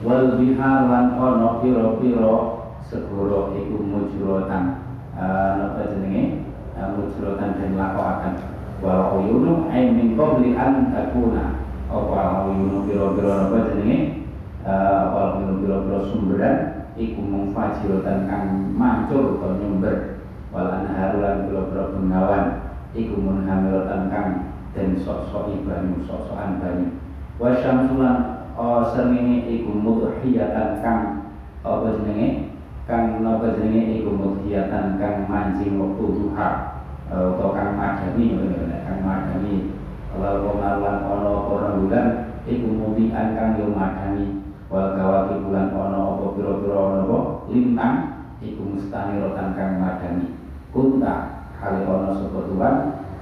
Wal 0.00 0.40
bihar 0.40 0.88
lan 0.88 1.20
ana 1.20 1.60
pira-pira 1.60 2.53
segoro 2.90 3.56
iku 3.56 3.76
mujrotan. 3.80 4.84
Napa 5.14 5.94
jenenge? 5.94 6.44
Mujrotan 6.74 7.54
den 7.56 7.78
lakokaken 7.78 8.34
wa 8.82 9.14
uyunu 9.16 9.70
ay 9.70 9.94
min 9.94 10.18
qabli 10.18 10.58
an 10.58 10.90
takuna. 10.90 11.62
Apa 11.86 12.50
uyunu 12.50 12.84
pira-pira 12.84 13.46
napa 13.46 13.58
jenenge? 13.70 14.26
Apa 14.66 15.38
pira-pira 15.38 15.98
sumberan 16.10 16.56
iku 16.98 17.20
mufajiratan 17.22 18.26
kang 18.26 18.74
mancur 18.74 19.38
utawa 19.38 19.54
nyumber. 19.58 19.96
Wal 20.50 20.70
anharulan 20.70 21.46
pira-pira 21.46 21.82
bengawan 21.94 22.44
iku 22.94 23.14
munhamilatan 23.18 24.02
kang 24.10 24.28
den 24.74 24.98
sok-sok 24.98 25.50
banyu 25.62 26.02
sok-sokan 26.06 26.58
banyu. 26.58 26.86
Wa 27.38 27.54
syamsulan 27.58 28.46
sernine 28.90 29.46
iku 29.46 29.70
mudhiyatan 29.74 30.82
kang 30.82 31.30
apa 31.62 32.02
jenenge 32.02 32.53
kang 32.84 33.24
napa 33.24 33.56
jenenge 33.56 34.04
iku 34.04 34.12
mudhiyatan 34.12 35.00
kang 35.00 35.24
mancing 35.24 35.80
wektu 35.80 36.04
duha 36.20 36.48
utawa 37.08 37.56
kang 37.56 37.70
madani 37.80 38.36
kang 38.84 39.00
madani 39.00 39.72
kalau 40.12 40.44
romalan 40.44 40.96
ana 41.00 41.30
apa 41.32 41.80
bulan 41.80 42.06
iku 42.44 42.68
mudian 42.68 43.32
kang 43.32 43.56
yo 43.56 43.72
madani 43.72 44.44
wal 44.68 44.92
kawaki 44.92 45.40
bulan 45.48 45.72
ana 45.72 45.96
apa 45.96 46.24
pira-pira 46.36 46.82
napa 47.00 47.18
lintang 47.48 47.96
iku 48.44 48.62
mustaniratan 48.76 49.48
kang 49.56 49.72
madani 49.80 50.36
kunta 50.68 51.48
kali 51.56 51.88
ana 51.88 52.12
sapa 52.12 52.68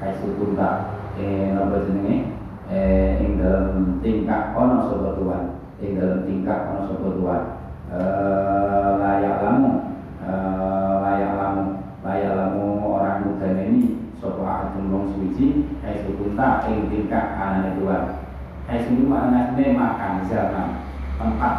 kaisu 0.03 0.35
kunta 0.43 0.99
eh 1.15 1.55
napa 1.55 1.87
jenenge? 1.87 2.35
Eh 2.67 3.23
ing 3.23 3.39
dalam 3.39 4.03
tingkah 4.03 4.59
ana 4.59 4.91
sapa 4.91 5.15
tuan 5.23 5.63
ing 5.79 5.95
dalam 6.03 6.27
tingkah 6.27 6.59
ana 6.67 6.91
sapa 6.91 7.15
tuan 7.15 7.62
layak 7.93 9.37
lamu 9.45 10.01
eh, 10.25 10.93
layak 11.05 11.33
lamu 11.37 11.65
layak 12.01 12.33
lamu 12.33 12.65
orang 12.89 13.21
muda 13.29 13.49
ini 13.53 14.09
sopo 14.17 14.41
ahadun 14.49 14.89
wong 14.89 15.05
suci 15.13 15.77
hai 15.85 16.01
sukunta 16.01 16.65
ing 16.73 16.89
tingkah 16.89 17.37
anane 17.37 17.77
dua 17.77 18.25
hai 18.65 18.81
sunu 18.81 19.13
maknane 19.13 19.77
makan 19.77 20.25
zaman 20.25 20.69
tempat 21.21 21.55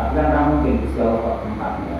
tapi 0.00 0.16
kan 0.16 0.32
kamu 0.32 0.50
mungkin 0.56 0.80
bisa 0.86 1.04
kok 1.20 1.36
tempatnya 1.44 1.98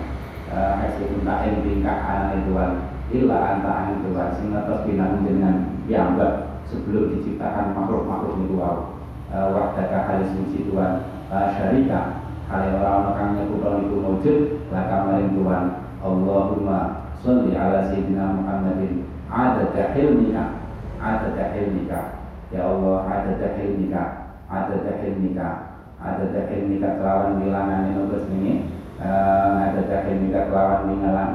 eh, 0.49 0.73
hai 0.81 0.91
sukunta 0.97 1.45
ing 1.45 1.61
tingkah 1.61 1.99
anane 2.01 2.49
dua 2.49 2.65
illa 3.13 3.39
anta 3.43 3.71
an 3.75 4.07
dua 4.07 4.33
sing 4.39 4.55
atas 4.57 4.87
binang 4.89 5.27
dengan 5.27 5.83
dianggap 5.85 6.65
sebelum 6.71 7.19
diciptakan 7.19 7.75
makhluk-makhluk 7.75 8.47
itu 8.47 8.55
wow 8.55 8.95
wahdaka 9.31 10.07
halis 10.07 10.31
suci 10.35 10.71
Tuhan 10.71 11.07
syarika 11.31 12.30
kali 12.51 12.69
orang 12.75 13.15
kang 13.15 13.31
nyekuton 13.39 13.87
itu 13.87 13.97
wujud 14.03 14.39
laka 14.75 14.97
maring 15.07 15.31
Tuhan. 15.39 15.65
Allahumma 16.03 16.79
sholli 17.23 17.55
ala 17.55 17.87
sayyidina 17.87 18.43
Muhammadin. 18.43 19.07
Adada 19.31 19.95
hilmika 19.95 20.59
adada 20.99 21.55
hilmika 21.55 22.19
ya 22.51 22.67
Allah 22.67 23.07
adada 23.07 23.55
hilmika 23.55 24.03
adada 24.51 24.93
hilmika 24.99 25.49
adada 26.03 26.41
hilmika 26.51 26.99
kelawan 26.99 27.39
bilangan 27.39 27.95
ini 27.95 28.03
terus 28.11 28.27
ini. 28.35 28.53
Adada 28.99 29.97
hilmika 30.11 30.51
kelawan 30.51 30.91
bilangan. 30.91 31.31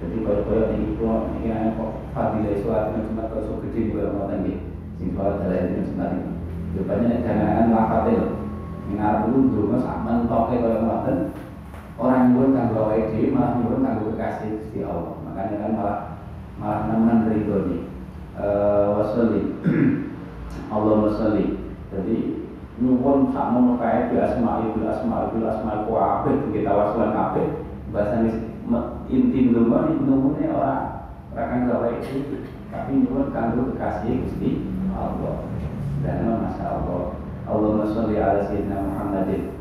Jadi 0.00 0.16
kalau 0.24 0.72
ini 0.72 0.96
kok 0.96 1.20
ini 1.36 1.52
kan 1.52 1.76
kok 1.76 1.90
fadilah 2.16 2.56
suatu 2.64 3.04
cuma 3.04 3.28
kalau 3.28 3.60
gede 3.64 3.80
di 3.84 3.92
bawah 3.92 4.12
ngoten 4.16 4.38
nggih 4.48 4.58
sing 4.96 5.12
suara 5.12 5.44
dalam 5.44 5.76
itu 5.76 5.92
cuma 5.92 6.04
ini. 6.16 6.32
Jawabannya 6.72 7.20
jangan 7.20 7.68
lafatil 7.68 8.22
ngarep 8.96 9.30
dulu 9.30 9.38
dulu 9.52 9.64
sama 9.78 10.26
mentoke 10.26 10.58
kaya 10.58 10.82
ngoten 10.82 11.16
orang 12.00 12.32
nyuwun 12.32 12.56
kanggo 12.56 12.78
awake 12.88 13.12
dhewe 13.12 13.28
malah 13.36 13.60
nyuwun 13.60 13.84
kanggo 13.84 14.04
kekasih 14.16 14.56
Gusti 14.56 14.78
Allah. 14.82 15.14
Makanya 15.20 15.56
kan 15.60 15.72
malah 15.76 15.98
malah 16.56 16.80
nemen 16.88 17.28
ridho 17.28 17.56
nih 17.68 17.82
uh, 18.40 19.04
Allahumma 20.70 21.10
jadi 21.90 22.16
nyuwun 22.80 23.34
sakmono 23.34 23.76
kae 23.76 24.08
bi 24.08 24.16
asma'i 24.16 24.72
bil 24.72 24.88
asma'i 24.88 25.30
bil 25.34 25.46
asma'i 25.46 25.84
ku 25.84 25.92
apik 25.98 26.48
kita 26.54 26.70
wasulan 26.72 27.12
kabeh 27.12 27.48
bahasane 27.92 28.30
inti 29.10 29.50
ndonga 29.50 29.90
numune 30.00 30.44
ora 30.48 31.04
ora 31.34 31.42
kang 31.50 31.68
gawe 31.68 31.90
itu 32.00 32.46
tapi 32.70 32.90
nyuwun 33.04 33.34
kanggo 33.34 33.74
kekasih 33.74 34.24
Gusti 34.24 34.64
Allah. 34.96 35.46
Dan 36.00 36.24
masya 36.24 36.80
Allah 36.80 37.19
Allahumma 37.50 37.82
sholli 37.90 38.14
ala 38.14 38.46
sayyidina 38.46 38.78
Muhammadin. 38.78 39.58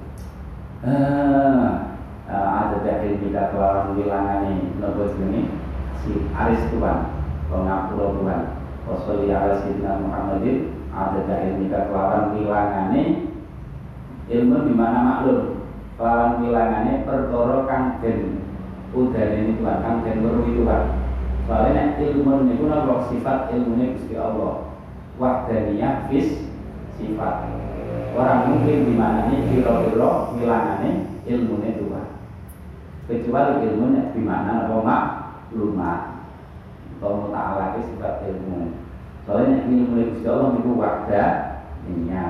Ah, 0.86 1.98
ah 2.30 2.50
ada 2.62 2.86
dari 2.86 3.18
kita 3.18 3.50
kelawan 3.50 3.98
wilangane 3.98 4.78
nopo 4.78 5.10
jenenge? 5.18 5.50
Si 6.06 6.30
aris 6.30 6.70
Tuhan 6.70 7.10
pengapura 7.50 8.14
Tuhan. 8.14 8.42
Wa 8.86 8.94
sholli 9.02 9.34
ala 9.34 9.58
sayyidina 9.66 10.06
Muhammadin. 10.06 10.78
Ada 10.94 11.20
dari 11.26 11.66
kita 11.66 11.90
kelawan 11.90 12.38
wilangane 12.38 13.34
ilmu 14.30 14.58
di 14.70 14.74
mana 14.78 15.00
maklum? 15.02 15.66
Kelawan 15.98 16.46
wilangane 16.46 17.10
perkara 17.10 17.66
kang 17.66 17.98
den 18.06 18.46
udane 18.94 19.58
Tuhan 19.58 19.78
kang 19.82 20.06
den 20.06 20.22
weruhi 20.22 20.62
Tuhan. 20.62 20.84
Soalnya 21.50 21.98
ilmu 21.98 22.54
itu 22.54 22.70
napa 22.70 23.10
sifat 23.10 23.50
ilmunya 23.50 23.98
Gusti 23.98 24.14
Allah. 24.14 24.78
Wahdaniyah 25.18 26.06
fis 26.06 26.46
sifat 26.96 27.50
orang 28.14 28.42
mungkin 28.52 28.90
di 28.90 28.94
mana 28.94 29.32
ini 29.32 29.38
kira-kira 29.54 30.34
ilmu 30.36 30.92
ilmunya 31.30 31.70
dua 31.78 32.02
kecuali 33.10 33.66
ilmunya 33.66 34.14
di 34.14 34.22
mana 34.22 34.70
apa 34.70 34.76
maklumat 34.86 36.02
atau 37.00 37.26
muta'ala 37.26 37.80
sifat 37.80 38.28
ilmu. 38.28 38.76
Soalnya 39.24 39.64
ilmu 39.66 40.14
Gusti 40.14 40.28
Allah 40.28 40.52
itu 40.60 40.72
wahdaniya 40.76 42.28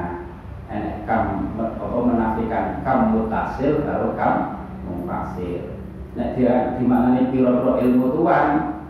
enek 0.70 1.10
kam 1.10 1.58
apa 1.58 1.98
menafikan 2.06 2.86
kam 2.86 3.18
mutasil 3.18 3.82
karo 3.82 4.14
kam 4.14 4.62
mufasir 4.86 5.80
Nah, 6.18 6.34
dia 6.34 6.74
di 6.76 6.86
mana 6.90 7.14
nih 7.16 7.30
piro-piro 7.30 7.78
ilmu 7.78 8.18
Tuhan, 8.18 8.48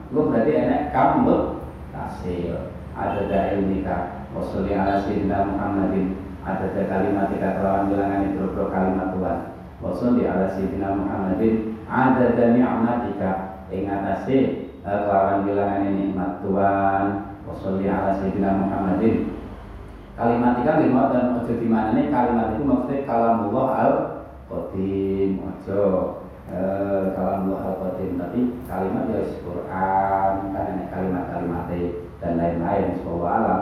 itu 0.07 0.19
berarti 0.23 0.51
enek 0.55 0.95
kam 0.95 1.27
mutasil. 1.27 2.73
Ada 2.95 3.55
ilmika 3.55 4.27
wasalli 4.35 4.75
ala 4.75 5.03
sayyidina 5.03 5.47
Muhammadin 5.47 6.28
ada 6.49 6.81
kalimat 6.89 7.29
tiga 7.29 7.61
kelawan 7.61 7.93
bilangan 7.93 8.25
itu 8.25 8.41
berapa 8.49 8.73
kalimat 8.73 9.07
Tuhan 9.13 9.39
wasalli 9.79 10.23
ala 10.25 10.49
sayyidina 10.49 10.97
Muhammadin. 10.97 11.55
Ada 11.89 12.53
ni'matika 12.53 13.31
ing 13.69 13.85
atase 13.85 14.37
eh, 14.81 14.99
kelawan 15.05 15.45
bilangan 15.45 15.93
nikmat 15.93 16.31
Tuhan 16.41 17.05
wasalli 17.45 17.85
ala 17.85 18.17
sayyidina 18.17 18.49
Muhammadin. 18.65 19.37
Kalimat 20.17 20.59
tiga 20.59 20.83
lima 20.83 21.15
dan 21.15 21.39
ojo 21.39 21.53
di 21.55 21.67
mana 21.69 21.95
nih? 21.95 22.11
Kalimat 22.11 22.57
itu 22.57 22.63
maksudnya 22.67 23.07
kalamullah 23.07 23.67
al 23.71 23.93
qadim 24.51 25.39
ojo 25.39 25.83
eh, 26.51 27.03
kalamullah 27.15 27.61
al 27.71 27.75
qadim 27.77 28.19
tapi 28.19 28.39
kalimat 28.67 29.05
ya 29.07 29.21
Quran 29.39 30.33
kan 30.51 30.75
kalimat-kalimat 30.91 31.71
dan 32.19 32.31
lain-lain. 32.35 32.99
Sebuah 32.99 33.31
alam 33.31 33.61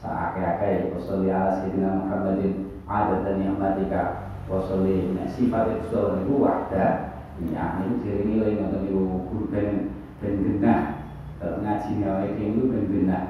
seakai-akai 0.00 0.96
wasalli 0.96 1.28
ala 1.28 1.60
sayyidina 1.60 2.00
Muhammadin 2.00 2.72
dan 2.88 3.34
ni'matika 3.36 4.32
wasalli 4.48 5.12
sifat 5.28 5.76
itu 5.76 6.00
itu 6.24 6.34
wahda. 6.40 7.12
Ya 7.40 7.80
ini 7.80 8.04
ciri 8.04 8.22
nilai 8.28 8.56
ngoten 8.60 8.84
niku 8.84 9.48
ben 9.48 9.96
ben 10.20 10.34
genah. 10.44 11.08
Ngaji 11.40 11.90
nyawa 12.00 12.28
itu 12.36 12.68
ben 12.68 12.84
genah. 12.88 13.24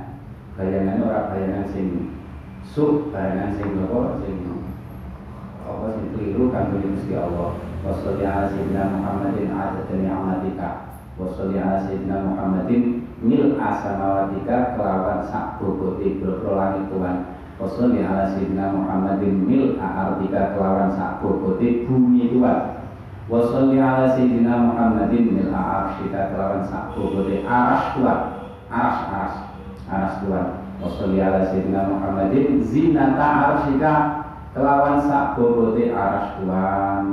Bayangannya 0.58 1.06
orang 1.06 1.30
bayangan 1.30 1.66
sing 1.70 1.86
sub 2.66 3.14
bayangan 3.14 3.54
sing 3.54 3.70
apa 3.86 4.18
sing 4.22 4.36
apa 5.62 5.86
sing 5.94 6.06
keliru 6.14 6.50
kan 6.50 6.74
Gusti 6.74 7.14
Allah. 7.14 7.58
Wasalli 7.86 8.26
ala 8.26 8.50
sayyidina 8.50 8.94
Muhammadin 8.94 9.50
dan 9.50 9.98
ni'matika. 10.02 10.70
Wasalli 11.18 11.58
ala 11.58 11.82
sayyidina 11.86 12.16
Muhammadin 12.34 13.09
mil 13.20 13.60
asamawatika 13.60 14.76
kelawan 14.76 15.20
sak 15.28 15.60
bobote 15.60 16.20
boro 16.20 16.56
langit 16.56 16.88
Tuhan. 16.88 17.16
Wasalli 17.60 18.00
ala 18.00 18.24
sayyidina 18.32 18.72
Muhammadin 18.72 19.44
mil 19.44 19.76
ardika 19.76 20.56
kelawan 20.56 20.96
sak 20.96 21.20
bobote 21.20 21.84
bumi 21.84 22.32
Tuhan. 22.32 22.60
Wasalli 23.28 23.76
ala 23.76 24.16
sayyidina 24.16 24.72
Muhammadin 24.72 25.36
mil 25.36 25.52
arshika 25.52 26.32
kelawan 26.32 26.64
sak 26.64 26.96
bobote 26.96 27.44
aras 27.44 27.92
Tuhan. 27.92 28.20
Aras 28.72 28.98
aras 29.12 29.34
aras 29.84 30.14
Tuhan. 30.24 30.46
Wasalli 30.80 31.20
ala 31.20 31.44
sayyidina 31.52 31.80
Muhammadin 31.92 32.64
zinata 32.64 33.28
arshika 33.52 33.92
kelawan 34.56 34.96
sak 35.04 35.36
bobote 35.36 35.92
aras 35.92 36.40
Tuhan. 36.40 37.04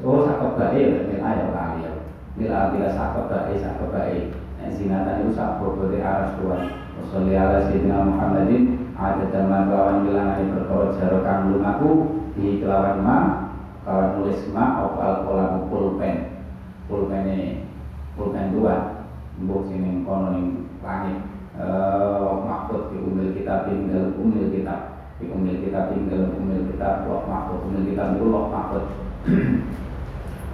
Oh 0.00 0.24
sak 0.24 0.40
kebae 0.40 1.12
mil 1.12 1.20
ayo 1.20 1.52
kali 1.52 1.84
ya 1.84 1.92
Mil 2.40 2.48
ardika 2.48 2.88
sak 2.88 3.12
kebae 3.12 3.52
sak 3.60 3.76
kebae 3.84 4.32
zinatan 4.74 5.26
itu 5.26 5.34
sak 5.34 5.58
bobote 5.58 5.98
aras 5.98 6.34
tuan 6.38 6.80
Wasalli 7.00 7.32
ala 7.32 7.64
sayyidina 7.64 8.04
Muhammadin. 8.04 8.92
Ada 9.00 9.32
teman 9.32 9.72
lawan 9.72 10.04
bilangan 10.04 10.52
berkorot 10.52 11.00
kang 11.00 11.56
lumaku 11.56 11.90
di 12.36 12.60
kelawan 12.60 13.00
ma 13.00 13.18
kawan 13.80 14.20
nulis 14.20 14.44
ma 14.52 14.84
apa 14.84 15.00
alkolam 15.00 15.72
pulpen. 15.72 16.44
Pulpen 16.84 17.24
pulpen 18.12 18.52
dua 18.52 19.08
mbok 19.40 19.72
sini 19.72 20.04
kono 20.04 20.36
ning 20.36 20.68
langit. 20.84 21.16
Eh 21.56 22.30
mahfud 22.44 22.92
di 22.92 23.00
umil 23.00 23.32
kita 23.32 23.64
tinggal 23.64 24.12
umil 24.20 24.52
kita 24.52 25.00
di 25.16 25.32
umil 25.32 25.56
kita 25.64 25.90
tinggal 25.92 26.36
umil 26.36 26.68
kita 26.68 27.08
loh 27.08 27.24
mahfud 27.24 27.68
umil 27.68 27.82
kita 27.88 28.16
itu 28.16 28.24
loh 28.28 28.52
mahfud 28.52 28.84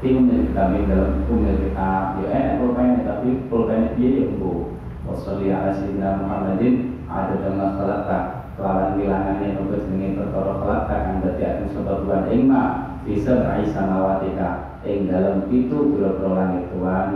umil 0.05 0.53
kita 0.53 0.63
dalam 0.69 1.25
umil 1.25 1.57
kita 1.57 2.21
ya 2.21 2.29
enak 2.29 2.55
pulpen 2.61 3.01
tapi 3.09 3.29
pulpen 3.49 3.97
dia 3.97 4.29
yang 4.29 4.37
bu 4.37 4.77
wasalli 5.09 5.49
ala 5.49 5.73
sayyidina 5.73 6.21
Muhammadin. 6.21 6.75
Ada 7.07 7.39
dengan 7.39 7.79
khalaqta 7.79 8.19
kelawan 8.59 8.99
bilangannya 8.99 9.63
untuk 9.63 9.87
jenenge 9.87 10.19
perkara 10.19 10.59
khalaqta 10.59 10.95
kang 11.07 11.19
dadi 11.23 11.43
aku 11.47 11.65
sebab 11.73 11.97
Tuhan. 12.03 12.23
Ingma 12.35 12.63
bisa 13.07 13.33
rai 13.47 13.65
samawatika 13.71 14.83
ing 14.83 15.07
dalam 15.07 15.47
itu 15.49 15.95
pira-pira 15.95 16.31
langit 16.35 16.65
Tuhan. 16.75 17.09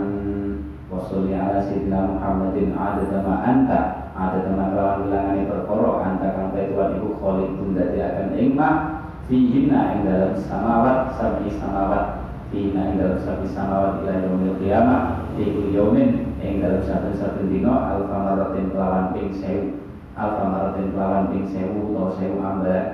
Wasalli 0.87 1.35
ala 1.35 1.59
sayyidina 1.59 1.99
Muhammadin. 2.17 2.71
Ada 2.73 3.03
sama 3.11 3.35
anta 3.45 3.81
ada 4.15 4.39
teman 4.41 4.73
lawan 4.73 5.05
bilangannya 5.05 5.45
perkara. 5.51 5.89
Anta 6.07 6.27
kang 6.33 6.49
Tuhan 6.55 6.89
iku 6.97 7.09
khaliqun 7.19 7.69
dadi 7.75 7.99
akan. 7.99 8.27
Ingma 8.35 8.69
fihinna 9.27 9.79
ing 9.95 9.99
dalam 10.07 10.33
samawat 10.39 11.15
sabi 11.19 11.51
samawat 11.51 12.20
Fina 12.51 12.91
ing 12.91 12.99
dalam 12.99 13.15
sabi 13.23 13.47
samawat 13.47 14.03
ila 14.03 14.27
yaumil 14.27 14.59
qiyamah 14.59 15.31
Iku 15.39 15.71
yaumin 15.71 16.35
ing 16.43 16.59
dalam 16.59 16.83
saben-saben 16.83 17.47
dino 17.47 17.71
Alfa 17.71 18.17
maratin 18.19 18.75
kelawan 18.75 19.15
ping 19.15 19.31
sewu. 19.31 19.79
Alfa 20.19 20.43
maratin 20.51 20.91
kelawan 20.91 21.31
ping 21.31 21.47
sewu 21.47 21.95
Atau 21.95 22.11
sewu 22.19 22.37
ambak 22.43 22.85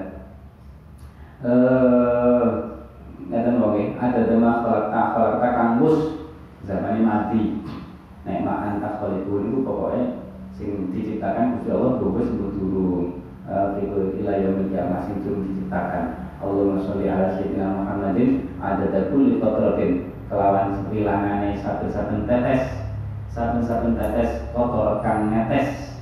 Eh 1.42 2.68
Ngeten 3.28 3.60
wonge 3.60 4.00
ada 4.00 4.24
dema 4.24 4.64
khalaqta 4.64 5.02
khalaqta 5.12 5.48
kang 5.52 5.72
mus 5.84 6.32
zamane 6.64 7.04
mati. 7.04 7.60
Nek 8.24 8.48
mak 8.48 8.64
antah 8.64 9.04
khaliqun 9.04 9.52
itu 9.52 9.68
pokoknya 9.68 10.24
sing 10.56 10.96
diciptakan 10.96 11.60
Gusti 11.60 11.70
Allah 11.76 12.00
wis 12.00 12.30
durung 12.32 13.20
eh 13.48 13.68
ila 14.24 14.34
yaumil 14.38 14.72
qiyamah 14.72 15.04
sing 15.04 15.20
durung 15.28 15.44
diciptakan 15.44 16.27
Allahumma 16.38 16.82
sholli 16.86 17.10
ala 17.10 17.34
sayyidina 17.34 17.82
Muhammadin 17.82 18.54
ada 18.62 19.10
kulli 19.10 19.42
qatratin 19.42 20.14
kelawan 20.30 20.86
wilangane 20.94 21.58
satu-satu 21.58 22.30
tetes 22.30 22.88
satu-satu 23.38 23.94
tetes 23.94 24.50
kotor 24.50 24.98
kang 25.06 25.30
netes. 25.30 25.94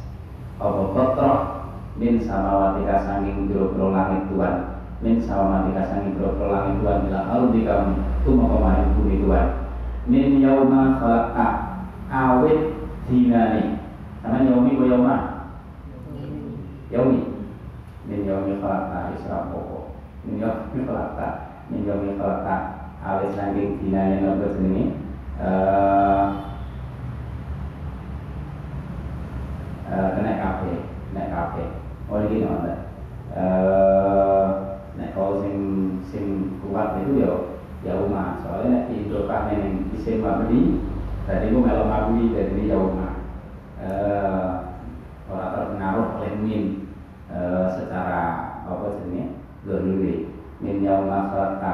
Apa 0.55 0.81
kotor? 0.95 1.35
Min 1.95 2.19
samawatika 2.19 3.07
sanging 3.07 3.47
biro-biro 3.47 3.95
langit 3.95 4.27
Tuhan 4.27 4.83
min 4.99 5.15
samawatika 5.15 5.83
sanging 5.87 6.19
biro-biro 6.19 6.51
langit 6.51 6.83
Tuhan 6.83 7.07
bila 7.07 7.21
ardi 7.23 7.59
kamu 7.63 7.91
tuma 8.27 8.45
pemain 8.51 8.91
bumi 8.99 9.23
Tuhan 9.23 9.47
min 10.03 10.43
yauma 10.43 10.99
khalaqta 10.99 11.47
awit 12.11 12.75
dinani 13.07 13.79
karena 14.19 14.37
yaumi 14.43 14.75
wa 14.75 14.85
yauma? 14.91 15.15
Yaumi. 16.91 17.19
Min 18.11 18.19
yaumi 18.27 18.59
khalaqta 18.59 19.15
isra 19.15 19.47
pokok 19.55 19.74
Minyak 20.25 20.73
mikolata 20.73 21.29
Minyak 21.69 22.01
mikolata 22.01 22.55
Alis 23.05 23.37
saking 23.37 23.77
dinanya 23.81 24.25
nopo 24.25 24.57
jenenge 24.57 24.97
uh, 25.37 26.25
uh, 29.85 30.07
Kena 30.17 30.33
kafe 30.41 30.73
Kena 31.13 31.23
kafe 31.29 31.63
Oh 32.09 32.25
ini 32.25 32.41
nopo 32.41 32.73
uh, 33.37 34.47
Nek 34.97 35.13
kalau 35.13 35.45
sing 35.45 35.57
sing 36.09 36.57
kuat 36.63 37.03
itu 37.03 37.21
ya 37.21 37.31
ya 37.85 38.01
rumah 38.01 38.41
soalnya 38.41 38.67
nek 38.73 38.85
di 38.89 39.05
Indokan 39.05 39.51
yang 39.53 39.93
isim 39.93 40.23
mabni 40.23 40.81
tadi 41.29 41.53
gue 41.53 41.61
melo 41.61 41.85
mabni 41.85 42.33
ini 42.33 42.71
ya 42.71 42.81
rumah 42.81 43.13
uh, 43.77 44.49
orang 45.29 45.51
terpengaruh 45.53 46.07
oleh 46.17 46.33
min 46.41 46.85
dohiri 49.65 50.29
min 50.61 50.85
yauma 50.85 51.29
khalaqa 51.33 51.73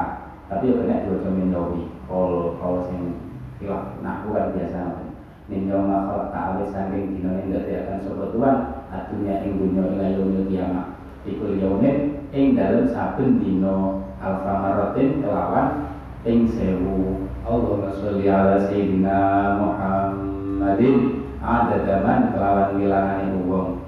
tapi 0.50 0.68
ya 0.68 0.84
kena 0.84 1.04
dua 1.08 1.16
jamin 1.24 1.48
dobi 1.48 1.88
kol 2.04 2.56
kol 2.60 2.84
sing 2.88 3.16
kiwak 3.56 3.96
nah 4.04 4.20
bukan 4.26 4.52
biasa. 4.52 5.08
Min 5.48 5.70
yauma 5.70 6.08
khalaqa 6.08 6.38
awis 6.56 6.72
saking 6.72 7.16
dinane 7.16 7.48
dadi 7.48 7.72
akan 7.84 7.98
sobat 8.04 8.28
Tuhan 8.36 8.56
adunya 8.92 9.34
ing 9.46 9.52
dunya 9.56 9.82
ila 9.96 10.06
yaumil 10.12 10.46
kiamat. 10.48 10.86
Ikul 11.24 11.56
yaumin 11.56 12.28
ing 12.34 12.58
dalem 12.58 12.90
saben 12.90 13.40
dino 13.40 14.02
alfa 14.20 14.52
maratin 14.60 15.24
kelawan 15.24 15.94
ing 16.28 16.50
sewu. 16.50 17.30
Allahumma 17.42 17.90
sholli 17.96 18.28
ala 18.28 18.60
sayyidina 18.60 19.18
Muhammadin. 19.58 21.24
Adadaman 21.42 22.30
kelawan 22.30 22.78
milangane 22.78 23.34
wong 23.50 23.82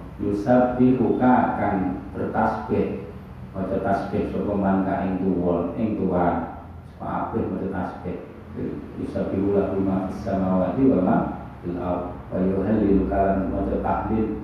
dibuka 0.75 1.55
akan 1.55 2.03
bertasbih 2.11 3.04
maca 3.55 3.77
tasbih 3.81 4.35
sapa 4.35 4.53
man 4.53 4.83
ka 4.83 5.07
ing 5.07 5.23
tuwon 5.23 5.73
ing 5.79 5.97
tuwan 5.97 6.59
apik 6.99 7.47
maca 7.49 7.69
tasbih. 7.71 8.19
Yusabbihu 9.01 9.55
lahu 9.55 9.79
ma 9.83 10.11
fis 10.11 10.27
samawati 10.27 10.83
wa 10.91 10.99
ma 11.01 11.17
fil 11.63 11.79
ard. 11.79 12.13
Wa 12.35 12.43
yuhallilu 12.43 13.07
kalam 13.07 13.55
maca 13.55 13.79
tahlil. 13.81 14.43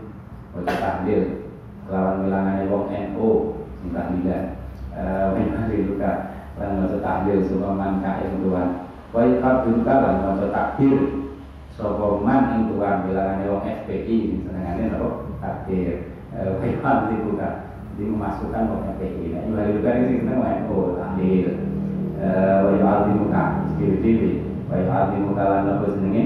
Maca 0.54 0.74
tahlil. 0.78 1.22
Kelawan 1.84 2.22
wilangane 2.22 2.64
wong 2.70 2.86
NU 2.88 3.28
sing 3.82 3.90
tahlilan. 3.90 4.44
Wa 4.94 5.34
yuhallilu 5.34 5.98
ka 5.98 6.12
lan 6.62 6.70
maca 6.78 6.98
tahlil 7.02 7.38
sapa 7.50 7.68
man 7.74 7.98
ka 7.98 8.22
ing 8.22 8.46
tuwan 8.46 8.68
wa 9.10 9.26
yuqabbilu 9.26 9.82
lan 9.82 10.22
maca 10.22 10.46
takbir 10.54 10.98
sapa 11.74 12.06
man 12.22 12.42
ing 12.54 12.62
tuan 12.70 13.02
bilangane 13.02 13.50
wong 13.50 13.66
FPI 13.66 14.46
senengane 14.46 14.94
napa? 14.94 15.10
Takdir 15.40 16.12
Waiwan 16.36 17.10
itu 17.16 17.32
kan 17.40 17.69
jadi 17.96 18.04
memasukkan 18.10 18.62
wong 18.70 18.82
FPI 18.98 19.24
nah 19.34 19.42
juga 19.46 19.62
juga 19.70 19.90
ini 19.96 20.20
seneng 20.20 20.36
wong 20.38 20.50
NU 20.66 20.78
tahlil 20.98 21.46
wa 22.60 22.70
yu'allimuka 22.76 23.42
diri-diri 23.80 24.32
wa 24.68 24.74
yu'allimuka 24.76 25.42
lan 25.42 25.60
napa 25.66 25.86
jenenge 25.96 26.24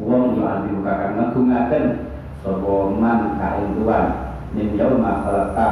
wong 0.00 0.36
yu'allimuka 0.36 0.92
kan 0.92 1.10
ngagungaken 1.16 2.10
sapa 2.40 2.72
man 2.96 3.36
ka 3.36 3.60
ing 3.60 3.76
tuan. 3.76 4.06
Ning 4.50 4.74
yauma 4.74 5.22
khalaqta 5.22 5.68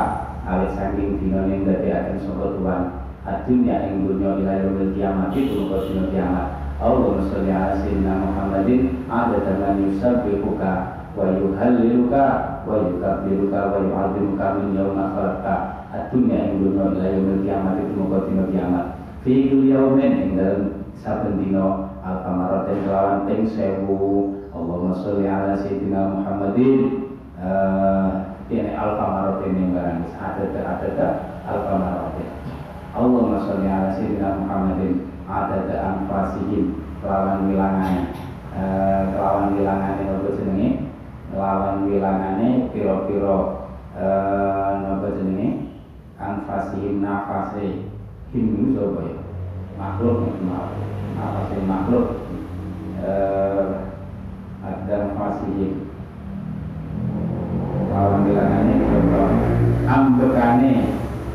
awit 0.47 0.71
saking 0.77 1.19
dina 1.19 1.49
ning 1.49 1.65
akan 1.67 2.17
sapa 2.21 2.45
tuan. 2.57 2.83
Adunya 3.29 3.89
ing 3.89 4.09
dunya 4.09 4.41
ila 4.41 4.53
yaumil 4.65 4.93
kiamat 4.97 5.33
itu 5.37 5.69
dina 5.69 6.13
kiamat. 6.13 6.47
Allahumma 6.79 7.27
sholli 7.27 7.51
ala 7.51 7.75
sayyidina 7.83 8.23
Muhammadin 8.23 9.03
adada 9.11 9.59
man 9.59 9.83
yusabbihuka 9.83 10.73
wa 11.19 11.25
yuhalliluka 11.35 12.25
wa 12.69 12.85
yukabbiruka 12.85 13.61
wa 13.73 13.79
yu'adzimuka 13.81 14.47
min 14.61 14.77
yawma 14.77 15.17
khalaqta 15.17 15.55
ad-dunya 15.89 16.53
ing 16.53 16.61
dunya 16.61 16.85
ila 16.93 17.07
yaumil 17.09 17.41
kiamat 17.41 17.75
itu 17.81 17.93
muga 17.97 18.19
dina 18.29 18.45
kiamat. 18.53 18.87
Fi 19.25 19.49
yaumin 19.49 20.13
ing 20.21 20.31
dalem 20.37 20.85
saben 21.01 21.41
dina 21.41 21.89
al-kamaratin 22.05 22.85
kelawan 22.85 23.25
ping 23.25 23.49
1000 23.49 23.89
Allahumma 24.53 24.97
sholli 25.01 25.25
ala 25.25 25.57
sayyidina 25.57 26.01
Muhammadin. 26.19 26.81
Ini 28.49 28.73
al-kamaratin 28.77 29.53
yang 29.57 29.71
barang. 29.73 30.01
Ada 30.21 30.45
ada 30.61 31.09
al-kamaratin 31.49 32.29
Allahumma 32.93 33.41
sholli 33.49 33.69
ala 33.69 33.97
sayyidina 33.97 34.45
Muhammadin. 34.45 35.09
Ada 35.25 35.77
anfasihim. 35.97 36.85
Kelawan 36.99 37.47
wilangane 37.47 38.11
eh, 38.59 39.03
kelawan 39.15 39.55
wilangane 39.55 40.03
nopo 40.03 40.35
jenenge 40.35 40.78
kelawan 41.29 41.89
wilangane 41.89 42.73
piro-piro 42.73 43.69
eh, 43.97 44.71
nopo 44.85 45.07
jenenge? 45.17 45.69
Anfasihim 46.19 47.05
nafase. 47.05 47.87
Him 48.35 48.77
sapa 48.77 49.01
ya? 49.07 49.17
Makhluk 49.79 50.19
nafase 51.17 51.57
makhluk. 51.65 52.07
Eh, 52.99 53.67
ada 54.65 54.95
anfasihim 55.09 55.89
kelawan 57.89 58.27
wilangane 58.29 58.73
piro-piro 58.83 59.25
ambekane 59.89 60.73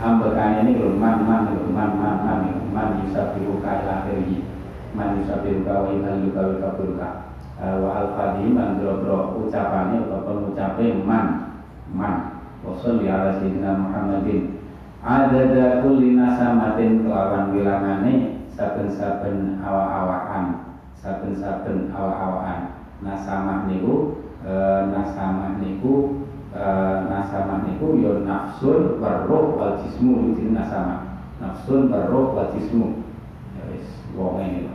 ambekane 0.03 0.55
ini 0.67 0.77
lho 0.77 0.93
man 0.99 1.25
man 1.25 1.49
man 1.73 1.91
man 1.97 2.15
man 2.21 2.41
man 2.69 2.87
yusabihuka 3.01 3.81
ila 3.81 4.05
akhirih 4.05 4.45
man 4.93 5.17
yuhalluka 5.17 5.73
wa 5.73 5.89
yukabiruka 5.89 7.09
eh, 7.09 7.32
wa 7.61 7.89
al-fadhi 8.01 8.49
man 8.49 8.81
bro 8.81 9.37
ucapane 9.45 10.01
atau 10.01 10.25
pengucape 10.25 11.05
man. 11.05 11.61
Man. 11.93 12.41
Wa 12.65 12.73
salli 12.81 13.05
ala 13.05 13.37
sayyidina 13.37 13.77
Muhammadin. 13.77 14.57
Adada 15.03 15.83
kulli 15.83 16.15
nasamatin 16.15 17.03
kelawan 17.03 17.51
wilangane 17.51 18.41
saben-saben 18.55 19.59
awa-awaan. 19.59 20.73
Saben-saben 20.97 21.91
awa-awaan. 21.91 22.79
Nasamah 23.03 23.67
niku 23.67 24.23
e, 24.47 24.53
nasamah 24.95 25.59
niku 25.59 26.23
e, 26.55 26.63
nasamah 27.11 27.67
niku 27.67 27.99
yo 27.99 28.23
nafsul 28.23 28.95
warruh 29.03 29.59
wal 29.59 29.75
jismu 29.83 30.31
itu 30.31 30.55
nasamah. 30.55 31.19
Nafsun 31.43 31.91
baroh 31.91 32.31
wa 32.31 32.47
jismu. 32.55 33.03
Ya 33.59 33.63
wis 33.75 33.87
wong 34.15 34.39
ini. 34.39 34.71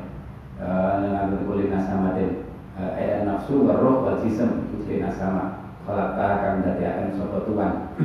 Dengan 0.60 1.32
berkulit 1.32 1.72
nasamatin 1.72 2.47
eh 2.78 3.26
nafsu 3.26 3.66
baroh 3.66 4.06
wa 4.06 4.22
jism 4.22 4.70
itu 4.70 5.02
nasama. 5.02 5.66
Falaka 5.88 6.20
akan 6.20 6.54
dadi 6.68 6.84
akan 6.84 7.16
sopo 7.16 7.48
tuan 7.48 7.96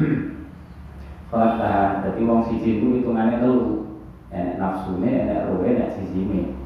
falaka 1.27 1.99
dadi 2.07 2.23
wong 2.23 2.47
siji 2.47 2.79
itu 2.79 3.03
hitungannya 3.03 3.43
telu. 3.43 3.91
Enek 4.33 4.55
nafsune 4.57 5.11
enek 5.27 5.51
rohe 5.51 5.67
enek 5.67 5.93
sijime 5.99 6.57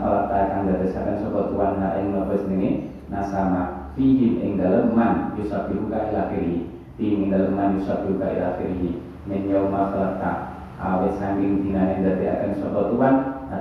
falaka 0.00 0.34
akan 0.50 0.72
dadi 0.72 0.88
akan 0.90 1.16
sopo 1.20 1.52
tuan 1.52 1.78
ha 1.78 2.00
ing 2.00 2.16
napa 2.16 2.40
jenenge? 2.42 2.90
Nasama. 3.12 3.92
Fihim 3.94 4.42
ing 4.42 4.58
dalem 4.58 4.90
man 4.96 5.36
yusabihuka 5.38 6.10
ila 6.10 6.32
akhirih. 6.32 6.66
Ing 6.98 7.30
dalem 7.30 7.54
man 7.54 7.78
yusabihuka 7.78 8.26
ila 8.34 8.56
akhirih. 8.56 8.98
Min 9.28 9.46
yauma 9.46 9.92
khalaqta. 9.92 10.32
Awet 10.74 11.14
saking 11.22 11.62
dinane 11.62 12.02
dadi 12.02 12.26
akan 12.26 12.50
sapa 12.58 12.80
tuan 12.90 13.14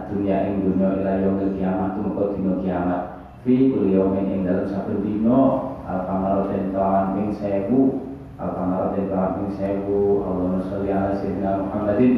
dunia 0.10 0.50
ing 0.50 0.66
dunya 0.66 1.04
ila 1.04 1.12
yaumil 1.22 1.54
kiamat 1.54 1.94
tumeka 1.94 2.34
dina 2.34 2.54
kiamat 2.66 3.02
fi 3.44 3.76
kulli 3.76 4.00
yaumin 4.00 4.32
ing 4.32 4.42
dalem 4.48 4.72
saben 4.72 5.04
dina 5.04 5.68
al 5.84 6.08
kamaratin 6.08 6.72
kelawan 6.72 7.12
ping 7.12 7.30
1000 7.36 8.40
al 8.40 8.50
kamaratin 8.56 9.12
kelawan 9.12 9.32
ping 9.36 9.52
1000 9.60 9.84
Allahumma 10.24 10.64
sholli 10.64 10.90
ala 10.96 11.12
sayyidina 11.20 11.60
Muhammadin. 11.60 12.14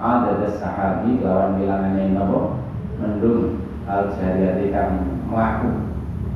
Ada 0.00 0.48
sahabi 0.56 1.20
lawan 1.20 1.60
bilangane 1.60 2.16
napa 2.16 2.56
mendung. 2.96 3.60
Al 3.84 4.08
jariyati 4.16 4.72
kang 4.72 5.04
mlaku. 5.28 5.68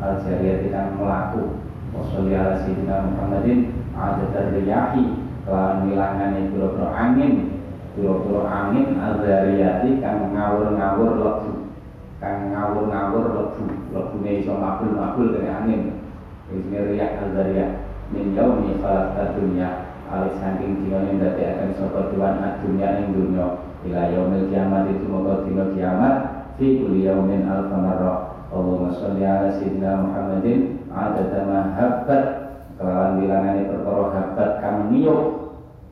Al 0.05 0.21
jariyati 0.21 0.69
kang 0.69 1.01
mlaku. 1.01 1.57
Wa 1.97 2.05
sholli 2.13 2.37
ala 2.37 2.61
sayyidina 2.61 3.09
Muhammadin. 3.09 3.73
Ada 3.97 4.53
riyahi 4.53 5.05
kelawan 5.49 5.89
bilangane 5.89 6.53
pira-pira 6.53 6.89
angin. 6.93 7.33
Pura-pura 7.97 8.43
angin 8.45 8.99
al-zariyati 9.01 10.03
kang 10.05 10.37
ngawur-ngawur 10.37 11.11
lebu. 11.17 11.53
Kang 12.21 12.53
ngawur-ngawur 12.53 13.25
lebu 13.33 13.84
Lebune 13.95 14.43
iso 14.43 14.59
mabul-mabul 14.59 15.39
dari 15.39 15.47
angin. 15.47 15.83
Ini 16.51 16.77
riyak 16.91 17.23
al-zariyat 17.23 17.71
Min 18.11 18.35
yaumi 18.35 18.77
khalaqta 18.83 19.39
dunya. 19.39 19.95
Alis 20.11 20.37
saking 20.37 20.85
dina 20.85 21.01
yang 21.07 21.17
dati 21.23 21.43
akan 21.49 21.71
sopa 21.81 22.13
tuan 22.13 22.37
dunia 22.61 23.01
yang 23.01 23.17
dunia 23.17 23.47
Ila 23.89 24.03
yaumil 24.13 24.53
kiamat 24.53 24.93
itu 24.93 25.07
moga 25.09 25.47
dina 25.47 25.73
kiamat. 25.73 26.15
Fi 26.59 26.83
kuli 26.83 27.07
yaumin 27.07 27.47
alfa 27.47 27.77
marrah. 27.79 28.19
Allahumma 28.53 28.93
sholli 28.93 29.25
ala 29.25 29.55
sayyidina 29.57 29.91
Muhammadin. 30.05 30.61
Adada 30.91 31.41
mahabbat 31.49 32.23
Kelawan 32.75 33.23
bilangane 33.23 33.71
perkara 33.71 34.05
habbat 34.11 34.51
kang 34.59 34.79
niyuk 34.91 35.23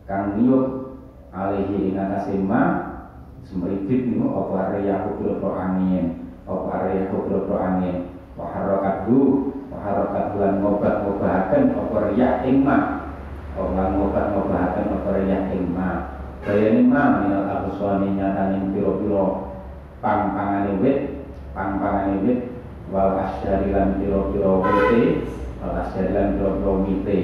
Kang 0.06 0.34
niyuk 0.38 0.98
alihi 1.30 1.94
ingatasi 1.94 2.42
ma. 2.42 2.90
Semeritit 3.46 4.06
niku 4.10 4.30
apa 4.30 4.78
riyahu 4.78 5.18
biro 5.18 5.50
angin 5.54 6.22
apa 6.52 6.92
riyahu 6.92 7.28
biro 7.28 7.56
angin. 7.56 8.12
Wa 8.36 8.48
harakatu 8.52 9.18
wa 9.72 9.78
harakatu 9.80 10.34
lan 10.40 10.54
ngobat-ngobahaken 10.60 11.62
apa 11.76 11.96
riyah 12.10 12.44
ing 12.44 12.64
ma. 12.64 12.78
Apa 13.56 13.82
ngobat-ngobahaken 13.96 14.86
apa 14.92 15.08
riyah 15.16 15.42
ing 15.52 15.64
ma. 15.72 15.90
Bayane 16.42 16.82
ma 16.90 17.02
minal 17.22 17.46
abswani 17.46 18.18
nyatane 18.18 18.74
piro-piro 18.74 19.54
pang-pangane 20.02 20.80
wit 20.82 20.98
pang-pangane 21.54 22.18
wit. 22.26 22.40
Wal 22.92 23.16
asyari 23.16 23.72
lan 23.72 23.96
piro-piro 23.96 24.60
wite 24.60 25.24
wal 25.62 25.74
asyari 25.80 26.10
lan 26.12 26.36
piro-piro 26.36 26.72
wite. 26.84 27.18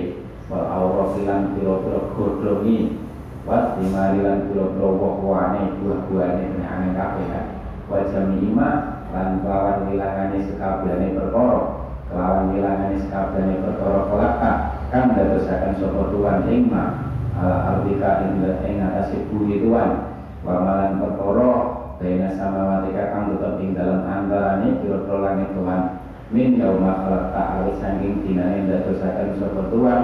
Wal 0.48 0.64
aurafilan 0.64 1.52
piro-piro 1.58 2.00
godhongi. 2.16 3.08
Was 3.48 3.80
dimarilan 3.80 4.52
pura-pura 4.52 4.88
woh-wohane 4.92 5.80
buah-buahane 5.80 6.52
angin 6.60 6.92
kabeh. 6.92 7.26
Kan 7.32 7.46
wa 7.88 8.04
jamima 8.12 8.97
lan 9.08 9.40
kelawan 9.40 9.88
wilangane 9.88 10.38
sekabehane 10.44 11.16
perkara 11.16 11.60
kelawan 12.08 12.52
wilangane 12.52 12.96
sekabehane 13.00 13.54
perkara 13.64 13.98
kelaka 14.08 14.52
kan 14.88 15.12
dadosaken 15.12 15.76
sapa 15.76 16.02
tuan 16.12 16.44
ing 16.48 16.72
ma 16.72 16.84
ala 17.36 17.56
ardika 17.76 18.24
ing 18.24 18.40
ing 18.64 18.76
atase 18.80 19.28
bumi 19.28 19.64
tuan. 19.64 20.16
Wa 20.44 20.64
malan 20.64 21.02
perkara 21.02 21.50
baina 21.98 22.28
samawati 22.32 22.94
kang 22.94 23.36
tetep 23.36 23.54
ing 23.60 23.70
dalam 23.76 24.00
antarane 24.06 24.80
pira-pira 24.80 25.18
langit 25.20 25.50
tuan. 25.52 25.82
Min 26.28 26.60
yauma 26.60 27.04
khalaqta 27.04 27.40
awis 27.60 27.80
saking 27.80 28.20
dinane 28.24 28.68
ndadosaken 28.68 29.40
sapa 29.40 29.62
tuan 29.72 30.00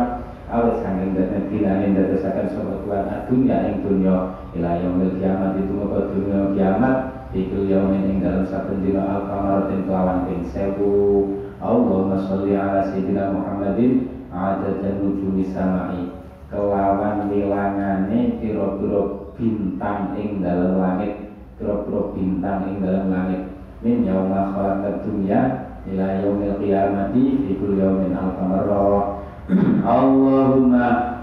awis 0.48 0.80
saking 0.80 1.12
dinane 1.52 1.84
ndadosaken 1.92 2.46
sapa 2.52 2.72
tuan 2.84 3.04
adunya 3.08 3.56
ing 3.68 3.84
dunya. 3.84 4.16
Ila 4.54 4.70
yaumil 4.80 5.16
kiamat 5.20 5.56
itu 5.60 5.72
maka 5.76 6.12
dunya 6.12 6.38
kiamat 6.56 6.96
Iku 7.34 7.66
yaumin 7.66 8.06
ing 8.06 8.18
dalam 8.22 8.46
saben 8.46 8.86
dina 8.86 9.02
al-qamaratin 9.02 9.90
kelawan 9.90 10.30
ping 10.30 10.46
sewu. 10.46 11.34
Allahumma 11.58 12.22
sholli 12.22 12.54
ala 12.54 12.86
sayyidina 12.86 13.34
Muhammadin 13.34 14.06
adada 14.30 15.02
nujumi 15.02 15.42
samai. 15.50 16.14
Kelawan 16.46 17.26
wilangane 17.26 18.38
pira-pira 18.38 19.34
bintang 19.34 20.14
ing 20.14 20.38
dalam 20.46 20.78
langit 20.78 21.34
pira-pira 21.58 22.14
bintang 22.14 22.70
ing 22.70 22.78
dalam 22.78 23.10
langit. 23.10 23.50
Min 23.82 24.06
yauma 24.06 24.54
khalaqat 24.54 25.02
dunya 25.02 25.74
ila 25.90 26.06
yaumil 26.22 26.54
qiyamati 26.62 27.50
kulli 27.58 27.82
yaumin 27.82 28.14
al-qamara 28.14 29.18
Allahumma 29.82 31.18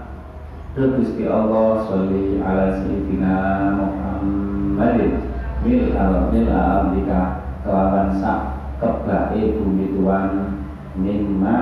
Gusti 0.76 1.24
Allah 1.24 1.88
sholli 1.88 2.36
ala 2.36 2.84
sayyidina 2.84 3.36
Muhammadin 3.80 5.31
mil 5.62 5.94
al 5.94 6.34
mil 6.34 6.50
al 6.50 6.90
kelawan 7.62 8.18
sak 8.18 8.40
kebae 8.82 9.54
bumi 9.62 9.94
tuan 9.94 10.58
mimma 10.98 11.58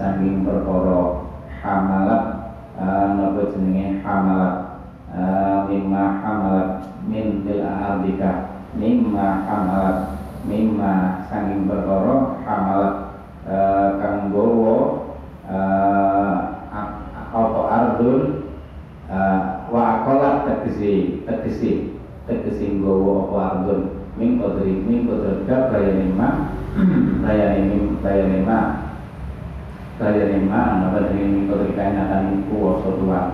saking 0.00 0.40
perkara 0.42 1.28
hamalat 1.60 2.24
uh, 2.80 3.06
napa 3.14 3.52
jenenge 3.52 4.00
hamalat? 4.00 4.56
Uh, 5.12 5.68
mimma 5.68 6.24
hamalat 6.24 6.70
min 7.04 7.44
mil 7.44 7.60
al-ardika 7.60 8.64
mimma 8.72 9.44
hamalat 9.44 10.16
mimma 10.48 11.20
saking 11.28 11.68
perkara 11.68 12.40
hamalat 12.48 12.94
uh, 13.44 13.88
kang 14.00 14.32
gowo 14.32 15.04
apa 17.32 17.60
ardun 17.68 18.48
wa 19.68 19.80
akolat 20.00 20.48
tegesi 20.48 21.20
tegesi 21.28 21.91
tegesi 22.28 22.78
nggawa 22.78 23.26
apa 23.26 23.36
ardun 23.50 23.80
min 24.14 24.38
qadri 24.38 24.82
min 24.84 25.08
qadrika 25.08 25.72
bayane 25.72 26.06
ma. 26.14 26.28
Bayane 28.02 28.38
ma. 28.48 28.60
Bayane 30.00 30.38
ma 30.48 30.62
napa 30.80 31.12
dengan 31.12 31.28
min 31.36 31.44
qadrika 31.48 31.84
akan 31.84 32.24
kuwasa 32.48 32.90
Tuhan. 32.96 33.28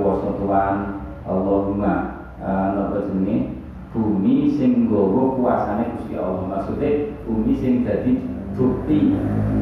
Kuwasa 0.00 0.28
Tuhan 0.42 0.76
Allahumma. 1.24 1.94
Napa 2.42 3.08
jenenge? 3.10 3.62
Bumi 3.94 4.50
sing 4.58 4.90
nggawa 4.90 5.38
kuasane 5.38 6.02
Allah. 6.18 6.44
Maksudnya 6.50 7.14
bumi 7.22 7.54
sing 7.62 7.86
dadi 7.86 8.18
bukti 8.58 9.14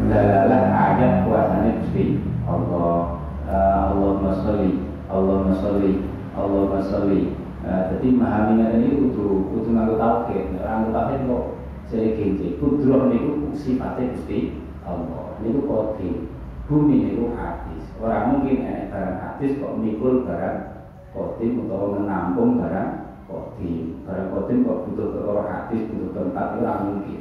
dalalah 0.09 0.73
ayat 0.73 1.29
kuasane 1.29 1.85
Gusti 1.85 2.17
Allah. 2.49 3.23
Allahumma 3.53 4.33
sholli 4.41 4.81
Allahumma 5.13 5.53
sholli 5.61 6.01
Allahumma 6.33 6.81
sholli 6.81 7.42
Nah, 7.63 7.95
jadi 7.95 8.07
memahaminya 8.11 8.75
ini 8.75 8.99
kudu 8.99 9.55
kudu 9.55 9.71
nganggo 9.71 9.95
tauhid. 9.95 10.59
Ora 10.59 10.83
nganggo 10.83 10.91
tauhid 10.91 11.21
kok 11.31 11.45
jadi 11.95 12.09
genje. 12.19 12.47
Kudroh 12.59 13.07
niku 13.07 13.55
sifatnya 13.55 14.11
Gusti 14.19 14.59
Allah. 14.83 15.39
Niku 15.39 15.71
kodim. 15.71 16.35
Bumi 16.67 16.97
niku 17.07 17.39
hadis. 17.39 17.87
Orang 18.03 18.35
mungkin 18.35 18.67
enak 18.67 18.91
barang 18.91 19.17
hadis 19.23 19.63
kok 19.63 19.79
mikul 19.79 20.27
barang 20.27 20.59
kodim 21.15 21.63
atau 21.63 21.95
menampung 21.95 22.59
barang 22.59 22.91
kodim. 23.31 24.03
Barang 24.11 24.27
kodim 24.35 24.67
kok 24.67 24.81
butuh 24.91 25.07
perkara 25.15 25.43
hadis, 25.47 25.87
butuh 25.87 26.11
tempat 26.19 26.47
itu 26.51 26.59
ora 26.67 26.73
mungkin. 26.83 27.21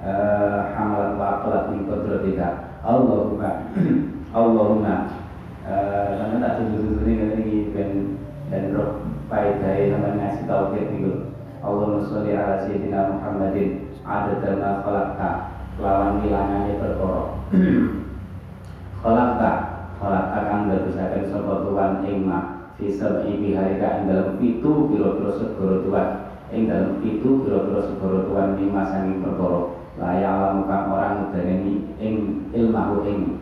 Eh 0.00 0.60
hamalat 0.72 1.20
wa 1.20 1.26
aqlat 1.36 1.64
min 1.68 1.84
qudratika. 1.84 2.80
Allahumma 2.80 3.68
Allahumma 4.40 4.94
eh 5.68 6.10
sampeyan 6.16 6.40
tak 6.40 6.58
ngene 6.64 7.44
iki 7.44 7.70
ben 7.76 8.18
ben 8.48 8.72
roh 8.72 9.11
faedah 9.32 9.72
yang 9.80 10.04
ngasih 10.04 10.44
tauhid 10.44 10.92
itu. 10.92 11.32
Allahumma 11.64 12.04
sholli 12.04 12.36
ala 12.36 12.60
sayyidina 12.68 13.16
Muhammadin. 13.16 13.88
Adada 14.04 14.60
ma 14.60 14.70
khalaqta. 14.84 15.30
Lawan 15.80 16.20
wilangannya 16.20 16.76
perkara 16.76 17.22
khalaqta. 19.00 19.50
Khalaqta 19.96 20.38
kang 20.44 20.62
dadosaken 20.68 21.32
sapa 21.32 21.64
tuan 21.64 22.04
ing 22.04 22.28
ma. 22.28 22.68
Fi 22.76 22.92
sab'i 22.92 23.40
biharika 23.40 24.04
ing 24.04 24.12
dalam 24.12 24.36
pitu 24.36 24.92
pira-pira 24.92 25.32
segara 25.40 25.76
tuan 25.80 26.08
ing 26.52 26.68
dalam 26.68 27.00
pitu 27.00 27.40
pira-pira 27.46 27.88
segara 27.88 28.28
tuan 28.28 28.60
lima 28.60 28.82
sanging 28.92 29.24
perkara. 29.24 29.80
Laya 29.96 30.28
alam 30.28 30.68
kang 30.68 30.92
orang 30.92 31.32
ngedeni 31.32 31.88
ing 32.02 32.14
ilmahu 32.52 33.06
ing. 33.08 33.40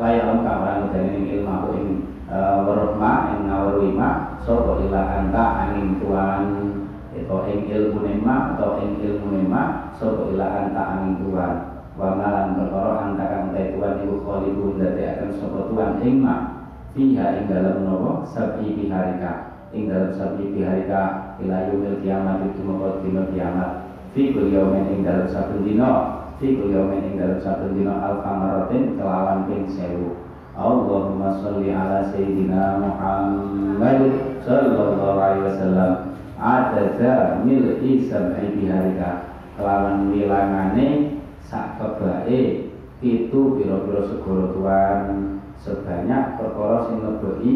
Laya 0.00 0.20
alam 0.26 0.42
kang 0.42 0.58
orang 0.64 0.78
ngedeni 0.90 1.12
ing 1.12 1.26
ilmahu 1.38 1.68
ing 1.76 2.15
warahma 2.30 3.38
ing 3.38 3.46
ngawarima 3.46 4.08
sapa 4.42 4.82
ila 4.82 5.02
anta 5.22 5.44
angin 5.62 6.02
tuan 6.02 6.44
atau 7.14 7.46
ing 7.46 7.70
ilmu 7.70 8.02
nema 8.02 8.58
atau 8.58 8.82
ing 8.82 8.98
ilmu 8.98 9.30
nema 9.30 9.94
sapa 9.94 10.26
ila 10.34 10.46
anta 10.66 10.82
angin 10.82 11.22
tuan 11.22 11.54
wa 11.94 12.18
malan 12.18 12.58
perkara 12.58 12.92
anta 13.08 13.24
kang 13.30 13.46
te 13.54 13.78
tuan 13.78 14.02
iku 14.02 14.26
khalibun 14.26 14.74
dadi 14.74 15.02
akan 15.06 15.30
sapa 15.38 15.58
tuan 15.70 16.02
ing 16.02 16.18
ma 16.18 16.34
fiha 16.96 17.26
ing 17.38 17.44
dalam 17.46 17.84
nopo? 17.84 18.24
Sabi 18.26 18.72
biharika. 18.72 19.52
Ing 19.76 19.92
dalam 19.92 20.16
sabi 20.16 20.56
biharika 20.56 21.36
ila 21.44 21.68
yaumil 21.68 22.00
kiamat 22.00 22.48
itu 22.48 22.64
moko 22.64 23.04
dina 23.04 23.28
kiamat. 23.30 23.92
Fi 24.16 24.32
kul 24.32 24.48
yaumin 24.48 24.88
ing 24.88 25.00
dalam 25.04 25.28
saben 25.28 25.60
dina. 25.62 26.24
Fi 26.40 26.56
kul 26.56 26.72
yaumin 26.72 27.04
ing 27.04 27.14
dalam 27.20 27.38
saben 27.38 27.76
dina 27.76 28.00
al 28.00 28.24
kamaratin 28.24 28.96
kelawan 28.96 29.44
ping 29.44 29.68
sewu 29.68 30.25
Allahumma 30.56 31.36
salli 31.44 31.68
ala 31.68 32.00
sayyidina 32.08 32.80
Muhammad 32.80 34.08
sallallahu 34.40 35.20
alaihi 35.20 35.44
wasallam. 35.52 35.92
Adada 36.40 37.44
mil'i 37.44 38.08
sab'i 38.08 38.56
biharika. 38.56 39.36
Kelawan 39.60 40.16
wilangane 40.16 41.20
sak 41.44 41.76
kebae 41.76 42.72
itu 43.04 43.40
pira-pira 43.60 44.08
segara 44.08 44.44
tuan 44.56 45.00
sebanyak 45.60 46.40
perkara 46.40 46.88
sing 46.88 47.04
ngebeki 47.04 47.52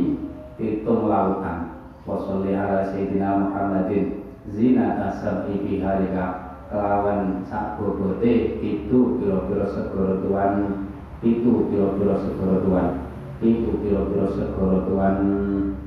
pitung 0.60 1.08
lautan. 1.08 1.80
Wa 2.04 2.20
sholli 2.20 2.52
ala 2.52 2.84
sayyidina 2.84 3.48
Muhammadin. 3.48 4.28
Zina 4.52 5.08
sab'i 5.16 5.56
biharika. 5.56 6.52
Kelawan 6.68 7.48
sak 7.48 7.80
bobote 7.80 8.60
itu 8.60 9.16
pira-pira 9.16 9.64
segara 9.72 10.20
tuan 10.20 10.52
itu 11.20 11.68
pira-pira 11.68 12.16
segara 12.16 12.64
tuan 12.64 12.88
itu 13.40 13.72
pira-pira 13.80 14.28
segara 14.32 14.84
tuan 14.88 15.16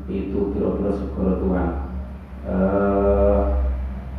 itu 0.09 0.51
kira-kira 0.51 0.91
segala 0.99 1.33
Tuhan. 1.39 1.69
Eh 2.43 3.41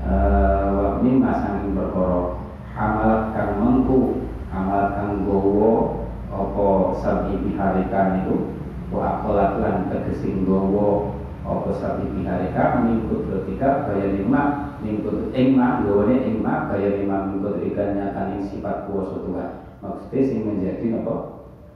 uh, 0.08 0.66
wakni 0.80 1.10
masangin 1.20 1.76
perkara. 1.76 2.40
Amalat 2.74 3.22
kang 3.36 3.52
mengku 3.62 4.26
amalat 4.50 4.98
kang 4.98 5.22
gowo 5.28 6.02
apa 6.32 6.66
sabi 6.98 7.38
biharikan 7.42 8.24
itu? 8.24 8.54
Wa 8.90 9.22
lan 9.26 9.90
tegesing 9.90 10.46
gowo 10.46 11.18
apa 11.44 11.70
sabi 11.76 12.08
biharika 12.16 12.80
mingkut 12.80 13.28
ketika 13.28 13.84
gaya 13.90 14.16
lima 14.16 14.74
mingkut 14.80 15.28
ingma 15.36 15.84
gawane 15.84 16.24
ingma 16.24 16.72
gaya 16.72 16.96
lima 16.96 17.28
mingkut 17.28 17.60
ikan 17.68 18.00
nyata 18.00 18.40
sifat 18.48 18.88
kuasa 18.88 19.20
Tuhan 19.28 19.63
maksudnya 19.85 20.20
sing 20.24 20.41
menjadi 20.49 20.87
apa? 21.05 21.16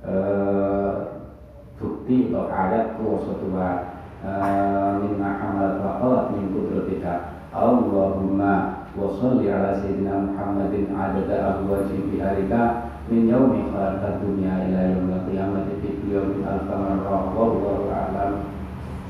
Uh, 0.09 0.93
bukti 1.79 2.33
atau 2.33 2.49
ayat 2.49 2.97
kuasa 2.99 3.33
Tuhan 3.39 3.77
mimma 4.99 5.31
hamalat 5.39 5.79
wa 5.79 6.03
qalat 6.03 6.25
min 6.35 6.51
qudratika 6.51 7.39
Allahumma 7.55 8.87
wa 8.99 9.15
salli 9.15 9.47
ala 9.47 9.79
sayyidina 9.79 10.33
Muhammadin 10.33 10.91
adada 10.91 11.55
ahwaji 11.55 12.11
biharika 12.11 12.91
min 13.07 13.31
yaumi 13.31 13.71
khalaqad 13.71 14.21
dunya 14.21 14.69
ila 14.69 14.81
yaumil 14.91 15.23
qiyamati 15.31 15.79
fi 15.79 15.89
yawmin 16.11 16.43
alfa 16.43 16.75
marrah 16.77 17.31
wallahu 17.31 17.89
a'lam. 17.89 18.33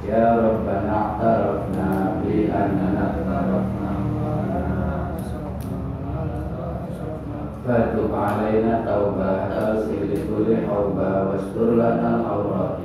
Ya 0.05 0.39
rabbana 0.39 1.19
a'tarafna 1.19 2.21
bi 2.23 2.47
annana 2.53 3.19
فتب 7.68 8.10
علينا 8.16 8.74
توبة 8.86 9.32
أغسل 9.64 10.02
لكل 10.12 10.48
حوبة 10.68 11.10
واستر 11.30 11.70
لنا 11.74 12.10
العورات 12.16 12.78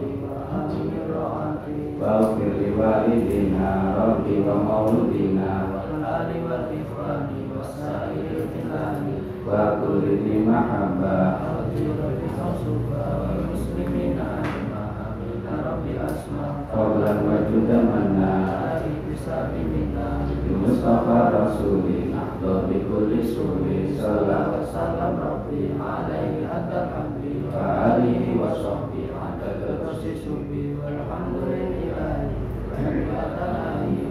واغفر 2.00 2.50
لوالدينا 2.62 3.70
ربي 4.04 4.36
ومولدينا 4.48 5.50
والآل 5.72 6.30
والإخوان 6.44 7.26
والسائر 7.56 8.24
الإخوان 8.38 9.02
وكل 9.48 10.06
ذي 10.24 10.36
محبة 10.48 11.18
والمسلمين 12.90 14.16
أجمعين 14.18 15.44
رب 15.66 15.86
أسمع 16.06 16.46
قولا 16.76 17.12
وجودا 17.26 17.78
منا 17.92 18.34
بمصطفى 20.44 21.18
رسولنا 21.34 22.21
بكل 22.42 23.24
سوء 23.24 23.66
صلى 24.00 24.38
وسلم 24.52 25.12
ربي 25.30 25.64
عليه 25.90 26.34
حتى 26.50 26.78
حبي 26.92 27.34
وآله 27.54 28.24
وصحبه 28.42 29.04
حتى 29.20 29.48
كرسي 29.60 30.12
سبي 30.24 30.64
والحمد 30.84 31.36
لله 31.48 32.30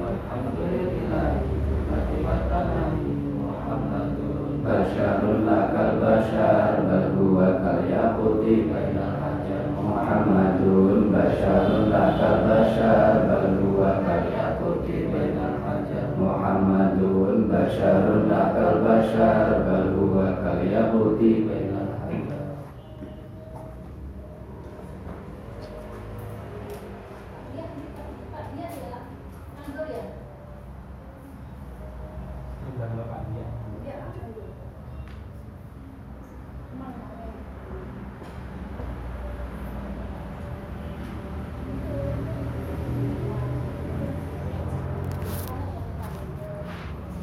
والحمد 0.01 0.59
لله 0.73 1.31
محمد 3.47 4.15
بشر 4.65 5.21
لك 5.47 5.73
البشر 5.87 6.73
بل 6.89 7.05
هو 7.19 7.37
كالياقوت 7.63 8.39
بين 8.45 8.97
الحجر 9.07 9.63
محمد 9.89 10.59
بشر 11.13 11.67
لك 11.93 12.19
البشر 12.33 13.13
بل 13.29 13.45
هو 13.63 13.81
كالياقوت 14.05 14.40
محمد 17.51 17.51
بشر 17.51 18.03
لك 18.29 18.55
البشر 18.71 19.47
بل 19.67 19.85
هو 19.99 20.33
كالياقوت 20.43 21.19
بين 21.19 21.40